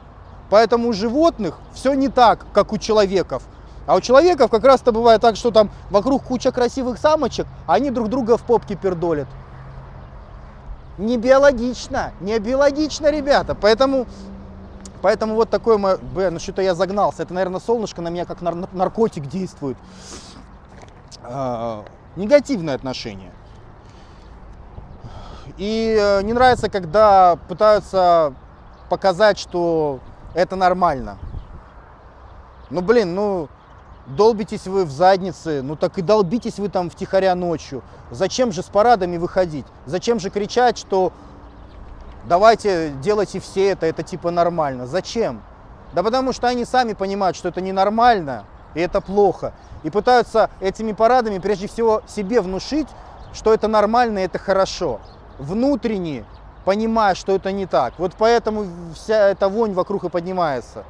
Поэтому 0.51 0.89
у 0.89 0.93
животных 0.93 1.59
все 1.73 1.95
не 1.95 2.09
так, 2.09 2.47
как 2.53 2.73
у 2.73 2.79
человеков. 2.79 3.43
А 3.87 3.95
у 3.95 4.01
человеков 4.01 4.51
как 4.51 4.65
раз-то 4.65 4.93
бывает 4.93 5.21
так, 5.21 5.37
что 5.37 5.51
там 5.51 5.71
вокруг 5.91 6.23
куча 6.23 6.53
красивых 6.53 6.99
самочек, 6.99 7.47
а 7.67 7.75
они 7.75 7.91
друг 7.91 8.09
друга 8.09 8.37
в 8.37 8.43
попке 8.43 8.75
пердолят. 8.77 9.29
Не 10.99 11.17
биологично, 11.17 12.13
не 12.21 12.39
биологично, 12.39 13.11
ребята. 13.11 13.55
Поэтому, 13.55 14.07
поэтому 15.01 15.35
вот 15.35 15.51
такой 15.51 15.79
мой... 15.79 15.99
Блин, 15.99 16.35
ну 16.35 16.41
что-то 16.41 16.63
я 16.63 16.75
загнался. 16.75 17.23
Это, 17.23 17.35
наверное, 17.35 17.61
солнышко 17.61 18.03
на 18.03 18.09
меня 18.09 18.25
как 18.25 18.41
нар- 18.41 18.69
наркотик 18.73 19.27
действует. 19.27 19.77
А, 21.23 21.85
негативное 22.17 22.75
отношение. 22.75 23.33
И 25.57 25.97
э, 25.99 26.23
не 26.23 26.33
нравится, 26.33 26.69
когда 26.69 27.37
пытаются 27.49 28.35
показать, 28.89 29.39
что 29.39 30.01
это 30.35 30.55
нормально. 30.55 31.19
Ну, 32.71 32.81
блин, 32.81 33.15
ну, 33.15 33.49
долбитесь 34.07 34.67
вы 34.67 34.85
в 34.85 34.91
заднице, 34.91 35.63
ну 35.63 35.77
так 35.77 35.99
и 35.99 36.03
долбитесь 36.03 36.59
вы 36.59 36.69
там 36.69 36.91
втихаря 36.91 37.35
ночью. 37.35 37.83
Зачем 38.11 38.53
же 38.53 38.63
с 38.63 38.67
парадами 38.67 39.17
выходить? 39.17 39.67
Зачем 39.87 40.21
же 40.21 40.31
кричать, 40.31 40.79
что 40.79 41.13
давайте 42.29 42.91
делайте 43.03 43.41
все 43.41 43.71
это, 43.71 43.87
это 43.87 44.03
типа 44.03 44.31
нормально? 44.31 44.87
Зачем? 44.87 45.43
Да 45.95 46.03
потому 46.03 46.33
что 46.33 46.49
они 46.49 46.65
сами 46.65 46.93
понимают, 46.93 47.37
что 47.37 47.49
это 47.49 47.61
ненормально 47.61 48.45
и 48.75 48.81
это 48.81 49.01
плохо. 49.01 49.53
И 49.83 49.91
пытаются 49.91 50.51
этими 50.61 50.93
парадами 50.93 51.39
прежде 51.39 51.67
всего 51.67 52.03
себе 52.07 52.41
внушить, 52.41 52.89
что 53.33 53.53
это 53.55 53.69
нормально 53.69 54.19
и 54.19 54.23
это 54.23 54.39
хорошо. 54.39 55.01
Внутренне 55.39 56.25
понимая, 56.65 57.15
что 57.15 57.35
это 57.35 57.51
не 57.51 57.65
так. 57.65 57.95
Вот 57.97 58.13
поэтому 58.19 58.67
вся 58.95 59.29
эта 59.29 59.49
вонь 59.49 59.73
вокруг 59.73 60.05
и 60.05 60.11
поднимается. 60.11 60.85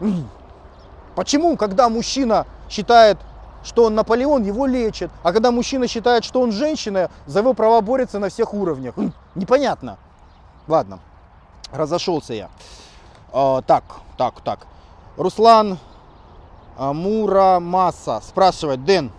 Почему, 1.14 1.58
когда 1.58 1.90
мужчина 1.90 2.46
считает, 2.70 3.18
что 3.62 3.84
он 3.84 3.94
Наполеон, 3.94 4.42
его 4.42 4.64
лечат, 4.64 5.10
а 5.22 5.32
когда 5.32 5.50
мужчина 5.50 5.86
считает, 5.86 6.24
что 6.24 6.40
он 6.40 6.50
женщина, 6.50 7.10
за 7.26 7.40
его 7.40 7.52
права 7.52 7.82
борется 7.82 8.18
на 8.18 8.30
всех 8.30 8.54
уровнях? 8.54 8.94
Непонятно. 9.34 9.98
Ладно, 10.68 11.00
разошелся 11.72 12.34
я. 12.34 12.50
А, 13.32 13.62
так, 13.62 13.84
так, 14.16 14.40
так. 14.40 14.66
Руслан 15.16 15.78
а, 16.76 16.92
Мурамаса 16.92 18.20
спрашивает, 18.22 18.84
Дэн, 18.84 19.10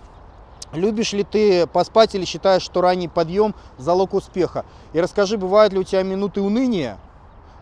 любишь 0.72 1.14
ли 1.14 1.24
ты 1.24 1.68
поспать 1.68 2.16
или 2.16 2.26
считаешь, 2.26 2.62
что 2.64 2.82
ранний 2.82 3.08
подъем 3.08 3.56
залог 3.78 4.14
успеха? 4.14 4.66
И 4.94 5.02
расскажи, 5.02 5.38
бывают 5.38 5.74
ли 5.74 5.80
у 5.80 5.84
тебя 5.84 6.04
минуты 6.04 6.42
уныния? 6.42 6.98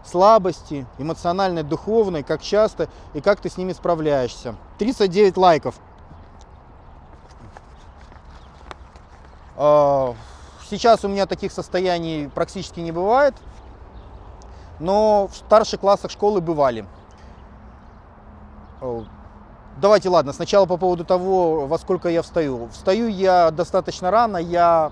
слабости, 0.05 0.85
эмоциональной, 0.97 1.63
духовной, 1.63 2.23
как 2.23 2.41
часто 2.41 2.89
и 3.13 3.21
как 3.21 3.39
ты 3.39 3.49
с 3.49 3.57
ними 3.57 3.73
справляешься. 3.73 4.55
39 4.79 5.37
лайков. 5.37 5.75
А, 9.55 10.15
сейчас 10.69 11.05
у 11.05 11.07
меня 11.07 11.25
таких 11.25 11.51
состояний 11.51 12.29
практически 12.29 12.79
не 12.79 12.91
бывает, 12.91 13.35
но 14.81 15.27
в 15.31 15.35
старших 15.35 15.79
классах 15.79 16.11
школы 16.11 16.41
бывали. 16.41 16.85
Давайте, 19.77 20.09
ладно, 20.09 20.33
сначала 20.33 20.65
по 20.65 20.77
поводу 20.77 21.05
того, 21.05 21.67
во 21.67 21.77
сколько 21.77 22.09
я 22.09 22.21
встаю. 22.21 22.67
Встаю 22.69 23.07
я 23.07 23.51
достаточно 23.51 24.11
рано, 24.11 24.37
я 24.37 24.91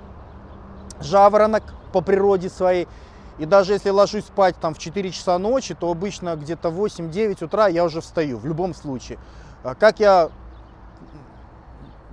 жаворонок 1.01 1.63
по 1.91 2.01
природе 2.01 2.49
своей. 2.49 2.87
И 3.39 3.45
даже 3.45 3.73
если 3.73 3.89
ложусь 3.89 4.25
спать 4.25 4.55
там 4.59 4.73
в 4.73 4.79
4 4.79 5.11
часа 5.11 5.37
ночи, 5.37 5.73
то 5.73 5.89
обычно 5.89 6.35
где-то 6.35 6.69
в 6.69 6.85
8-9 6.85 7.43
утра 7.43 7.67
я 7.67 7.83
уже 7.83 8.01
встаю, 8.01 8.37
в 8.37 8.45
любом 8.45 8.73
случае. 8.73 9.17
А 9.63 9.75
как 9.75 9.99
я 9.99 10.29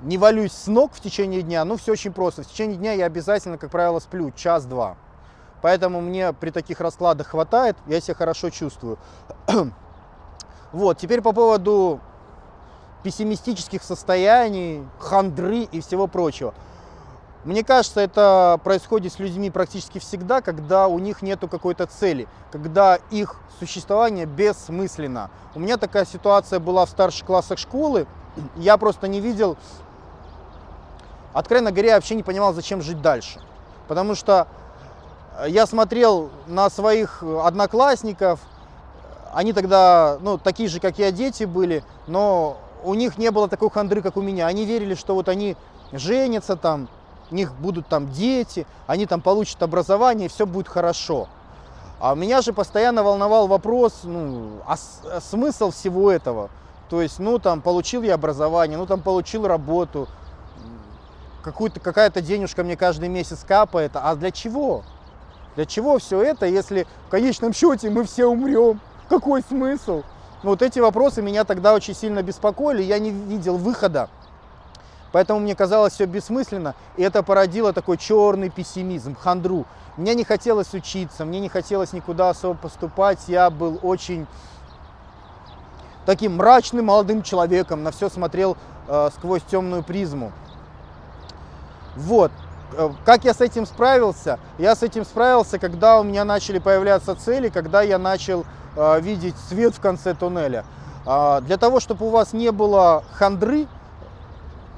не 0.02 0.18
валюсь 0.18 0.52
с 0.52 0.66
ног 0.66 0.92
в 0.94 1.00
течение 1.00 1.42
дня, 1.42 1.64
ну 1.64 1.76
все 1.76 1.92
очень 1.92 2.12
просто. 2.12 2.42
В 2.42 2.46
течение 2.46 2.76
дня 2.76 2.92
я 2.92 3.06
обязательно, 3.06 3.58
как 3.58 3.70
правило, 3.70 3.98
сплю 3.98 4.30
час-два. 4.30 4.96
Поэтому 5.62 6.00
мне 6.00 6.32
при 6.32 6.50
таких 6.50 6.80
раскладах 6.80 7.28
хватает, 7.28 7.76
я 7.86 8.00
себя 8.00 8.14
хорошо 8.14 8.50
чувствую. 8.50 8.98
вот, 10.72 10.98
теперь 10.98 11.22
по 11.22 11.32
поводу 11.32 12.00
пессимистических 13.02 13.82
состояний, 13.82 14.86
хандры 14.98 15.60
и 15.60 15.80
всего 15.80 16.06
прочего. 16.06 16.54
Мне 17.44 17.62
кажется, 17.62 18.00
это 18.00 18.60
происходит 18.64 19.12
с 19.12 19.20
людьми 19.20 19.50
практически 19.50 20.00
всегда, 20.00 20.40
когда 20.40 20.88
у 20.88 20.98
них 20.98 21.22
нету 21.22 21.46
какой-то 21.46 21.86
цели, 21.86 22.26
когда 22.50 22.98
их 23.10 23.36
существование 23.60 24.26
бессмысленно. 24.26 25.30
У 25.54 25.60
меня 25.60 25.76
такая 25.76 26.04
ситуация 26.04 26.58
была 26.58 26.84
в 26.84 26.90
старших 26.90 27.24
классах 27.24 27.58
школы. 27.58 28.08
Я 28.56 28.76
просто 28.76 29.06
не 29.06 29.20
видел, 29.20 29.56
откровенно 31.32 31.70
говоря, 31.70 31.90
я 31.90 31.94
вообще 31.94 32.14
не 32.16 32.22
понимал, 32.22 32.52
зачем 32.52 32.82
жить 32.82 33.00
дальше. 33.00 33.40
Потому 33.86 34.14
что 34.14 34.48
я 35.46 35.66
смотрел 35.66 36.30
на 36.46 36.70
своих 36.70 37.22
одноклассников, 37.22 38.40
они 39.32 39.52
тогда, 39.52 40.18
ну, 40.20 40.38
такие 40.38 40.68
же, 40.68 40.80
как 40.80 40.98
я, 40.98 41.10
дети 41.10 41.44
были, 41.44 41.84
но 42.06 42.56
у 42.82 42.94
них 42.94 43.18
не 43.18 43.30
было 43.30 43.48
такой 43.48 43.70
хандры, 43.70 44.00
как 44.00 44.16
у 44.16 44.22
меня. 44.22 44.46
Они 44.46 44.64
верили, 44.64 44.94
что 44.94 45.14
вот 45.14 45.28
они 45.28 45.56
женятся 45.92 46.56
там, 46.56 46.88
у 47.30 47.34
них 47.34 47.54
будут 47.54 47.86
там 47.86 48.10
дети, 48.10 48.66
они 48.86 49.06
там 49.06 49.20
получат 49.20 49.62
образование, 49.62 50.26
и 50.26 50.30
все 50.30 50.46
будет 50.46 50.68
хорошо. 50.68 51.28
А 52.00 52.14
меня 52.14 52.42
же 52.42 52.52
постоянно 52.52 53.02
волновал 53.02 53.46
вопрос, 53.46 54.00
ну, 54.04 54.60
а, 54.66 54.76
а 55.04 55.20
смысл 55.20 55.70
всего 55.70 56.10
этого? 56.10 56.50
То 56.88 57.02
есть, 57.02 57.18
ну, 57.18 57.38
там, 57.38 57.62
получил 57.62 58.02
я 58.02 58.14
образование, 58.14 58.78
ну, 58.78 58.86
там, 58.86 59.00
получил 59.00 59.46
работу, 59.46 60.08
какую-то, 61.42 61.80
какая-то 61.80 62.20
денежка 62.20 62.64
мне 62.64 62.76
каждый 62.76 63.08
месяц 63.08 63.44
капает, 63.46 63.92
а 63.94 64.14
для 64.14 64.30
чего? 64.30 64.82
Для 65.56 65.66
чего 65.66 65.98
все 65.98 66.22
это, 66.22 66.46
если 66.46 66.86
в 67.06 67.10
конечном 67.10 67.52
счете 67.52 67.90
мы 67.90 68.04
все 68.04 68.26
умрем? 68.26 68.80
Какой 69.08 69.42
смысл? 69.42 70.02
Вот 70.42 70.62
эти 70.62 70.78
вопросы 70.78 71.22
меня 71.22 71.44
тогда 71.44 71.74
очень 71.74 71.94
сильно 71.94 72.22
беспокоили, 72.22 72.82
я 72.82 72.98
не 72.98 73.10
видел 73.10 73.56
выхода 73.56 74.08
Поэтому 75.16 75.40
мне 75.40 75.54
казалось 75.54 75.94
все 75.94 76.04
бессмысленно, 76.04 76.74
и 76.98 77.02
это 77.02 77.22
породило 77.22 77.72
такой 77.72 77.96
черный 77.96 78.50
пессимизм, 78.50 79.16
хандру. 79.16 79.64
Мне 79.96 80.14
не 80.14 80.24
хотелось 80.24 80.74
учиться, 80.74 81.24
мне 81.24 81.40
не 81.40 81.48
хотелось 81.48 81.94
никуда 81.94 82.28
особо 82.28 82.58
поступать, 82.58 83.20
я 83.28 83.48
был 83.48 83.80
очень 83.82 84.26
таким 86.04 86.36
мрачным 86.36 86.84
молодым 86.84 87.22
человеком, 87.22 87.82
на 87.82 87.92
все 87.92 88.10
смотрел 88.10 88.58
э, 88.88 89.08
сквозь 89.16 89.42
темную 89.42 89.82
призму. 89.82 90.32
Вот. 91.96 92.30
Э, 92.76 92.90
как 93.04 93.24
я 93.24 93.32
с 93.32 93.40
этим 93.40 93.66
справился? 93.66 94.38
Я 94.58 94.76
с 94.76 94.82
этим 94.82 95.04
справился, 95.04 95.58
когда 95.58 95.98
у 95.98 96.02
меня 96.02 96.24
начали 96.24 96.58
появляться 96.58 97.14
цели, 97.14 97.48
когда 97.48 97.82
я 97.82 97.98
начал 97.98 98.44
э, 98.76 99.00
видеть 99.00 99.34
свет 99.48 99.74
в 99.74 99.80
конце 99.80 100.14
туннеля. 100.14 100.64
Э, 101.06 101.40
для 101.40 101.56
того, 101.56 101.80
чтобы 101.80 102.06
у 102.06 102.10
вас 102.10 102.34
не 102.34 102.52
было 102.52 103.02
хандры, 103.14 103.66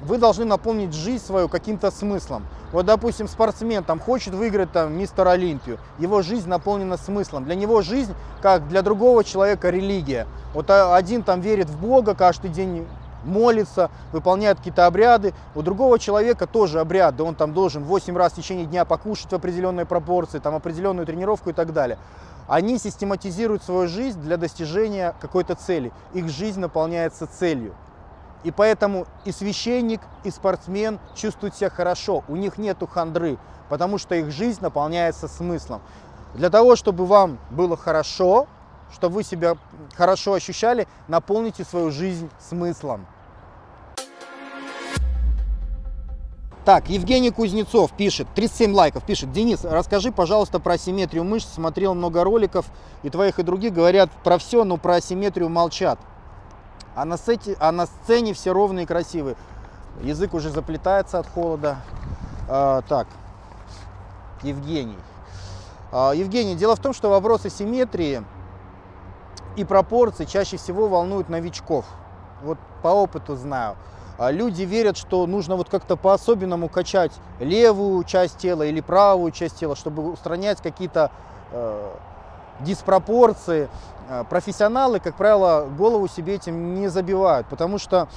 вы 0.01 0.17
должны 0.17 0.45
наполнить 0.45 0.93
жизнь 0.93 1.25
свою 1.25 1.49
каким-то 1.49 1.91
смыслом. 1.91 2.47
Вот, 2.71 2.85
допустим, 2.85 3.27
спортсмен 3.27 3.83
там 3.83 3.99
хочет 3.99 4.33
выиграть 4.33 4.71
там 4.71 4.97
мистер 4.97 5.27
Олимпию, 5.27 5.77
его 5.97 6.21
жизнь 6.21 6.47
наполнена 6.47 6.95
смыслом. 6.95 7.43
Для 7.43 7.55
него 7.55 7.81
жизнь, 7.81 8.13
как 8.41 8.69
для 8.69 8.81
другого 8.81 9.25
человека, 9.25 9.69
религия. 9.69 10.25
Вот 10.53 10.69
один 10.69 11.23
там 11.23 11.41
верит 11.41 11.67
в 11.67 11.81
Бога, 11.81 12.15
каждый 12.15 12.49
день 12.49 12.87
молится, 13.23 13.89
выполняет 14.11 14.57
какие-то 14.57 14.85
обряды. 14.85 15.33
У 15.55 15.61
другого 15.61 15.99
человека 15.99 16.47
тоже 16.47 16.79
обряд, 16.79 17.19
он 17.21 17.35
там 17.35 17.53
должен 17.53 17.83
8 17.83 18.17
раз 18.17 18.33
в 18.33 18.35
течение 18.35 18.65
дня 18.65 18.85
покушать 18.85 19.31
в 19.31 19.35
определенной 19.35 19.85
пропорции, 19.85 20.39
там 20.39 20.55
определенную 20.55 21.05
тренировку 21.05 21.49
и 21.49 21.53
так 21.53 21.73
далее. 21.73 21.97
Они 22.47 22.79
систематизируют 22.79 23.63
свою 23.63 23.87
жизнь 23.87 24.19
для 24.21 24.37
достижения 24.37 25.13
какой-то 25.21 25.55
цели. 25.55 25.91
Их 26.13 26.29
жизнь 26.29 26.59
наполняется 26.59 27.27
целью. 27.27 27.75
И 28.43 28.51
поэтому 28.51 29.05
и 29.25 29.31
священник, 29.31 30.01
и 30.23 30.31
спортсмен 30.31 30.99
чувствуют 31.13 31.55
себя 31.55 31.69
хорошо, 31.69 32.23
у 32.27 32.35
них 32.35 32.57
нету 32.57 32.87
хандры, 32.87 33.37
потому 33.67 33.97
что 33.97 34.15
их 34.15 34.31
жизнь 34.31 34.61
наполняется 34.61 35.27
смыслом. 35.27 35.81
Для 36.33 36.49
того, 36.49 36.75
чтобы 36.75 37.05
вам 37.05 37.37
было 37.51 37.75
хорошо, 37.75 38.47
чтобы 38.93 39.15
вы 39.15 39.23
себя 39.23 39.57
хорошо 39.95 40.33
ощущали, 40.33 40.87
наполните 41.07 41.63
свою 41.63 41.91
жизнь 41.91 42.29
смыслом. 42.39 43.05
Так, 46.65 46.89
Евгений 46.89 47.31
Кузнецов 47.31 47.91
пишет, 47.93 48.27
37 48.35 48.73
лайков, 48.73 49.03
пишет, 49.03 49.31
Денис, 49.31 49.63
расскажи, 49.63 50.11
пожалуйста, 50.11 50.59
про 50.59 50.73
асимметрию 50.73 51.23
мышц, 51.23 51.47
смотрел 51.47 51.95
много 51.95 52.23
роликов, 52.23 52.65
и 53.01 53.09
твоих, 53.09 53.39
и 53.39 53.43
других 53.43 53.73
говорят 53.73 54.11
про 54.23 54.37
все, 54.37 54.63
но 54.63 54.77
про 54.77 54.95
асимметрию 54.95 55.49
молчат. 55.49 55.97
А 56.95 57.05
на, 57.05 57.17
сцене, 57.17 57.55
а 57.59 57.71
на 57.71 57.87
сцене 57.87 58.33
все 58.33 58.51
ровные 58.51 58.83
и 58.83 58.85
красивые. 58.85 59.35
Язык 60.03 60.33
уже 60.33 60.51
заплетается 60.51 61.17
от 61.17 61.27
холода. 61.27 61.77
А, 62.47 62.81
так, 62.87 63.07
Евгений. 64.43 64.97
А, 65.91 66.11
Евгений, 66.11 66.55
дело 66.55 66.75
в 66.75 66.79
том, 66.79 66.93
что 66.93 67.09
вопросы 67.09 67.49
симметрии 67.49 68.23
и 69.59 69.65
пропорций 69.65 70.25
чаще 70.25 70.55
всего 70.55 70.87
волнуют 70.87 71.27
новичков. 71.27 71.85
Вот 72.41 72.57
по 72.81 72.87
опыту 72.87 73.35
знаю. 73.35 73.75
А 74.17 74.31
люди 74.31 74.63
верят, 74.63 74.97
что 74.97 75.25
нужно 75.27 75.57
вот 75.57 75.69
как-то 75.69 75.97
по-особенному 75.97 76.69
качать 76.69 77.11
левую 77.39 78.03
часть 78.05 78.37
тела 78.37 78.63
или 78.63 78.79
правую 78.79 79.31
часть 79.31 79.57
тела, 79.57 79.75
чтобы 79.75 80.11
устранять 80.11 80.61
какие-то 80.61 81.11
э, 81.51 81.91
диспропорции. 82.61 83.69
Э, 84.09 84.23
профессионалы, 84.29 85.01
как 85.01 85.15
правило, 85.15 85.67
голову 85.77 86.07
себе 86.07 86.35
этим 86.35 86.75
не 86.75 86.87
забивают, 86.87 87.47
потому 87.47 87.77
что 87.77 88.07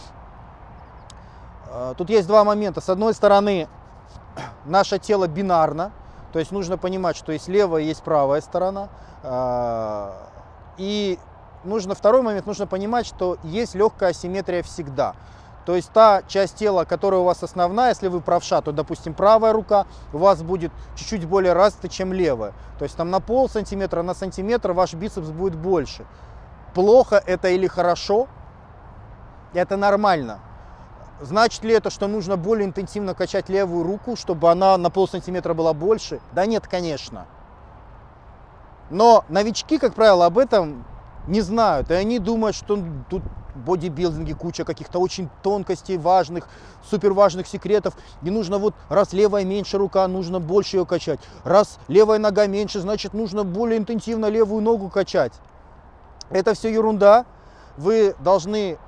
э, 1.70 1.94
тут 1.98 2.08
есть 2.08 2.28
два 2.28 2.44
момента. 2.44 2.80
С 2.80 2.88
одной 2.88 3.14
стороны, 3.14 3.68
наше 4.64 5.00
тело 5.00 5.26
бинарно, 5.26 5.90
то 6.32 6.38
есть 6.38 6.52
нужно 6.52 6.78
понимать, 6.78 7.16
что 7.16 7.32
есть 7.32 7.48
левая, 7.48 7.82
есть 7.82 8.02
правая 8.04 8.40
сторона. 8.40 8.88
Э, 9.24 10.12
и 10.78 11.18
нужно 11.64 11.94
второй 11.94 12.22
момент, 12.22 12.46
нужно 12.46 12.66
понимать, 12.66 13.06
что 13.06 13.38
есть 13.42 13.74
легкая 13.74 14.10
асимметрия 14.10 14.62
всегда. 14.62 15.14
То 15.64 15.76
есть 15.76 15.90
та 15.92 16.22
часть 16.26 16.56
тела, 16.56 16.84
которая 16.84 17.20
у 17.20 17.24
вас 17.24 17.42
основная, 17.42 17.90
если 17.90 18.08
вы 18.08 18.20
правша, 18.20 18.60
то, 18.62 18.72
допустим, 18.72 19.14
правая 19.14 19.52
рука 19.52 19.86
у 20.12 20.18
вас 20.18 20.42
будет 20.42 20.72
чуть-чуть 20.96 21.24
более 21.24 21.52
развита, 21.52 21.88
чем 21.88 22.12
левая. 22.12 22.52
То 22.78 22.84
есть 22.84 22.96
там 22.96 23.10
на 23.10 23.20
пол 23.20 23.48
сантиметра, 23.48 24.02
на 24.02 24.14
сантиметр 24.14 24.72
ваш 24.72 24.94
бицепс 24.94 25.28
будет 25.28 25.54
больше. 25.54 26.04
Плохо 26.74 27.22
это 27.24 27.48
или 27.48 27.68
хорошо? 27.68 28.26
Это 29.52 29.76
нормально. 29.76 30.40
Значит 31.20 31.62
ли 31.62 31.72
это, 31.74 31.90
что 31.90 32.08
нужно 32.08 32.36
более 32.36 32.66
интенсивно 32.66 33.14
качать 33.14 33.48
левую 33.48 33.84
руку, 33.84 34.16
чтобы 34.16 34.50
она 34.50 34.76
на 34.76 34.90
пол 34.90 35.06
сантиметра 35.06 35.54
была 35.54 35.72
больше? 35.72 36.20
Да 36.32 36.46
нет, 36.46 36.66
конечно. 36.66 37.26
Но 38.90 39.24
новички, 39.28 39.78
как 39.78 39.94
правило, 39.94 40.26
об 40.26 40.38
этом 40.38 40.84
не 41.26 41.40
знают. 41.40 41.90
И 41.90 41.94
они 41.94 42.18
думают, 42.18 42.56
что 42.56 42.78
тут 43.08 43.22
бодибилдинге 43.54 44.34
куча 44.34 44.64
каких-то 44.64 44.98
очень 44.98 45.28
тонкостей, 45.42 45.98
важных, 45.98 46.48
супер 46.88 47.12
важных 47.12 47.46
секретов. 47.46 47.94
Не 48.22 48.30
нужно 48.30 48.58
вот, 48.58 48.74
раз 48.88 49.12
левая 49.12 49.44
меньше 49.44 49.78
рука, 49.78 50.06
нужно 50.08 50.40
больше 50.40 50.78
ее 50.78 50.86
качать. 50.86 51.20
Раз 51.44 51.78
левая 51.88 52.18
нога 52.18 52.46
меньше, 52.46 52.80
значит 52.80 53.14
нужно 53.14 53.44
более 53.44 53.78
интенсивно 53.78 54.26
левую 54.26 54.62
ногу 54.62 54.88
качать. 54.88 55.32
Это 56.30 56.54
все 56.54 56.72
ерунда. 56.72 57.26
Вы 57.76 58.14
должны 58.20 58.78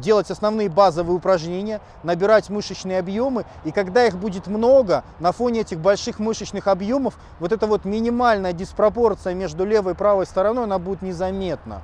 делать 0.00 0.30
основные 0.30 0.68
базовые 0.68 1.16
упражнения, 1.16 1.80
набирать 2.02 2.48
мышечные 2.48 2.98
объемы, 2.98 3.44
и 3.64 3.72
когда 3.72 4.06
их 4.06 4.16
будет 4.16 4.46
много, 4.46 5.04
на 5.20 5.32
фоне 5.32 5.60
этих 5.60 5.78
больших 5.78 6.18
мышечных 6.18 6.66
объемов, 6.66 7.18
вот 7.40 7.52
эта 7.52 7.66
вот 7.66 7.84
минимальная 7.84 8.52
диспропорция 8.52 9.34
между 9.34 9.64
левой 9.64 9.92
и 9.92 9.96
правой 9.96 10.26
стороной, 10.26 10.64
она 10.64 10.78
будет 10.78 11.02
незаметна. 11.02 11.82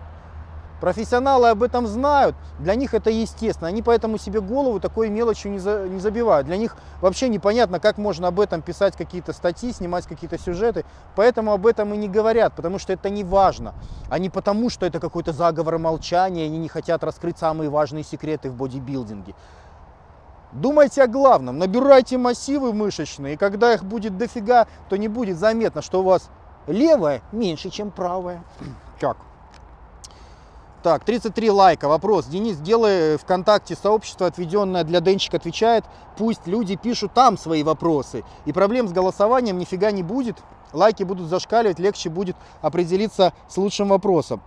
Профессионалы 0.82 1.50
об 1.50 1.62
этом 1.62 1.86
знают, 1.86 2.34
для 2.58 2.74
них 2.74 2.92
это 2.92 3.08
естественно, 3.08 3.68
они 3.68 3.82
поэтому 3.82 4.18
себе 4.18 4.40
голову 4.40 4.80
такой 4.80 5.10
мелочью 5.10 5.52
не, 5.52 5.60
за, 5.60 5.88
не 5.88 6.00
забивают. 6.00 6.48
Для 6.48 6.56
них 6.56 6.76
вообще 7.00 7.28
непонятно, 7.28 7.78
как 7.78 7.98
можно 7.98 8.26
об 8.26 8.40
этом 8.40 8.62
писать 8.62 8.96
какие-то 8.96 9.32
статьи, 9.32 9.72
снимать 9.72 10.08
какие-то 10.08 10.38
сюжеты, 10.38 10.84
поэтому 11.14 11.52
об 11.52 11.68
этом 11.68 11.94
и 11.94 11.96
не 11.96 12.08
говорят, 12.08 12.54
потому 12.56 12.80
что 12.80 12.92
это 12.92 13.10
не 13.10 13.22
важно, 13.22 13.74
а 14.10 14.18
не 14.18 14.28
потому, 14.28 14.70
что 14.70 14.84
это 14.84 14.98
какой-то 14.98 15.32
заговор 15.32 15.78
молчания, 15.78 16.46
они 16.46 16.58
не 16.58 16.68
хотят 16.68 17.04
раскрыть 17.04 17.38
самые 17.38 17.70
важные 17.70 18.02
секреты 18.02 18.50
в 18.50 18.56
бодибилдинге. 18.56 19.36
Думайте 20.50 21.04
о 21.04 21.06
главном, 21.06 21.58
набирайте 21.58 22.18
массивы 22.18 22.72
мышечные, 22.72 23.34
и 23.34 23.36
когда 23.36 23.72
их 23.72 23.84
будет 23.84 24.18
дофига, 24.18 24.66
то 24.88 24.96
не 24.96 25.06
будет 25.06 25.38
заметно, 25.38 25.80
что 25.80 26.00
у 26.00 26.02
вас 26.02 26.28
левая 26.66 27.22
меньше, 27.30 27.70
чем 27.70 27.92
правая. 27.92 28.42
Как? 28.98 29.16
Так, 30.82 31.04
33 31.04 31.50
лайка. 31.50 31.86
Вопрос. 31.86 32.26
Денис, 32.26 32.56
делай 32.56 33.16
ВКонтакте 33.16 33.76
сообщество, 33.76 34.26
отведенное 34.26 34.82
для 34.82 35.00
Денчик 35.00 35.34
отвечает. 35.34 35.84
Пусть 36.16 36.48
люди 36.48 36.74
пишут 36.74 37.14
там 37.14 37.38
свои 37.38 37.62
вопросы. 37.62 38.24
И 38.46 38.52
проблем 38.52 38.88
с 38.88 38.92
голосованием 38.92 39.58
нифига 39.58 39.92
не 39.92 40.02
будет. 40.02 40.42
Лайки 40.72 41.04
будут 41.04 41.28
зашкаливать, 41.28 41.78
легче 41.78 42.08
будет 42.08 42.36
определиться 42.62 43.32
с 43.48 43.56
лучшим 43.58 43.88
вопросом. 43.90 44.42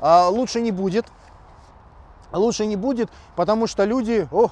А, 0.00 0.28
лучше 0.28 0.60
не 0.60 0.70
будет. 0.70 1.06
лучше 2.32 2.66
не 2.66 2.76
будет, 2.76 3.10
потому 3.34 3.66
что 3.66 3.84
люди... 3.84 4.28
О, 4.30 4.50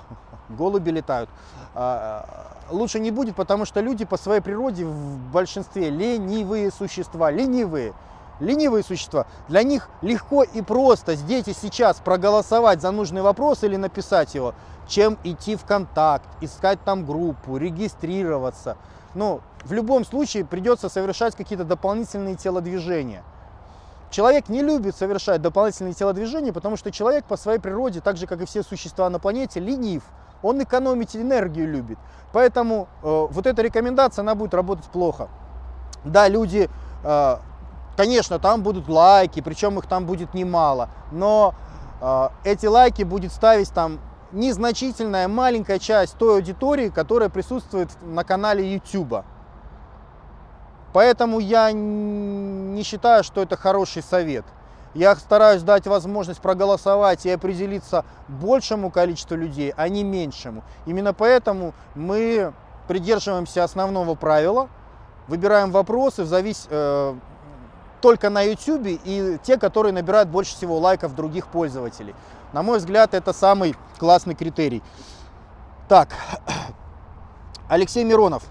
голуби 0.49 0.91
летают. 0.91 1.31
А, 1.75 2.57
лучше 2.71 2.99
не 2.99 3.13
будет, 3.13 3.37
потому 3.37 3.67
что 3.67 3.81
люди 3.81 4.05
по 4.05 4.17
своей 4.17 4.41
природе 4.41 4.85
в 4.85 5.31
большинстве 5.31 5.91
ленивые 5.91 6.73
существа. 6.73 7.31
Ленивые. 7.31 7.95
Ленивые 8.41 8.83
существа. 8.83 9.27
Для 9.49 9.63
них 9.63 9.89
легко 10.01 10.43
и 10.43 10.63
просто 10.63 11.15
здесь 11.15 11.49
и 11.49 11.53
сейчас 11.53 11.99
проголосовать 12.01 12.81
за 12.81 12.91
нужный 12.91 13.23
вопрос 13.23 13.63
или 13.63 13.77
написать 13.77 14.35
его, 14.35 14.55
чем 14.89 15.19
идти 15.25 15.57
в 15.57 15.65
контакт, 15.65 16.27
искать 16.41 16.83
там 16.85 17.05
группу, 17.05 17.57
регистрироваться. 17.57 18.77
Ну, 19.15 19.41
в 19.65 19.73
любом 19.73 20.05
случае 20.05 20.45
придется 20.45 20.89
совершать 20.89 21.37
какие-то 21.37 21.65
дополнительные 21.65 22.35
телодвижения. 22.35 23.23
Человек 24.11 24.49
не 24.49 24.63
любит 24.63 24.95
совершать 24.95 25.41
дополнительные 25.41 25.95
телодвижения, 25.95 26.53
потому 26.53 26.77
что 26.77 26.91
человек 26.91 27.25
по 27.25 27.37
своей 27.37 27.59
природе, 27.59 28.01
так 28.01 28.17
же 28.17 28.27
как 28.27 28.43
и 28.43 28.45
все 28.45 28.63
существа 28.63 29.09
на 29.09 29.19
планете, 29.19 29.61
ленив. 29.61 30.03
Он 30.43 30.63
экономить 30.63 31.17
энергию 31.17 31.71
любит. 31.71 31.99
Поэтому 32.33 32.89
э, 33.03 33.27
вот 33.31 33.47
эта 33.47 33.63
рекомендация, 33.63 34.23
она 34.23 34.35
будет 34.35 34.53
работать 34.53 34.85
плохо. 34.87 35.29
Да, 36.05 36.29
люди, 36.29 36.69
э, 37.05 37.37
конечно, 37.97 38.39
там 38.39 38.63
будут 38.63 38.89
лайки, 38.89 39.41
причем 39.41 39.79
их 39.79 39.87
там 39.87 40.07
будет 40.07 40.35
немало, 40.35 40.89
но 41.11 41.55
э, 42.01 42.29
эти 42.45 42.67
лайки 42.67 43.03
будет 43.03 43.33
ставить 43.33 43.73
там 43.73 44.01
незначительная 44.33 45.29
маленькая 45.29 45.79
часть 45.79 46.17
той 46.17 46.37
аудитории, 46.37 46.89
которая 46.89 47.29
присутствует 47.29 47.91
на 48.03 48.25
канале 48.25 48.75
YouTube. 48.75 49.25
Поэтому 50.93 51.39
я 51.39 51.73
не 51.73 52.83
считаю, 52.83 53.25
что 53.25 53.41
это 53.43 53.57
хороший 53.57 54.03
совет. 54.03 54.45
Я 54.95 55.17
стараюсь 55.17 55.63
дать 55.63 55.87
возможность 55.87 56.41
проголосовать 56.41 57.25
и 57.25 57.31
определиться 57.31 58.05
большему 58.29 58.91
количеству 58.91 59.37
людей, 59.37 59.73
а 59.75 59.89
не 59.89 60.05
меньшему. 60.05 60.63
Именно 60.85 61.15
поэтому 61.15 61.73
мы 61.95 62.53
придерживаемся 62.89 63.65
основного 63.65 64.15
правила, 64.15 64.69
выбираем 65.29 65.71
вопросы 65.71 66.25
в 66.25 66.27
завис... 66.27 66.69
только 68.03 68.29
на 68.29 68.43
YouTube 68.43 69.01
и 69.05 69.39
те, 69.43 69.57
которые 69.57 69.93
набирают 69.93 70.29
больше 70.29 70.55
всего 70.55 70.79
лайков 70.79 71.15
других 71.15 71.47
пользователей. 71.47 72.15
На 72.53 72.63
мой 72.63 72.79
взгляд, 72.79 73.15
это 73.15 73.33
самый 73.33 73.75
классный 73.99 74.35
критерий. 74.35 74.83
Так, 75.89 76.11
Алексей 77.69 78.05
Миронов. 78.05 78.43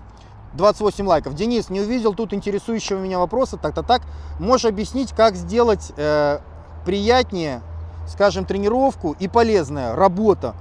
28 0.53 1.07
лайков. 1.07 1.33
Денис, 1.33 1.69
не 1.69 1.79
увидел 1.79 2.13
тут 2.13 2.33
интересующего 2.33 2.99
меня 2.99 3.19
вопроса, 3.19 3.57
так-то 3.57 3.83
так. 3.83 4.01
Можешь 4.39 4.65
объяснить, 4.65 5.13
как 5.13 5.35
сделать 5.35 5.93
э, 5.95 6.39
приятнее, 6.85 7.61
скажем, 8.07 8.43
тренировку 8.45 9.15
и 9.17 9.29
полезная 9.29 9.95
работа? 9.95 10.55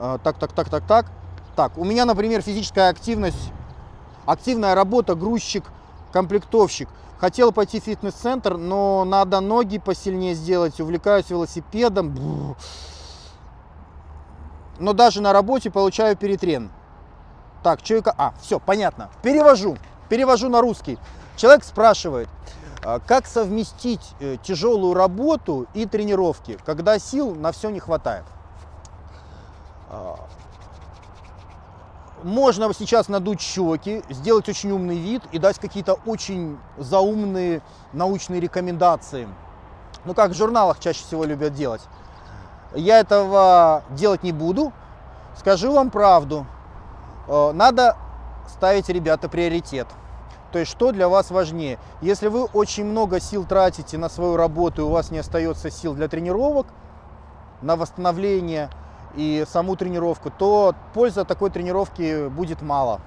Э, 0.00 0.18
так, 0.22 0.38
так, 0.38 0.52
так, 0.52 0.70
так, 0.70 0.86
так. 0.86 1.06
Так, 1.56 1.76
у 1.76 1.84
меня, 1.84 2.06
например, 2.06 2.40
физическая 2.40 2.88
активность, 2.88 3.52
активная 4.24 4.74
работа, 4.74 5.14
грузчик, 5.14 5.64
комплектовщик. 6.14 6.88
Хотел 7.18 7.50
пойти 7.50 7.80
в 7.80 7.84
фитнес-центр, 7.84 8.56
но 8.56 9.04
надо 9.04 9.40
ноги 9.40 9.78
посильнее 9.78 10.34
сделать, 10.34 10.80
увлекаюсь 10.80 11.28
велосипедом. 11.28 12.56
Но 14.78 14.92
даже 14.92 15.20
на 15.20 15.32
работе 15.32 15.72
получаю 15.72 16.16
перетрен. 16.16 16.70
Так, 17.64 17.82
человека... 17.82 18.14
А, 18.16 18.32
все, 18.40 18.60
понятно. 18.60 19.10
Перевожу. 19.22 19.76
Перевожу 20.08 20.48
на 20.48 20.60
русский. 20.60 20.98
Человек 21.36 21.64
спрашивает, 21.64 22.28
а, 22.84 23.00
как 23.00 23.26
совместить 23.26 24.14
э, 24.20 24.36
тяжелую 24.40 24.94
работу 24.94 25.66
и 25.74 25.84
тренировки, 25.86 26.58
когда 26.64 27.00
сил 27.00 27.34
на 27.34 27.50
все 27.50 27.70
не 27.70 27.80
хватает. 27.80 28.24
Можно 32.24 32.72
сейчас 32.72 33.08
надуть 33.08 33.42
щеки, 33.42 34.02
сделать 34.08 34.48
очень 34.48 34.70
умный 34.70 34.96
вид 34.96 35.22
и 35.30 35.38
дать 35.38 35.58
какие-то 35.58 35.98
очень 36.06 36.58
заумные 36.78 37.60
научные 37.92 38.40
рекомендации. 38.40 39.28
Ну, 40.06 40.14
как 40.14 40.30
в 40.30 40.34
журналах 40.34 40.80
чаще 40.80 41.04
всего 41.04 41.24
любят 41.24 41.52
делать. 41.52 41.82
Я 42.74 43.00
этого 43.00 43.82
делать 43.90 44.22
не 44.22 44.32
буду. 44.32 44.72
Скажу 45.38 45.70
вам 45.72 45.90
правду. 45.90 46.46
Э, 47.28 47.52
надо 47.52 47.98
ставить, 48.48 48.88
ребята, 48.88 49.28
приоритет. 49.28 49.86
То 50.50 50.58
есть, 50.58 50.70
что 50.70 50.92
для 50.92 51.10
вас 51.10 51.30
важнее? 51.30 51.78
Если 52.00 52.28
вы 52.28 52.44
очень 52.44 52.86
много 52.86 53.20
сил 53.20 53.44
тратите 53.44 53.98
на 53.98 54.08
свою 54.08 54.36
работу, 54.36 54.80
и 54.80 54.84
у 54.86 54.88
вас 54.88 55.10
не 55.10 55.18
остается 55.18 55.70
сил 55.70 55.92
для 55.92 56.08
тренировок, 56.08 56.68
на 57.60 57.76
восстановление 57.76 58.70
и 59.16 59.44
саму 59.48 59.76
тренировку, 59.76 60.30
то 60.30 60.74
польза 60.92 61.24
такой 61.24 61.50
тренировки 61.50 62.28
будет 62.28 62.62
мало. 62.62 63.00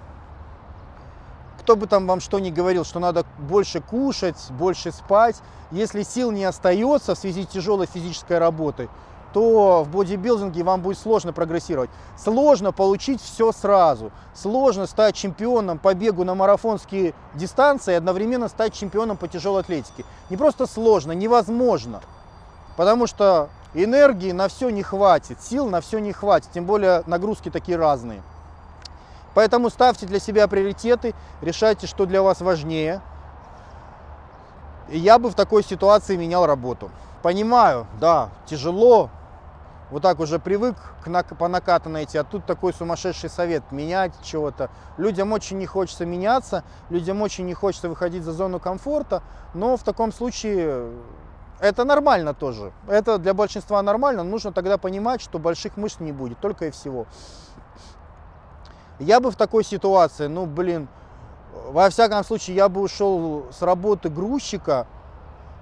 Кто 1.62 1.76
бы 1.76 1.88
там 1.88 2.08
вам 2.08 2.22
что 2.22 2.40
ни 2.40 2.50
говорил, 2.50 2.86
что 2.86 3.00
надо 3.00 3.26
больше 3.38 3.82
кушать, 3.82 4.38
больше 4.52 4.92
спать, 4.92 5.36
если 5.72 6.04
сил 6.04 6.32
не 6.32 6.46
остается 6.46 7.14
в 7.14 7.18
связи 7.18 7.44
с 7.44 7.48
тяжелой 7.48 7.88
физической 7.88 8.38
работой, 8.38 8.90
то 9.34 9.84
в 9.84 9.90
бодибилдинге 9.90 10.64
вам 10.64 10.82
будет 10.82 10.98
сложно 10.98 11.34
прогрессировать. 11.34 11.90
Сложно 12.18 12.72
получить 12.72 13.22
все 13.22 13.52
сразу. 13.52 14.12
Сложно 14.34 14.88
стать 14.88 15.16
чемпионом 15.16 15.78
по 15.78 15.94
бегу 15.94 16.24
на 16.24 16.34
марафонские 16.34 17.14
дистанции 17.34 17.92
и 17.92 17.98
одновременно 17.98 18.48
стать 18.48 18.74
чемпионом 18.74 19.18
по 19.18 19.28
тяжелой 19.28 19.62
атлетике. 19.62 20.06
Не 20.30 20.38
просто 20.38 20.66
сложно, 20.66 21.12
невозможно. 21.12 22.02
Потому 22.78 23.08
что 23.08 23.50
энергии 23.74 24.32
на 24.32 24.48
все 24.48 24.70
не 24.70 24.84
хватит, 24.84 25.42
сил 25.42 25.70
на 25.70 25.82
все 25.82 26.00
не 26.00 26.14
хватит, 26.14 26.50
тем 26.54 26.66
более 26.66 27.04
нагрузки 27.06 27.50
такие 27.50 27.78
разные. 27.78 28.22
Поэтому 29.34 29.70
ставьте 29.70 30.06
для 30.06 30.20
себя 30.20 30.48
приоритеты, 30.48 31.14
решайте, 31.42 31.86
что 31.86 32.06
для 32.06 32.22
вас 32.22 32.42
важнее. 32.42 33.02
И 34.90 34.98
я 34.98 35.20
бы 35.20 35.30
в 35.30 35.36
такой 35.36 35.64
ситуации 35.64 36.16
менял 36.16 36.46
работу. 36.46 36.90
Понимаю, 37.22 37.86
да, 38.00 38.30
тяжело, 38.48 39.10
вот 39.90 40.02
так 40.02 40.20
уже 40.20 40.40
привык 40.40 40.76
к, 41.04 41.36
по 41.36 41.48
накатанной 41.48 42.04
идти, 42.04 42.18
а 42.18 42.24
тут 42.24 42.46
такой 42.46 42.74
сумасшедший 42.74 43.30
совет 43.30 43.64
менять 43.72 44.14
чего-то. 44.24 44.70
Людям 44.98 45.32
очень 45.32 45.58
не 45.58 45.66
хочется 45.66 46.06
меняться, 46.06 46.64
людям 46.90 47.22
очень 47.22 47.46
не 47.46 47.54
хочется 47.54 47.90
выходить 47.90 48.24
за 48.24 48.34
зону 48.34 48.60
комфорта, 48.60 49.22
но 49.54 49.78
в 49.78 49.84
таком 49.84 50.12
случае 50.12 50.92
это 51.60 51.84
нормально 51.84 52.34
тоже. 52.34 52.72
Это 52.88 53.18
для 53.18 53.34
большинства 53.34 53.82
нормально, 53.82 54.24
нужно 54.24 54.52
тогда 54.52 54.78
понимать, 54.78 55.22
что 55.22 55.40
больших 55.40 55.78
мышц 55.78 56.00
не 56.00 56.12
будет, 56.12 56.40
только 56.40 56.66
и 56.66 56.72
всего. 56.72 57.06
Я 59.00 59.20
бы 59.20 59.32
в 59.32 59.36
такой 59.36 59.64
ситуации, 59.64 60.28
ну 60.28 60.46
блин, 60.46 60.88
во 61.70 61.90
всяком 61.90 62.24
случае, 62.24 62.56
я 62.56 62.70
бы 62.70 62.82
ушел 62.82 63.46
с 63.52 63.62
работы 63.62 64.10
грузчика, 64.10 64.88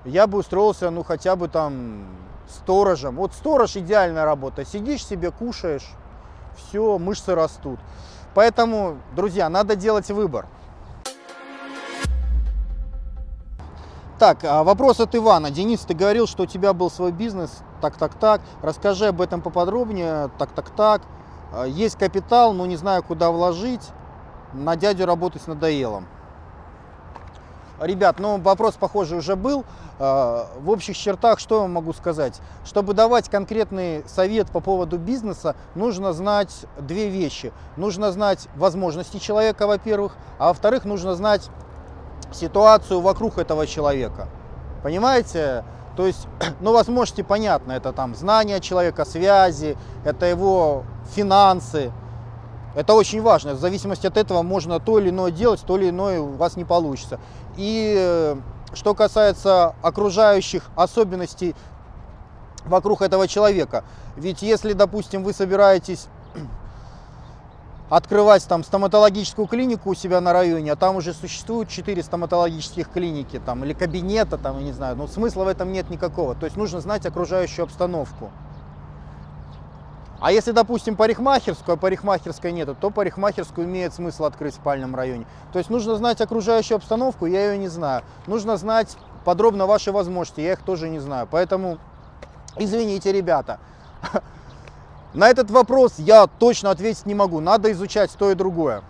я 0.06 0.28
бы 0.28 0.40
устроился, 0.40 0.90
ну 0.90 1.04
хотя 1.04 1.36
бы 1.36 1.48
там 1.48 2.06
сторожем. 2.50 3.16
Вот 3.16 3.34
сторож 3.34 3.76
идеальная 3.76 4.26
работа. 4.26 4.66
Сидишь 4.66 5.06
себе, 5.06 5.32
кушаешь, 5.32 5.90
все, 6.56 6.98
мышцы 6.98 7.34
растут. 7.34 7.80
Поэтому, 8.34 8.98
друзья, 9.16 9.50
надо 9.50 9.76
делать 9.76 10.10
выбор. 10.12 10.46
Так, 14.18 14.46
а 14.46 14.64
вопрос 14.64 15.02
от 15.02 15.14
Ивана. 15.14 15.52
Денис, 15.52 15.82
ты 15.82 15.94
говорил, 15.94 16.26
что 16.26 16.44
у 16.44 16.46
тебя 16.46 16.72
был 16.72 16.90
свой 16.90 17.12
бизнес, 17.12 17.52
так, 17.82 17.98
так, 17.98 18.14
так. 18.14 18.40
Расскажи 18.62 19.08
об 19.08 19.20
этом 19.20 19.42
поподробнее, 19.42 20.30
так, 20.38 20.52
так, 20.52 20.70
так. 20.70 21.02
А, 21.52 21.66
есть 21.66 21.98
капитал, 21.98 22.54
но 22.54 22.66
не 22.66 22.78
знаю, 22.78 23.04
куда 23.04 23.30
вложить. 23.30 23.82
На 24.54 24.78
дядю 24.78 25.06
работать 25.06 25.46
надоело. 25.48 26.04
Ребят, 27.82 28.20
ну 28.20 28.40
вопрос, 28.40 28.76
похоже, 28.80 29.18
уже 29.18 29.36
был. 29.36 29.66
А, 30.00 30.48
в 30.62 30.70
общих 30.70 30.98
чертах 30.98 31.40
что 31.40 31.64
я 31.64 31.68
могу 31.68 31.92
сказать? 31.92 32.40
Чтобы 32.64 32.94
давать 32.94 33.28
конкретный 33.28 34.06
совет 34.08 34.50
по 34.50 34.62
поводу 34.62 34.98
бизнеса, 34.98 35.58
нужно 35.76 36.14
знать 36.14 36.66
две 36.80 37.10
вещи. 37.10 37.52
Нужно 37.76 38.14
знать 38.14 38.48
возможности 38.56 39.18
человека, 39.18 39.68
во-первых, 39.68 40.16
а 40.40 40.48
во-вторых, 40.48 40.86
нужно 40.86 41.16
знать 41.16 41.50
ситуацию 42.36 43.02
вокруг 43.02 43.38
этого 43.38 43.66
человека. 43.66 44.28
Понимаете? 44.84 45.64
То 45.96 46.06
есть, 46.06 46.28
ну, 46.60 46.74
возможности 46.74 47.22
понятно, 47.22 47.72
это 47.72 47.94
там 47.94 48.16
знания 48.16 48.60
человека, 48.60 49.06
связи, 49.06 49.78
это 50.04 50.26
его 50.26 50.84
финансы, 51.16 51.92
это 52.76 52.94
очень 52.94 53.22
важно. 53.22 53.54
В 53.54 53.60
зависимости 53.60 54.06
от 54.06 54.18
этого 54.18 54.42
можно 54.42 54.80
то 54.80 55.00
или 55.00 55.10
иное 55.10 55.32
делать, 55.32 55.62
то 55.66 55.78
или 55.78 55.90
иное 55.90 56.20
у 56.20 56.36
вас 56.36 56.58
не 56.58 56.66
получится. 56.66 57.20
И 57.56 57.96
э, 57.98 58.36
что 58.74 58.94
касается 58.94 59.76
окружающих 59.82 60.64
особенностей 60.76 61.56
вокруг 62.66 63.02
этого 63.02 63.28
человека. 63.28 63.86
Ведь 64.18 64.42
если, 64.42 64.74
допустим, 64.74 65.24
вы 65.24 65.34
собираетесь 65.34 66.08
открывать 67.90 68.48
там 68.48 68.64
стоматологическую 68.64 69.48
клинику 69.48 69.92
у 69.92 69.96
себя 69.96 70.22
на 70.22 70.34
районе, 70.34 70.72
а 70.72 70.76
там 70.76 70.96
уже 70.96 71.14
существуют 71.14 71.70
4 71.70 72.02
стоматологических 72.04 72.90
клиники 72.90 73.40
там, 73.46 73.64
или 73.64 73.74
кабинета, 73.74 74.38
там, 74.38 74.58
я 74.60 74.66
не 74.66 74.72
знаю, 74.72 74.96
но 74.96 75.08
смысла 75.08 75.44
в 75.44 75.48
этом 75.48 75.72
нет 75.72 75.90
никакого. 75.90 76.36
То 76.36 76.46
есть 76.46 76.58
нужно 76.58 76.82
знать 76.82 77.06
окружающую 77.06 77.64
обстановку. 77.64 78.32
А 80.20 80.32
если, 80.32 80.52
допустим, 80.52 80.96
парикмахерскую, 80.96 81.76
а 81.76 81.78
парикмахерской 81.78 82.52
нету, 82.52 82.76
то 82.80 82.90
парикмахерскую 82.90 83.68
имеет 83.68 83.94
смысл 83.94 84.26
открыть 84.26 84.54
в 84.54 84.58
спальном 84.58 84.96
районе. 84.96 85.28
То 85.52 85.60
есть 85.60 85.70
нужно 85.70 85.96
знать 85.98 86.22
окружающую 86.22 86.78
обстановку, 86.78 87.26
я 87.26 87.52
ее 87.52 87.58
не 87.60 87.68
знаю. 87.68 88.04
Нужно 88.26 88.58
знать 88.58 88.98
подробно 89.24 89.68
ваши 89.68 89.92
возможности, 89.92 90.42
я 90.42 90.54
их 90.54 90.62
тоже 90.62 90.90
не 90.90 91.00
знаю. 91.00 91.28
Поэтому, 91.30 91.78
извините, 92.58 93.12
ребята, 93.12 93.60
на 95.16 95.30
этот 95.30 95.50
вопрос 95.50 95.94
я 95.98 96.28
точно 96.28 96.72
ответить 96.72 97.06
не 97.06 97.16
могу. 97.16 97.40
Надо 97.40 97.72
изучать 97.72 98.12
то 98.12 98.32
и 98.32 98.36
другое. 98.36 98.84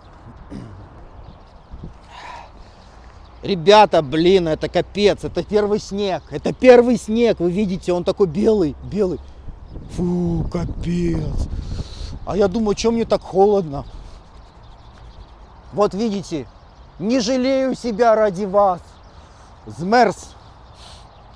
Ребята, 3.42 4.02
блин, 4.02 4.48
это 4.48 4.68
капец, 4.68 5.22
это 5.22 5.44
первый 5.44 5.78
снег, 5.78 6.24
это 6.30 6.52
первый 6.52 6.96
снег, 6.96 7.38
вы 7.38 7.52
видите, 7.52 7.92
он 7.92 8.02
такой 8.02 8.26
белый, 8.26 8.74
белый. 8.90 9.20
Фу, 9.92 10.44
капец. 10.52 11.48
А 12.26 12.36
я 12.36 12.48
думаю, 12.48 12.76
что 12.76 12.90
мне 12.90 13.04
так 13.04 13.22
холодно? 13.22 13.84
Вот 15.72 15.94
видите, 15.94 16.48
не 16.98 17.20
жалею 17.20 17.76
себя 17.76 18.16
ради 18.16 18.46
вас. 18.46 18.80
Змерз. 19.66 20.30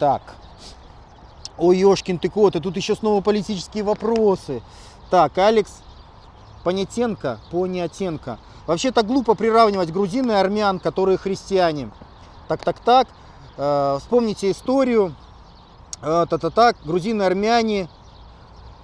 Так. 0.01 0.23
Ой, 1.61 1.77
ёшкин 1.77 2.19
ты 2.19 2.31
кот, 2.31 2.57
и 2.57 2.61
тут 2.61 2.77
еще 2.77 2.97
снова 2.97 3.21
политические 3.21 3.85
вопросы. 3.85 4.63
Так, 5.11 5.37
Алекс 5.37 5.71
Понятенко, 6.65 7.39
Понятенко. 7.51 8.39
Вообще 8.67 8.93
так 8.93 9.07
глупо 9.07 9.35
приравнивать 9.35 9.93
грузин 9.93 10.31
и 10.31 10.35
армян, 10.35 10.81
которые 10.81 11.19
христиане. 11.19 11.91
Так, 12.49 12.65
так, 12.65 12.81
так. 12.81 13.09
Э, 13.59 13.99
вспомните 14.01 14.51
историю. 14.51 15.15
Э, 16.01 16.25
та-та-так, 16.31 16.77
грузины, 16.83 17.25
армяне, 17.25 17.91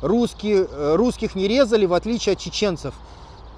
русские, 0.03 0.67
э, 0.71 0.97
русских 0.97 1.35
не 1.35 1.49
резали, 1.49 1.87
в 1.87 1.95
отличие 1.95 2.35
от 2.35 2.39
чеченцев. 2.39 2.95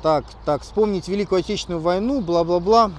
Так, 0.00 0.24
так, 0.44 0.62
вспомнить 0.62 1.08
Великую 1.08 1.40
Отечественную 1.40 1.82
войну, 1.82 2.20
бла-бла-бла. 2.20 2.92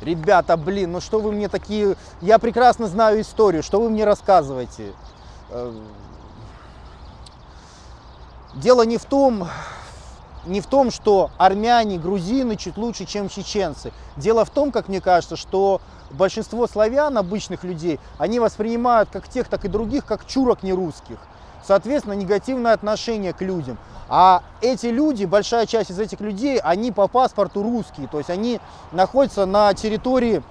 Ребята, 0.00 0.56
блин, 0.56 0.92
ну 0.92 1.00
что 1.00 1.18
вы 1.20 1.32
мне 1.32 1.48
такие... 1.48 1.96
Я 2.20 2.38
прекрасно 2.38 2.86
знаю 2.86 3.20
историю, 3.20 3.62
что 3.62 3.80
вы 3.80 3.90
мне 3.90 4.04
рассказываете? 4.04 4.92
Э, 5.50 5.72
дело 8.54 8.82
не 8.82 8.96
в 8.96 9.04
том, 9.04 9.48
не 10.46 10.60
в 10.60 10.66
том, 10.66 10.90
что 10.90 11.30
армяне, 11.36 11.98
грузины 11.98 12.56
чуть 12.56 12.76
лучше, 12.76 13.06
чем 13.06 13.28
чеченцы. 13.28 13.92
Дело 14.16 14.44
в 14.44 14.50
том, 14.50 14.70
как 14.72 14.88
мне 14.88 15.00
кажется, 15.00 15.36
что 15.36 15.80
большинство 16.10 16.66
славян, 16.66 17.18
обычных 17.18 17.64
людей, 17.64 17.98
они 18.18 18.40
воспринимают 18.40 19.08
как 19.10 19.28
тех, 19.28 19.48
так 19.48 19.64
и 19.64 19.68
других, 19.68 20.04
как 20.04 20.26
чурок 20.26 20.62
нерусских. 20.62 21.18
Соответственно, 21.64 22.14
негативное 22.14 22.72
отношение 22.72 23.32
к 23.32 23.42
людям. 23.42 23.78
А 24.08 24.42
эти 24.60 24.86
люди, 24.86 25.24
большая 25.26 25.66
часть 25.66 25.90
из 25.90 25.98
этих 25.98 26.20
людей, 26.20 26.58
они 26.58 26.92
по 26.92 27.08
паспорту 27.08 27.62
русские. 27.62 28.08
То 28.08 28.18
есть 28.18 28.30
они 28.30 28.60
находятся 28.92 29.44
на 29.44 29.74
территории 29.74 30.42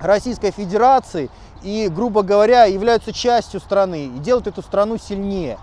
Российской 0.00 0.50
Федерации 0.50 1.30
и, 1.62 1.88
грубо 1.88 2.22
говоря, 2.22 2.64
являются 2.64 3.12
частью 3.12 3.60
страны 3.60 4.06
и 4.06 4.18
делают 4.18 4.46
эту 4.46 4.62
страну 4.62 4.96
сильнее. 4.96 5.58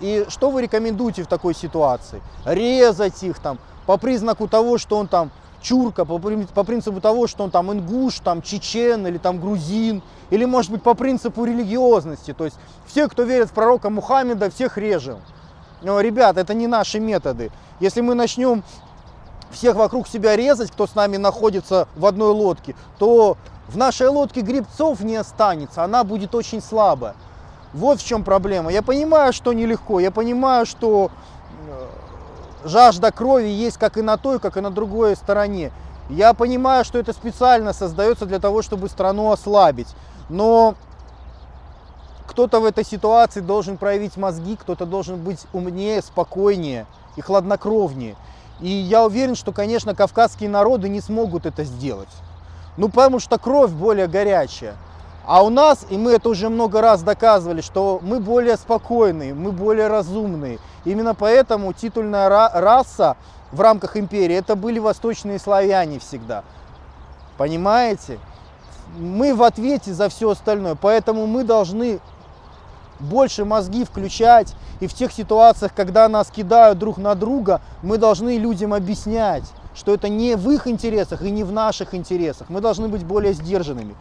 И 0.00 0.26
что 0.28 0.50
вы 0.50 0.62
рекомендуете 0.62 1.22
в 1.22 1.26
такой 1.26 1.54
ситуации? 1.54 2.22
Резать 2.44 3.22
их 3.22 3.38
там 3.38 3.58
по 3.86 3.96
признаку 3.96 4.48
того, 4.48 4.78
что 4.78 4.98
он 4.98 5.08
там 5.08 5.30
чурка, 5.66 6.04
по, 6.04 6.18
по 6.18 6.64
принципу 6.64 7.00
того, 7.00 7.26
что 7.26 7.44
он 7.44 7.50
там 7.50 7.72
ингуш, 7.72 8.20
там 8.20 8.40
чечен 8.40 9.06
или 9.06 9.18
там 9.18 9.40
грузин, 9.40 10.02
или 10.30 10.44
может 10.44 10.70
быть 10.70 10.82
по 10.82 10.94
принципу 10.94 11.44
религиозности. 11.44 12.32
То 12.32 12.44
есть 12.44 12.56
все, 12.86 13.08
кто 13.08 13.24
верит 13.24 13.48
в 13.48 13.52
пророка 13.52 13.90
Мухаммеда, 13.90 14.50
всех 14.50 14.78
режем. 14.78 15.18
Но, 15.82 16.00
ребят, 16.00 16.36
это 16.36 16.54
не 16.54 16.66
наши 16.66 17.00
методы. 17.00 17.50
Если 17.80 18.00
мы 18.00 18.14
начнем 18.14 18.62
всех 19.50 19.76
вокруг 19.76 20.08
себя 20.08 20.36
резать, 20.36 20.70
кто 20.70 20.86
с 20.86 20.94
нами 20.94 21.16
находится 21.16 21.88
в 21.96 22.06
одной 22.06 22.32
лодке, 22.32 22.74
то 22.98 23.36
в 23.68 23.76
нашей 23.76 24.08
лодке 24.08 24.42
грибцов 24.42 25.00
не 25.00 25.16
останется, 25.16 25.82
она 25.82 26.04
будет 26.04 26.34
очень 26.34 26.62
слабая. 26.62 27.14
Вот 27.72 28.00
в 28.00 28.06
чем 28.06 28.24
проблема. 28.24 28.70
Я 28.70 28.82
понимаю, 28.82 29.32
что 29.32 29.52
нелегко, 29.52 30.00
я 30.00 30.10
понимаю, 30.10 30.64
что 30.64 31.10
э, 31.68 31.86
жажда 32.66 33.12
крови 33.12 33.48
есть 33.48 33.78
как 33.78 33.96
и 33.96 34.02
на 34.02 34.16
той, 34.16 34.38
как 34.38 34.56
и 34.56 34.60
на 34.60 34.70
другой 34.70 35.16
стороне. 35.16 35.72
Я 36.08 36.34
понимаю, 36.34 36.84
что 36.84 36.98
это 36.98 37.12
специально 37.12 37.72
создается 37.72 38.26
для 38.26 38.38
того, 38.38 38.62
чтобы 38.62 38.88
страну 38.88 39.32
ослабить. 39.32 39.88
Но 40.28 40.74
кто-то 42.26 42.60
в 42.60 42.64
этой 42.64 42.84
ситуации 42.84 43.40
должен 43.40 43.76
проявить 43.78 44.16
мозги, 44.16 44.56
кто-то 44.56 44.84
должен 44.84 45.16
быть 45.16 45.46
умнее, 45.52 46.02
спокойнее 46.02 46.86
и 47.16 47.20
хладнокровнее. 47.20 48.16
И 48.60 48.68
я 48.68 49.04
уверен, 49.04 49.34
что, 49.34 49.52
конечно, 49.52 49.94
кавказские 49.94 50.48
народы 50.48 50.88
не 50.88 51.00
смогут 51.00 51.46
это 51.46 51.64
сделать. 51.64 52.08
Ну, 52.76 52.88
потому 52.88 53.20
что 53.20 53.38
кровь 53.38 53.70
более 53.70 54.06
горячая. 54.06 54.74
А 55.26 55.42
у 55.42 55.50
нас, 55.50 55.84
и 55.90 55.98
мы 55.98 56.12
это 56.12 56.28
уже 56.28 56.48
много 56.48 56.80
раз 56.80 57.02
доказывали, 57.02 57.60
что 57.60 57.98
мы 58.00 58.20
более 58.20 58.56
спокойные, 58.56 59.34
мы 59.34 59.50
более 59.50 59.88
разумные. 59.88 60.60
Именно 60.84 61.16
поэтому 61.16 61.72
титульная 61.72 62.28
раса 62.28 63.16
в 63.50 63.60
рамках 63.60 63.96
империи 63.96 64.36
это 64.36 64.54
были 64.54 64.78
восточные 64.78 65.40
славяне 65.40 65.98
всегда. 65.98 66.44
Понимаете? 67.38 68.20
Мы 68.98 69.34
в 69.34 69.42
ответе 69.42 69.92
за 69.92 70.08
все 70.08 70.30
остальное, 70.30 70.76
поэтому 70.76 71.26
мы 71.26 71.42
должны 71.42 71.98
больше 73.00 73.44
мозги 73.44 73.84
включать. 73.84 74.54
И 74.78 74.86
в 74.86 74.94
тех 74.94 75.10
ситуациях, 75.10 75.72
когда 75.74 76.08
нас 76.08 76.30
кидают 76.30 76.78
друг 76.78 76.98
на 76.98 77.16
друга, 77.16 77.60
мы 77.82 77.98
должны 77.98 78.38
людям 78.38 78.72
объяснять, 78.72 79.44
что 79.74 79.92
это 79.92 80.08
не 80.08 80.36
в 80.36 80.48
их 80.52 80.68
интересах 80.68 81.22
и 81.22 81.32
не 81.32 81.42
в 81.42 81.50
наших 81.50 81.94
интересах. 81.94 82.48
Мы 82.48 82.60
должны 82.60 82.86
быть 82.86 83.04
более 83.04 83.32
сдержанными 83.32 83.96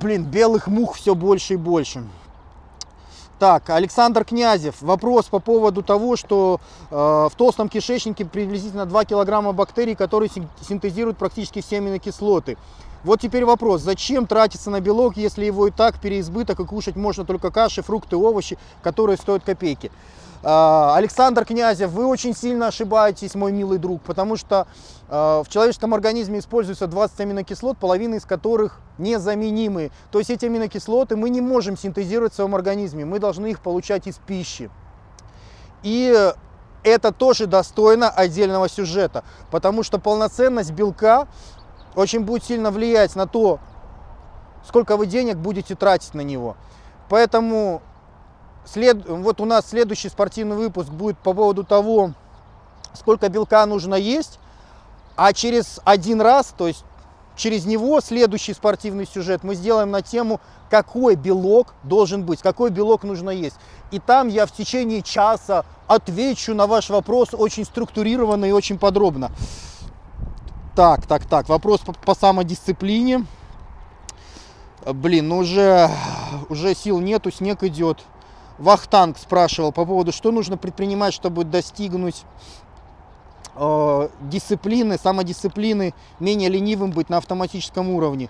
блин, 0.00 0.24
белых 0.24 0.66
мух 0.66 0.96
все 0.96 1.14
больше 1.14 1.54
и 1.54 1.56
больше. 1.56 2.02
Так, 3.38 3.70
Александр 3.70 4.24
Князев. 4.24 4.82
Вопрос 4.82 5.26
по 5.26 5.38
поводу 5.38 5.82
того, 5.82 6.16
что 6.16 6.60
э, 6.90 6.94
в 6.94 7.32
толстом 7.36 7.70
кишечнике 7.70 8.26
приблизительно 8.26 8.84
2 8.84 9.04
килограмма 9.06 9.52
бактерий, 9.52 9.94
которые 9.94 10.30
синтезируют 10.60 11.16
практически 11.16 11.62
все 11.62 11.78
аминокислоты. 11.78 12.58
Вот 13.02 13.18
теперь 13.20 13.46
вопрос, 13.46 13.80
зачем 13.80 14.26
тратиться 14.26 14.68
на 14.68 14.80
белок, 14.80 15.16
если 15.16 15.46
его 15.46 15.68
и 15.68 15.70
так 15.70 15.98
переизбыток 15.98 16.60
и 16.60 16.66
кушать 16.66 16.96
можно 16.96 17.24
только 17.24 17.50
каши, 17.50 17.80
фрукты, 17.82 18.16
овощи, 18.16 18.58
которые 18.82 19.16
стоят 19.16 19.42
копейки? 19.42 19.90
А, 20.42 20.94
Александр 20.96 21.44
Князев, 21.44 21.90
вы 21.90 22.06
очень 22.06 22.34
сильно 22.34 22.68
ошибаетесь, 22.68 23.34
мой 23.34 23.52
милый 23.52 23.78
друг, 23.78 24.02
потому 24.02 24.36
что 24.36 24.66
а, 25.08 25.42
в 25.42 25.48
человеческом 25.48 25.92
организме 25.92 26.38
используется 26.38 26.86
20 26.86 27.20
аминокислот, 27.20 27.76
половина 27.76 28.14
из 28.14 28.24
которых 28.24 28.80
незаменимые. 28.98 29.90
То 30.10 30.18
есть 30.18 30.30
эти 30.30 30.46
аминокислоты 30.46 31.16
мы 31.16 31.28
не 31.28 31.42
можем 31.42 31.76
синтезировать 31.76 32.32
в 32.32 32.36
своем 32.36 32.54
организме, 32.54 33.04
мы 33.04 33.18
должны 33.18 33.48
их 33.50 33.60
получать 33.60 34.06
из 34.06 34.16
пищи. 34.16 34.70
И 35.82 36.32
это 36.84 37.12
тоже 37.12 37.46
достойно 37.46 38.08
отдельного 38.08 38.68
сюжета, 38.68 39.24
потому 39.50 39.82
что 39.82 39.98
полноценность 39.98 40.72
белка 40.72 41.28
очень 41.94 42.20
будет 42.20 42.44
сильно 42.44 42.70
влиять 42.70 43.14
на 43.14 43.26
то, 43.26 43.60
сколько 44.66 44.96
вы 44.96 45.06
денег 45.06 45.36
будете 45.36 45.74
тратить 45.74 46.14
на 46.14 46.22
него. 46.22 46.56
Поэтому 47.10 47.82
след, 48.64 49.08
вот 49.08 49.40
у 49.40 49.44
нас 49.44 49.68
следующий 49.68 50.08
спортивный 50.08 50.56
выпуск 50.56 50.88
будет 50.88 51.18
по 51.18 51.34
поводу 51.34 51.64
того, 51.64 52.12
сколько 52.94 53.28
белка 53.28 53.66
нужно 53.66 53.94
есть, 53.94 54.38
а 55.16 55.32
через 55.32 55.80
один 55.84 56.20
раз, 56.20 56.54
то 56.56 56.66
есть 56.66 56.84
через 57.36 57.64
него 57.64 58.00
следующий 58.00 58.52
спортивный 58.52 59.06
сюжет 59.06 59.42
мы 59.44 59.54
сделаем 59.54 59.90
на 59.90 60.02
тему, 60.02 60.40
какой 60.68 61.14
белок 61.16 61.74
должен 61.82 62.24
быть, 62.24 62.40
какой 62.40 62.70
белок 62.70 63.02
нужно 63.02 63.30
есть. 63.30 63.56
И 63.90 63.98
там 63.98 64.28
я 64.28 64.46
в 64.46 64.52
течение 64.52 65.02
часа 65.02 65.64
отвечу 65.86 66.54
на 66.54 66.66
ваш 66.66 66.90
вопрос 66.90 67.30
очень 67.32 67.64
структурированно 67.64 68.44
и 68.44 68.52
очень 68.52 68.78
подробно. 68.78 69.30
Так, 70.76 71.06
так, 71.06 71.26
так, 71.26 71.48
вопрос 71.48 71.80
по, 71.80 71.92
по 71.92 72.14
самодисциплине. 72.14 73.26
Блин, 74.86 75.28
ну 75.28 75.38
уже, 75.38 75.90
уже 76.48 76.74
сил 76.74 77.00
нету, 77.00 77.30
снег 77.30 77.62
идет. 77.64 77.98
Вахтанг 78.60 79.16
спрашивал 79.18 79.72
по 79.72 79.86
поводу, 79.86 80.12
что 80.12 80.30
нужно 80.30 80.58
предпринимать, 80.58 81.14
чтобы 81.14 81.44
достигнуть 81.44 82.24
э, 83.56 84.08
дисциплины, 84.20 84.98
самодисциплины, 84.98 85.94
менее 86.20 86.50
ленивым 86.50 86.90
быть 86.90 87.08
на 87.08 87.16
автоматическом 87.16 87.88
уровне. 87.88 88.28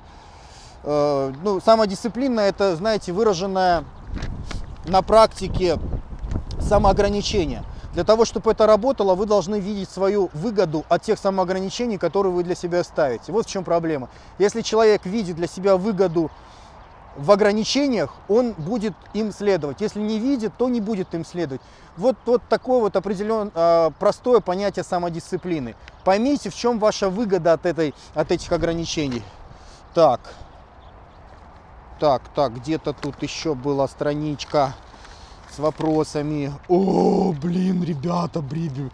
Э, 0.85 1.33
ну, 1.43 1.61
самодисциплина 1.61 2.41
это, 2.41 2.77
знаете, 2.77 3.13
выраженное 3.13 3.85
на 4.87 5.03
практике 5.03 5.79
самоограничение. 6.61 7.65
Для 7.93 8.05
того, 8.05 8.25
чтобы 8.25 8.53
это 8.53 8.67
работало, 8.67 9.17
вы 9.17 9.27
должны 9.27 9.59
видеть 9.59 9.91
свою 9.91 10.31
выгоду 10.33 10.85
от 10.89 11.03
тех 11.03 11.19
самоограничений, 11.19 11.99
которые 11.99 12.33
вы 12.33 12.45
для 12.45 12.55
себя 12.55 12.85
ставите. 12.85 13.33
Вот 13.33 13.47
в 13.47 13.51
чем 13.51 13.65
проблема. 13.65 14.09
Если 14.39 14.61
человек 14.61 15.05
видит 15.07 15.35
для 15.35 15.49
себя 15.49 15.77
выгоду 15.77 16.31
в 17.17 17.31
ограничениях, 17.31 18.15
он 18.29 18.53
будет 18.53 18.95
им 19.15 19.33
следовать. 19.33 19.81
Если 19.81 20.01
не 20.01 20.19
видит, 20.19 20.53
то 20.57 20.69
не 20.69 20.81
будет 20.81 21.15
им 21.15 21.25
следовать. 21.25 21.61
Вот, 21.97 22.17
вот 22.25 22.43
такое 22.49 22.81
вот 22.81 22.97
определенное 22.97 23.51
э, 23.55 23.91
простое 23.99 24.41
понятие 24.41 24.85
самодисциплины. 24.85 25.75
Поймите, 26.05 26.51
в 26.51 26.55
чем 26.55 26.79
ваша 26.79 27.11
выгода 27.11 27.53
от, 27.53 27.67
этой, 27.67 27.95
от 28.15 28.31
этих 28.31 28.51
ограничений. 28.53 29.23
Так, 29.93 30.21
так, 31.99 32.23
так, 32.35 32.57
где-то 32.57 32.93
тут 32.93 33.23
еще 33.23 33.55
была 33.55 33.89
страничка 33.89 34.75
с 35.55 35.59
вопросами. 35.59 36.53
О, 36.69 37.33
блин, 37.33 37.83
ребята, 37.83 38.41
блин. 38.41 38.91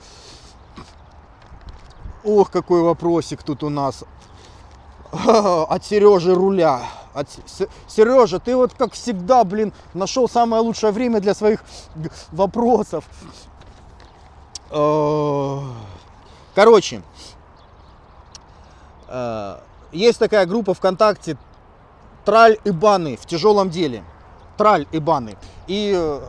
Ох, 2.24 2.50
какой 2.50 2.82
вопросик 2.82 3.42
тут 3.44 3.62
у 3.62 3.68
нас. 3.68 4.04
От 5.68 5.84
Сережи 5.84 6.34
руля. 6.34 6.82
От... 7.14 7.28
Сережа, 7.88 8.38
ты 8.38 8.56
вот 8.56 8.74
как 8.74 8.92
всегда, 8.92 9.44
блин, 9.44 9.72
нашел 9.94 10.28
самое 10.28 10.62
лучшее 10.62 10.92
время 10.92 11.20
для 11.20 11.34
своих 11.34 11.64
вопросов. 12.32 13.04
Э, 14.70 15.60
короче, 16.54 17.02
э, 19.08 19.58
есть 19.92 20.18
такая 20.18 20.46
группа 20.46 20.74
ВКонтакте 20.74 21.36
Траль 22.24 22.58
и 22.64 22.70
Баны 22.70 23.16
в 23.16 23.26
тяжелом 23.26 23.70
деле. 23.70 24.04
Траль 24.56 24.86
и 24.90 24.98
Баны. 24.98 25.36
И 25.66 25.94
э, 25.96 26.20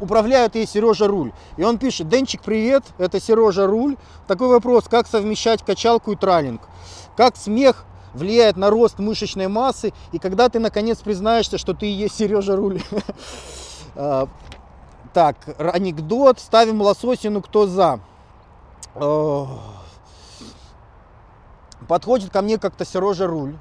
управляет 0.00 0.54
ей 0.54 0.66
Сережа 0.66 1.06
Руль. 1.06 1.32
И 1.56 1.62
он 1.62 1.78
пишет, 1.78 2.08
Денчик, 2.08 2.42
привет, 2.42 2.84
это 2.98 3.20
Сережа 3.20 3.66
Руль. 3.66 3.96
Такой 4.26 4.48
вопрос, 4.48 4.84
как 4.88 5.06
совмещать 5.06 5.62
качалку 5.62 6.12
и 6.12 6.16
тралинг? 6.16 6.62
Как 7.16 7.36
смех 7.36 7.84
влияет 8.16 8.56
на 8.56 8.70
рост 8.70 8.98
мышечной 8.98 9.48
массы, 9.48 9.92
и 10.12 10.18
когда 10.18 10.48
ты 10.48 10.58
наконец 10.58 10.98
признаешься, 10.98 11.58
что 11.58 11.74
ты 11.74 11.86
и 11.86 11.92
есть 11.92 12.16
Сережа 12.16 12.56
Руль. 12.56 12.82
А, 13.98 14.28
так, 15.14 15.36
анекдот, 15.58 16.38
ставим 16.38 16.82
лососину, 16.82 17.40
кто 17.40 17.66
за. 17.66 18.00
А, 18.94 19.46
подходит 21.88 22.30
ко 22.30 22.42
мне 22.42 22.58
как-то 22.58 22.84
Сережа 22.84 23.26
Руль 23.26 23.56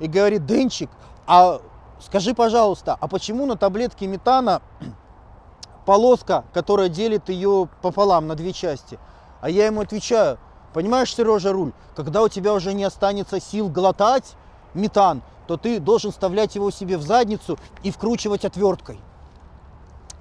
и 0.00 0.06
говорит, 0.06 0.44
Денчик, 0.44 0.90
а 1.26 1.62
скажи, 1.98 2.34
пожалуйста, 2.34 2.94
а 3.00 3.08
почему 3.08 3.46
на 3.46 3.56
таблетке 3.56 4.06
метана 4.06 4.60
полоска, 5.86 6.44
которая 6.52 6.90
делит 6.90 7.30
ее 7.30 7.66
пополам 7.80 8.26
на 8.26 8.34
две 8.34 8.52
части? 8.52 8.98
А 9.40 9.48
я 9.48 9.66
ему 9.66 9.80
отвечаю, 9.80 10.38
Понимаешь, 10.74 11.14
Сережа 11.14 11.52
Руль, 11.52 11.72
когда 11.94 12.20
у 12.22 12.28
тебя 12.28 12.52
уже 12.52 12.74
не 12.74 12.82
останется 12.82 13.40
сил 13.40 13.68
глотать 13.68 14.34
метан, 14.74 15.22
то 15.46 15.56
ты 15.56 15.78
должен 15.78 16.10
вставлять 16.10 16.56
его 16.56 16.72
себе 16.72 16.98
в 16.98 17.02
задницу 17.02 17.58
и 17.84 17.92
вкручивать 17.92 18.44
отверткой. 18.44 19.00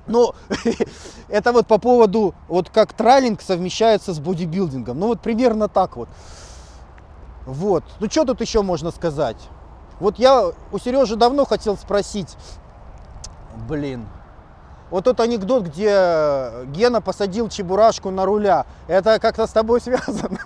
Но 0.05 0.35
это 1.27 1.53
вот 1.53 1.65
по 1.65 1.79
поводу, 1.79 2.35
вот 2.47 2.69
как 2.69 2.93
тралинг 2.93 3.41
совмещается 3.41 4.13
с 4.13 4.19
бодибилдингом. 4.19 4.99
Ну 4.99 5.07
вот 5.07 5.21
примерно 5.21 5.67
так 5.67 5.97
вот. 5.97 6.07
Вот. 7.47 7.83
Ну 7.99 8.07
что 8.07 8.23
тут 8.23 8.39
еще 8.39 8.61
можно 8.61 8.91
сказать? 8.91 9.37
Вот 9.99 10.19
я 10.19 10.51
у 10.71 10.77
Сережи 10.77 11.15
давно 11.15 11.45
хотел 11.45 11.77
спросить, 11.77 12.37
блин, 13.67 14.05
вот 14.93 15.05
тот 15.05 15.19
анекдот, 15.21 15.63
где 15.63 16.51
Гена 16.67 17.01
посадил 17.01 17.49
Чебурашку 17.49 18.11
на 18.11 18.25
руля, 18.25 18.67
это 18.87 19.17
как-то 19.19 19.47
с 19.47 19.49
тобой 19.49 19.81
связано? 19.81 20.37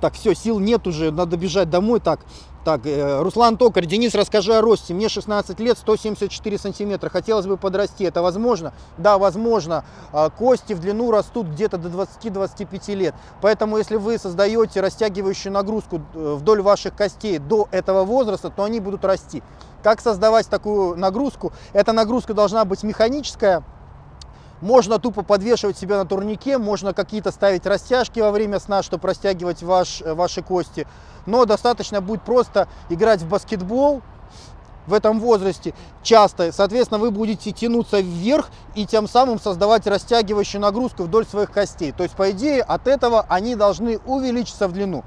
Так, 0.00 0.14
все, 0.14 0.34
сил 0.34 0.58
нет 0.58 0.84
уже, 0.88 1.12
надо 1.12 1.36
бежать 1.36 1.70
домой. 1.70 2.00
Так, 2.00 2.18
так, 2.64 2.86
э, 2.86 3.22
Руслан 3.22 3.58
Токарь, 3.58 3.86
Денис, 3.86 4.14
расскажи 4.14 4.54
о 4.54 4.62
росте. 4.62 4.94
Мне 4.94 5.08
16 5.08 5.60
лет, 5.60 5.76
174 5.76 6.58
сантиметра. 6.58 7.10
Хотелось 7.10 7.46
бы 7.46 7.56
подрасти. 7.56 8.04
Это 8.04 8.22
возможно? 8.22 8.72
Да, 8.96 9.18
возможно. 9.18 9.84
А, 10.12 10.30
кости 10.30 10.72
в 10.72 10.80
длину 10.80 11.10
растут 11.10 11.46
где-то 11.46 11.76
до 11.76 11.88
20-25 11.90 12.94
лет. 12.94 13.14
Поэтому, 13.42 13.76
если 13.76 13.96
вы 13.96 14.18
создаете 14.18 14.80
растягивающую 14.80 15.52
нагрузку 15.52 16.00
э, 16.14 16.34
вдоль 16.38 16.62
ваших 16.62 16.96
костей 16.96 17.38
до 17.38 17.68
этого 17.70 18.04
возраста, 18.04 18.50
то 18.50 18.64
они 18.64 18.80
будут 18.80 19.04
расти. 19.04 19.42
Как 19.82 20.00
создавать 20.00 20.48
такую 20.48 20.96
нагрузку? 20.96 21.52
Эта 21.74 21.92
нагрузка 21.92 22.32
должна 22.32 22.64
быть 22.64 22.82
механическая. 22.82 23.62
Можно 24.60 24.98
тупо 24.98 25.22
подвешивать 25.22 25.76
себя 25.76 25.98
на 25.98 26.06
турнике, 26.06 26.56
можно 26.56 26.94
какие-то 26.94 27.30
ставить 27.32 27.66
растяжки 27.66 28.20
во 28.20 28.30
время 28.30 28.58
сна, 28.60 28.82
чтобы 28.82 29.06
растягивать 29.08 29.62
ваш, 29.62 30.00
ваши 30.00 30.42
кости. 30.42 30.86
Но 31.26 31.44
достаточно 31.44 32.00
будет 32.00 32.22
просто 32.22 32.68
играть 32.88 33.22
в 33.22 33.28
баскетбол, 33.28 34.02
в 34.86 34.92
этом 34.92 35.18
возрасте 35.20 35.74
часто, 36.02 36.52
соответственно, 36.52 36.98
вы 36.98 37.10
будете 37.10 37.52
тянуться 37.52 38.00
вверх 38.00 38.50
и 38.74 38.86
тем 38.86 39.08
самым 39.08 39.40
создавать 39.40 39.86
растягивающую 39.86 40.60
нагрузку 40.60 41.04
вдоль 41.04 41.26
своих 41.26 41.50
костей. 41.50 41.92
То 41.92 42.02
есть, 42.02 42.14
по 42.14 42.30
идее, 42.30 42.62
от 42.62 42.86
этого 42.86 43.24
они 43.28 43.56
должны 43.56 43.98
увеличиться 44.04 44.68
в 44.68 44.72
длину. 44.72 45.04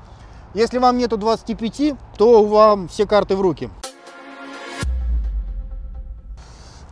Если 0.53 0.80
вам 0.80 0.97
нету 0.97 1.18
25, 1.18 1.93
то 2.18 2.43
вам 2.43 2.88
все 2.88 3.05
карты 3.05 3.36
в 3.36 3.41
руки. 3.41 3.70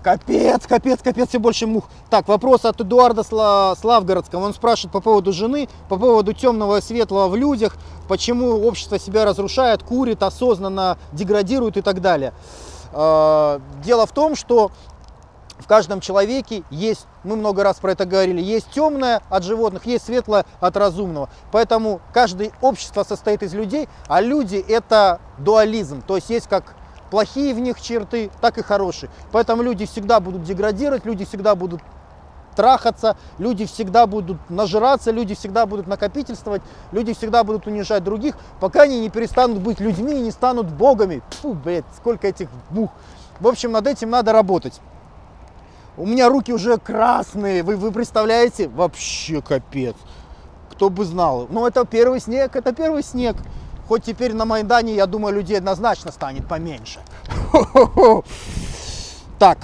Капец, 0.06 0.68
капец, 0.68 1.00
капец, 1.02 1.30
все 1.30 1.40
больше 1.40 1.66
мух. 1.66 1.86
Так, 2.12 2.28
вопрос 2.28 2.64
от 2.64 2.80
Эдуарда 2.80 3.24
Славгородского. 3.24 4.46
Он 4.46 4.54
спрашивает 4.54 4.92
по 4.94 5.02
поводу 5.02 5.34
жены, 5.34 5.68
по 5.90 5.98
поводу 5.98 6.32
темного 6.32 6.78
и 6.78 6.82
светлого 6.82 7.28
в 7.28 7.36
людях, 7.36 7.76
почему 8.08 8.68
общество 8.68 9.00
себя 9.00 9.26
разрушает, 9.26 9.82
курит, 9.82 10.22
осознанно 10.22 11.00
деградирует 11.12 11.78
и 11.78 11.82
так 11.82 12.02
далее. 12.02 12.36
А, 12.94 13.60
дело 13.84 14.06
в 14.06 14.12
том, 14.12 14.36
что 14.36 14.70
в 15.58 15.66
каждом 15.66 16.02
человеке 16.02 16.62
есть, 16.70 17.08
мы 17.24 17.36
много 17.36 17.64
раз 17.64 17.78
про 17.78 17.94
это 17.94 18.06
говорили, 18.06 18.40
есть 18.44 18.70
темное 18.70 19.24
от 19.32 19.44
животных, 19.44 19.88
есть 19.88 20.06
светлое 20.06 20.46
от 20.60 20.78
разумного. 20.78 21.30
Поэтому 21.52 22.00
каждое 22.14 22.52
общество 22.62 23.02
состоит 23.02 23.42
из 23.42 23.56
людей, 23.56 23.90
а 24.08 24.22
люди 24.22 24.64
это 24.68 25.20
дуализм. 25.40 26.04
То 26.04 26.18
есть 26.18 26.30
есть 26.30 26.48
как 26.48 26.76
плохие 27.10 27.54
в 27.54 27.60
них 27.60 27.82
черты, 27.82 28.30
так 28.42 28.58
и 28.58 28.64
хорошие. 28.64 29.10
Поэтому 29.32 29.64
люди 29.64 29.86
всегда 29.86 30.20
будут 30.20 30.44
деградировать, 30.44 31.06
люди 31.06 31.26
всегда 31.26 31.56
будут 31.56 31.82
трахаться, 32.56 33.18
люди 33.38 33.66
всегда 33.66 34.08
будут 34.08 34.38
нажираться, 34.50 35.12
люди 35.12 35.36
всегда 35.36 35.66
будут 35.66 35.88
накопительствовать, 35.88 36.62
люди 36.92 37.14
всегда 37.14 37.44
будут 37.44 37.68
унижать 37.68 38.04
других, 38.04 38.36
пока 38.60 38.84
они 38.84 39.00
не 39.00 39.10
перестанут 39.10 39.60
быть 39.60 39.80
людьми 39.80 40.14
и 40.14 40.22
не 40.22 40.32
станут 40.32 40.72
богами. 40.72 41.22
Фу, 41.42 41.54
блядь, 41.54 41.86
сколько 41.98 42.28
этих 42.28 42.50
бух. 42.70 42.92
В 43.40 43.48
общем, 43.48 43.72
над 43.72 43.86
этим 43.88 44.10
надо 44.10 44.32
работать. 44.32 44.80
У 45.98 46.06
меня 46.06 46.30
руки 46.30 46.52
уже 46.54 46.78
красные, 46.78 47.64
вы, 47.64 47.78
вы 47.78 47.92
представляете? 47.92 48.68
Вообще 48.68 49.42
капец. 49.42 49.96
Кто 50.72 50.90
бы 50.90 51.06
знал. 51.06 51.48
Ну, 51.50 51.66
это 51.66 51.86
первый 51.86 52.20
снег, 52.20 52.56
это 52.56 52.74
первый 52.74 53.02
снег. 53.02 53.38
Хоть 53.88 54.04
теперь 54.04 54.34
на 54.34 54.46
Майдане, 54.46 54.96
я 54.96 55.06
думаю, 55.06 55.36
людей 55.36 55.58
однозначно 55.58 56.12
станет 56.12 56.48
поменьше. 56.48 57.00
Так, 59.38 59.58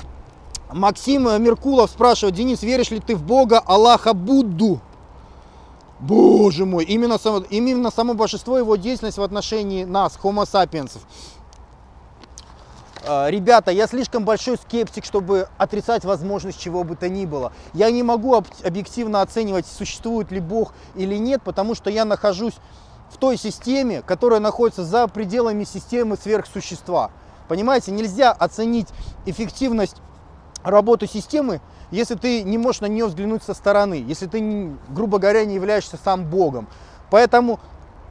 Максим 0.70 1.24
Меркулов 1.42 1.90
спрашивает, 1.90 2.36
Денис, 2.36 2.62
веришь 2.62 2.92
ли 2.92 3.00
ты 3.00 3.16
в 3.16 3.24
Бога, 3.24 3.60
Аллаха, 3.66 4.14
Будду? 4.14 4.82
Боже 6.02 6.66
мой, 6.66 6.84
именно 6.84 7.18
само, 7.18 7.40
именно 7.50 7.90
само 7.90 8.14
божество, 8.14 8.58
его 8.58 8.76
деятельность 8.76 9.18
в 9.18 9.24
отношении 9.24 9.86
нас, 9.86 10.20
homo 10.22 10.44
sapiens. 10.44 10.98
А, 13.04 13.30
ребята, 13.30 13.72
я 13.72 13.88
слишком 13.88 14.26
большой 14.26 14.58
скептик, 14.58 15.06
чтобы 15.06 15.48
отрицать 15.58 16.04
возможность 16.04 16.60
чего 16.60 16.84
бы 16.84 16.96
то 16.96 17.08
ни 17.08 17.26
было. 17.26 17.54
Я 17.74 17.90
не 17.92 18.04
могу 18.04 18.36
объективно 18.64 19.22
оценивать, 19.22 19.66
существует 19.66 20.32
ли 20.32 20.40
Бог 20.40 20.74
или 20.96 21.16
нет, 21.16 21.42
потому 21.44 21.76
что 21.76 21.90
я 21.90 22.04
нахожусь 22.04 22.56
в 23.12 23.18
той 23.18 23.38
системе, 23.38 24.02
которая 24.02 24.40
находится 24.40 24.84
за 24.84 25.08
пределами 25.08 25.64
системы 25.64 26.18
сверхсущества. 26.18 27.12
Понимаете, 27.48 27.92
нельзя 27.92 28.32
оценить 28.32 28.88
эффективность 29.26 29.98
работы 30.64 31.08
системы, 31.08 31.60
если 31.92 32.16
ты 32.16 32.44
не 32.44 32.58
можешь 32.58 32.82
на 32.82 32.86
нее 32.86 33.06
взглянуть 33.08 33.44
со 33.44 33.54
стороны, 33.54 34.04
если 34.08 34.28
ты, 34.28 34.72
грубо 34.90 35.20
говоря, 35.20 35.44
не 35.44 35.56
являешься 35.56 35.98
сам 36.02 36.24
Богом. 36.24 36.68
Поэтому, 37.10 37.60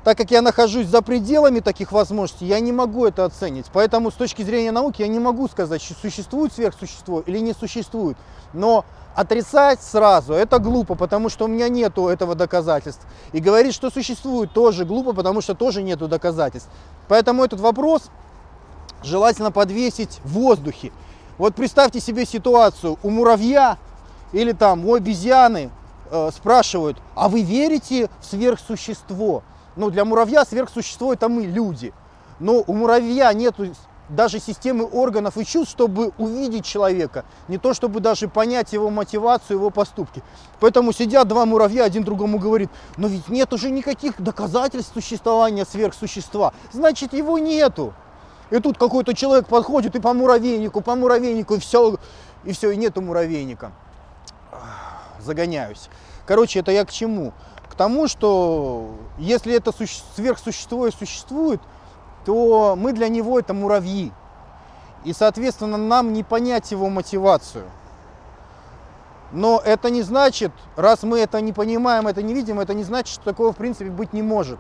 так 0.05 0.19
как 0.19 0.31
я 0.31 0.43
нахожусь 0.43 0.87
за 0.87 1.01
пределами 1.01 1.61
таких 1.61 1.93
возможностей, 1.93 2.45
я 2.45 2.61
не 2.61 2.73
могу 2.73 3.07
это 3.07 3.25
оценить. 3.25 3.67
Поэтому 3.73 4.11
с 4.11 4.15
точки 4.15 4.43
зрения 4.43 4.73
науки 4.73 5.01
я 5.01 5.09
не 5.09 5.19
могу 5.19 5.49
сказать, 5.49 5.81
существует 5.81 6.53
сверхсущество 6.53 7.23
или 7.27 7.39
не 7.39 7.55
существует. 7.55 8.19
Но 8.53 8.85
Отрицать 9.15 9.83
сразу 9.83 10.33
это 10.35 10.59
глупо, 10.59 10.95
потому 10.95 11.29
что 11.29 11.47
у 11.47 11.49
меня 11.49 11.69
нету 11.69 12.09
этого 12.09 12.35
доказательств. 12.35 13.05
И 13.33 13.41
говорить, 13.41 13.75
что 13.75 13.91
существует, 13.91 14.53
тоже 14.53 14.85
глупо, 14.85 15.13
потому 15.13 15.41
что 15.41 15.55
тоже 15.55 15.83
нету 15.83 16.07
доказательств. 16.07 16.71
Поэтому 17.09 17.45
этот 17.45 17.61
вопрос 17.61 18.09
желательно 19.03 19.51
подвесить 19.51 20.21
в 20.25 20.35
воздухе. 20.35 20.93
Вот 21.39 21.55
представьте 21.55 22.01
себе 22.01 22.25
ситуацию, 22.25 22.99
у 23.03 23.11
муравья 23.11 23.79
или 24.33 24.53
там 24.53 24.87
у 24.87 24.95
обезьяны 24.95 25.71
э, 26.11 26.31
спрашивают, 26.33 26.97
а 27.17 27.29
вы 27.29 27.43
верите 27.43 28.09
в 28.21 28.25
сверхсущество? 28.25 29.43
Ну, 29.75 29.91
для 29.91 30.05
муравья 30.05 30.45
сверхсущество 30.45 31.13
это 31.13 31.29
мы, 31.29 31.43
люди. 31.43 31.93
Но 32.39 32.63
у 32.67 32.73
муравья 32.75 33.33
нету 33.33 33.67
даже 34.11 34.41
системы 34.41 34.85
органов 34.85 35.39
и 35.39 35.45
чувств, 35.45 35.73
чтобы 35.73 36.13
увидеть 36.19 36.65
человека, 36.65 37.25
не 37.49 37.59
то 37.59 37.73
чтобы 37.75 38.01
даже 38.01 38.29
понять 38.29 38.73
его 38.73 38.91
мотивацию, 38.91 39.57
его 39.57 39.71
поступки. 39.71 40.23
Поэтому 40.59 40.93
сидят 40.93 41.29
два 41.29 41.47
муравья, 41.47 41.85
один 41.85 42.05
другому 42.05 42.39
говорит, 42.39 42.71
но 42.97 43.09
ведь 43.09 43.29
нет 43.29 43.53
уже 43.53 43.71
никаких 43.71 44.21
доказательств 44.21 44.93
существования 44.93 45.65
сверхсущества, 45.65 46.53
значит 46.73 47.13
его 47.13 47.39
нету. 47.39 47.95
И 48.51 48.59
тут 48.59 48.79
какой-то 48.79 49.15
человек 49.15 49.47
подходит 49.47 49.95
и 49.95 50.01
по 50.01 50.13
муравейнику, 50.13 50.81
по 50.81 50.97
муравейнику, 50.97 51.55
и 51.55 51.59
все, 51.61 51.97
и 52.45 52.53
все, 52.53 52.73
и 52.73 52.77
нету 52.77 53.01
муравейника. 53.01 53.71
Загоняюсь. 55.21 55.89
Короче, 56.27 56.59
это 56.59 56.73
я 56.73 56.85
к 56.85 56.91
чему? 56.91 57.33
К 57.69 57.75
тому, 57.77 58.09
что 58.09 58.97
если 59.19 59.55
это 59.55 59.73
сверхсущество 60.17 60.87
и 60.87 60.91
существует, 60.91 61.61
то 62.25 62.77
мы 62.77 62.93
для 62.93 63.09
него 63.09 63.39
это 63.39 63.55
муравьи. 63.55 64.13
И, 65.05 65.13
соответственно, 65.13 65.77
нам 65.77 66.13
не 66.13 66.23
понять 66.23 66.71
его 66.71 66.89
мотивацию. 66.89 67.65
Но 69.33 69.61
это 69.65 69.91
не 69.91 70.03
значит, 70.03 70.53
раз 70.77 71.03
мы 71.03 71.21
это 71.21 71.41
не 71.41 71.53
понимаем, 71.53 72.09
это 72.09 72.23
не 72.23 72.35
видим, 72.35 72.59
это 72.59 72.75
не 72.75 72.83
значит, 72.83 73.15
что 73.15 73.25
такого 73.25 73.53
в 73.53 73.57
принципе 73.57 73.91
быть 73.91 74.13
не 74.13 74.23
может. 74.23 74.59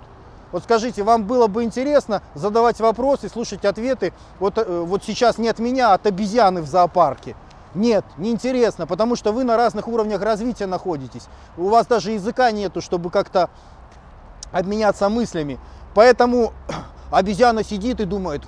Вот 0.53 0.65
скажите, 0.65 1.03
вам 1.03 1.25
было 1.25 1.47
бы 1.47 1.63
интересно 1.63 2.23
задавать 2.35 2.81
вопросы, 2.81 3.29
слушать 3.29 3.65
ответы 3.65 4.13
вот, 4.39 4.59
э, 4.59 4.65
вот 4.65 5.05
сейчас 5.05 5.39
не 5.39 5.49
от 5.49 5.59
меня, 5.59 5.93
а 5.93 5.95
от 5.95 6.07
обезьяны 6.07 6.63
в 6.63 6.67
зоопарке? 6.67 7.37
Нет, 7.75 8.05
неинтересно, 8.17 8.87
потому 8.87 9.15
что 9.15 9.33
вы 9.33 9.45
на 9.45 9.57
разных 9.57 9.87
уровнях 9.87 10.23
развития 10.23 10.67
находитесь. 10.67 11.29
У 11.57 11.69
вас 11.69 11.87
даже 11.87 12.11
языка 12.11 12.51
нету, 12.51 12.81
чтобы 12.81 13.11
как-то 13.11 13.49
обменяться 14.51 15.09
мыслями. 15.09 15.59
Поэтому 15.95 16.53
обезьяна 17.11 17.65
сидит 17.65 18.01
и 18.01 18.05
думает, 18.05 18.43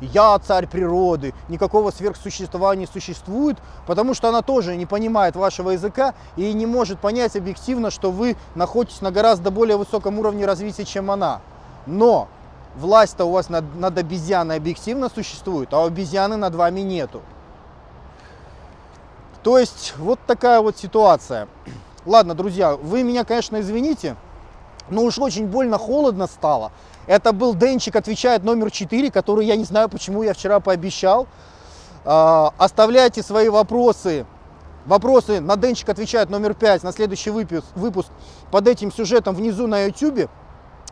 я 0.00 0.38
царь 0.38 0.66
природы, 0.66 1.34
никакого 1.48 1.90
сверхсущества 1.90 2.74
не 2.76 2.86
существует, 2.86 3.58
потому 3.86 4.14
что 4.14 4.28
она 4.28 4.42
тоже 4.42 4.76
не 4.76 4.86
понимает 4.86 5.34
вашего 5.34 5.70
языка 5.70 6.14
и 6.36 6.52
не 6.52 6.66
может 6.66 7.00
понять 7.00 7.36
объективно, 7.36 7.90
что 7.90 8.10
вы 8.10 8.36
находитесь 8.54 9.00
на 9.00 9.10
гораздо 9.10 9.50
более 9.50 9.76
высоком 9.76 10.18
уровне 10.18 10.46
развития, 10.46 10.84
чем 10.84 11.10
она. 11.10 11.40
Но 11.86 12.28
власть-то 12.76 13.24
у 13.24 13.32
вас 13.32 13.48
над, 13.48 13.74
над 13.74 13.98
обезьяной 13.98 14.56
объективно 14.56 15.08
существует, 15.08 15.72
а 15.72 15.80
у 15.82 15.86
обезьяны 15.86 16.36
над 16.36 16.54
вами 16.54 16.80
нету. 16.80 17.22
То 19.42 19.58
есть 19.58 19.94
вот 19.98 20.18
такая 20.26 20.60
вот 20.60 20.76
ситуация. 20.76 21.48
Ладно, 22.06 22.34
друзья, 22.34 22.76
вы 22.76 23.02
меня, 23.02 23.24
конечно, 23.24 23.60
извините, 23.60 24.16
но 24.90 25.02
уж 25.02 25.18
очень 25.18 25.46
больно 25.46 25.78
холодно 25.78 26.26
стало. 26.26 26.72
Это 27.06 27.32
был 27.32 27.54
Денчик 27.54 27.96
отвечает 27.96 28.44
номер 28.44 28.70
4, 28.70 29.10
который 29.10 29.46
я 29.46 29.56
не 29.56 29.64
знаю, 29.64 29.88
почему 29.88 30.22
я 30.22 30.34
вчера 30.34 30.60
пообещал. 30.60 31.26
А, 32.04 32.52
оставляйте 32.58 33.22
свои 33.22 33.48
вопросы. 33.48 34.26
Вопросы 34.86 35.40
на 35.40 35.56
Денчик 35.56 35.88
отвечает 35.88 36.30
номер 36.30 36.54
5 36.54 36.82
на 36.82 36.92
следующий 36.92 37.30
выпуск, 37.30 37.66
выпуск 37.74 38.08
под 38.50 38.68
этим 38.68 38.92
сюжетом 38.92 39.34
внизу 39.34 39.66
на 39.66 39.84
YouTube. 39.84 40.30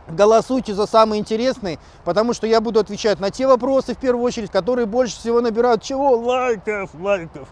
Голосуйте 0.07 0.73
за 0.73 0.87
самые 0.87 1.19
интересные, 1.19 1.79
потому 2.05 2.33
что 2.33 2.47
я 2.47 2.61
буду 2.61 2.79
отвечать 2.79 3.19
на 3.19 3.29
те 3.29 3.45
вопросы, 3.45 3.93
в 3.93 3.97
первую 3.97 4.23
очередь, 4.23 4.51
которые 4.51 4.85
больше 4.85 5.17
всего 5.17 5.41
набирают 5.41 5.81
чего? 5.81 6.17
Лайков, 6.17 6.91
лайков. 6.99 7.47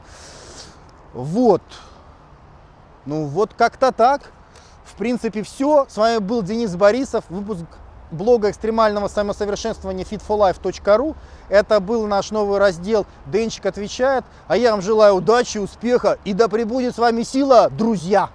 Вот. 1.14 1.62
Ну 3.06 3.26
вот 3.26 3.54
как-то 3.54 3.92
так. 3.92 4.32
В 4.96 4.98
принципе, 4.98 5.44
все. 5.44 5.86
С 5.90 5.98
вами 5.98 6.20
был 6.20 6.42
Денис 6.42 6.74
Борисов, 6.74 7.26
выпуск 7.28 7.66
блога 8.12 8.50
экстремального 8.50 9.10
самосовершенствования 9.10 10.06
fitforlife.ru. 10.06 11.18
Это 11.50 11.82
был 11.82 12.08
наш 12.08 12.32
новый 12.32 12.60
раздел 12.60 13.06
«Денчик 13.26 13.66
отвечает». 13.66 14.24
А 14.48 14.56
я 14.56 14.72
вам 14.72 14.82
желаю 14.82 15.16
удачи, 15.16 15.58
успеха 15.58 16.18
и 16.24 16.32
да 16.32 16.48
пребудет 16.48 16.96
с 16.96 16.98
вами 16.98 17.24
сила, 17.24 17.70
друзья! 17.70 18.30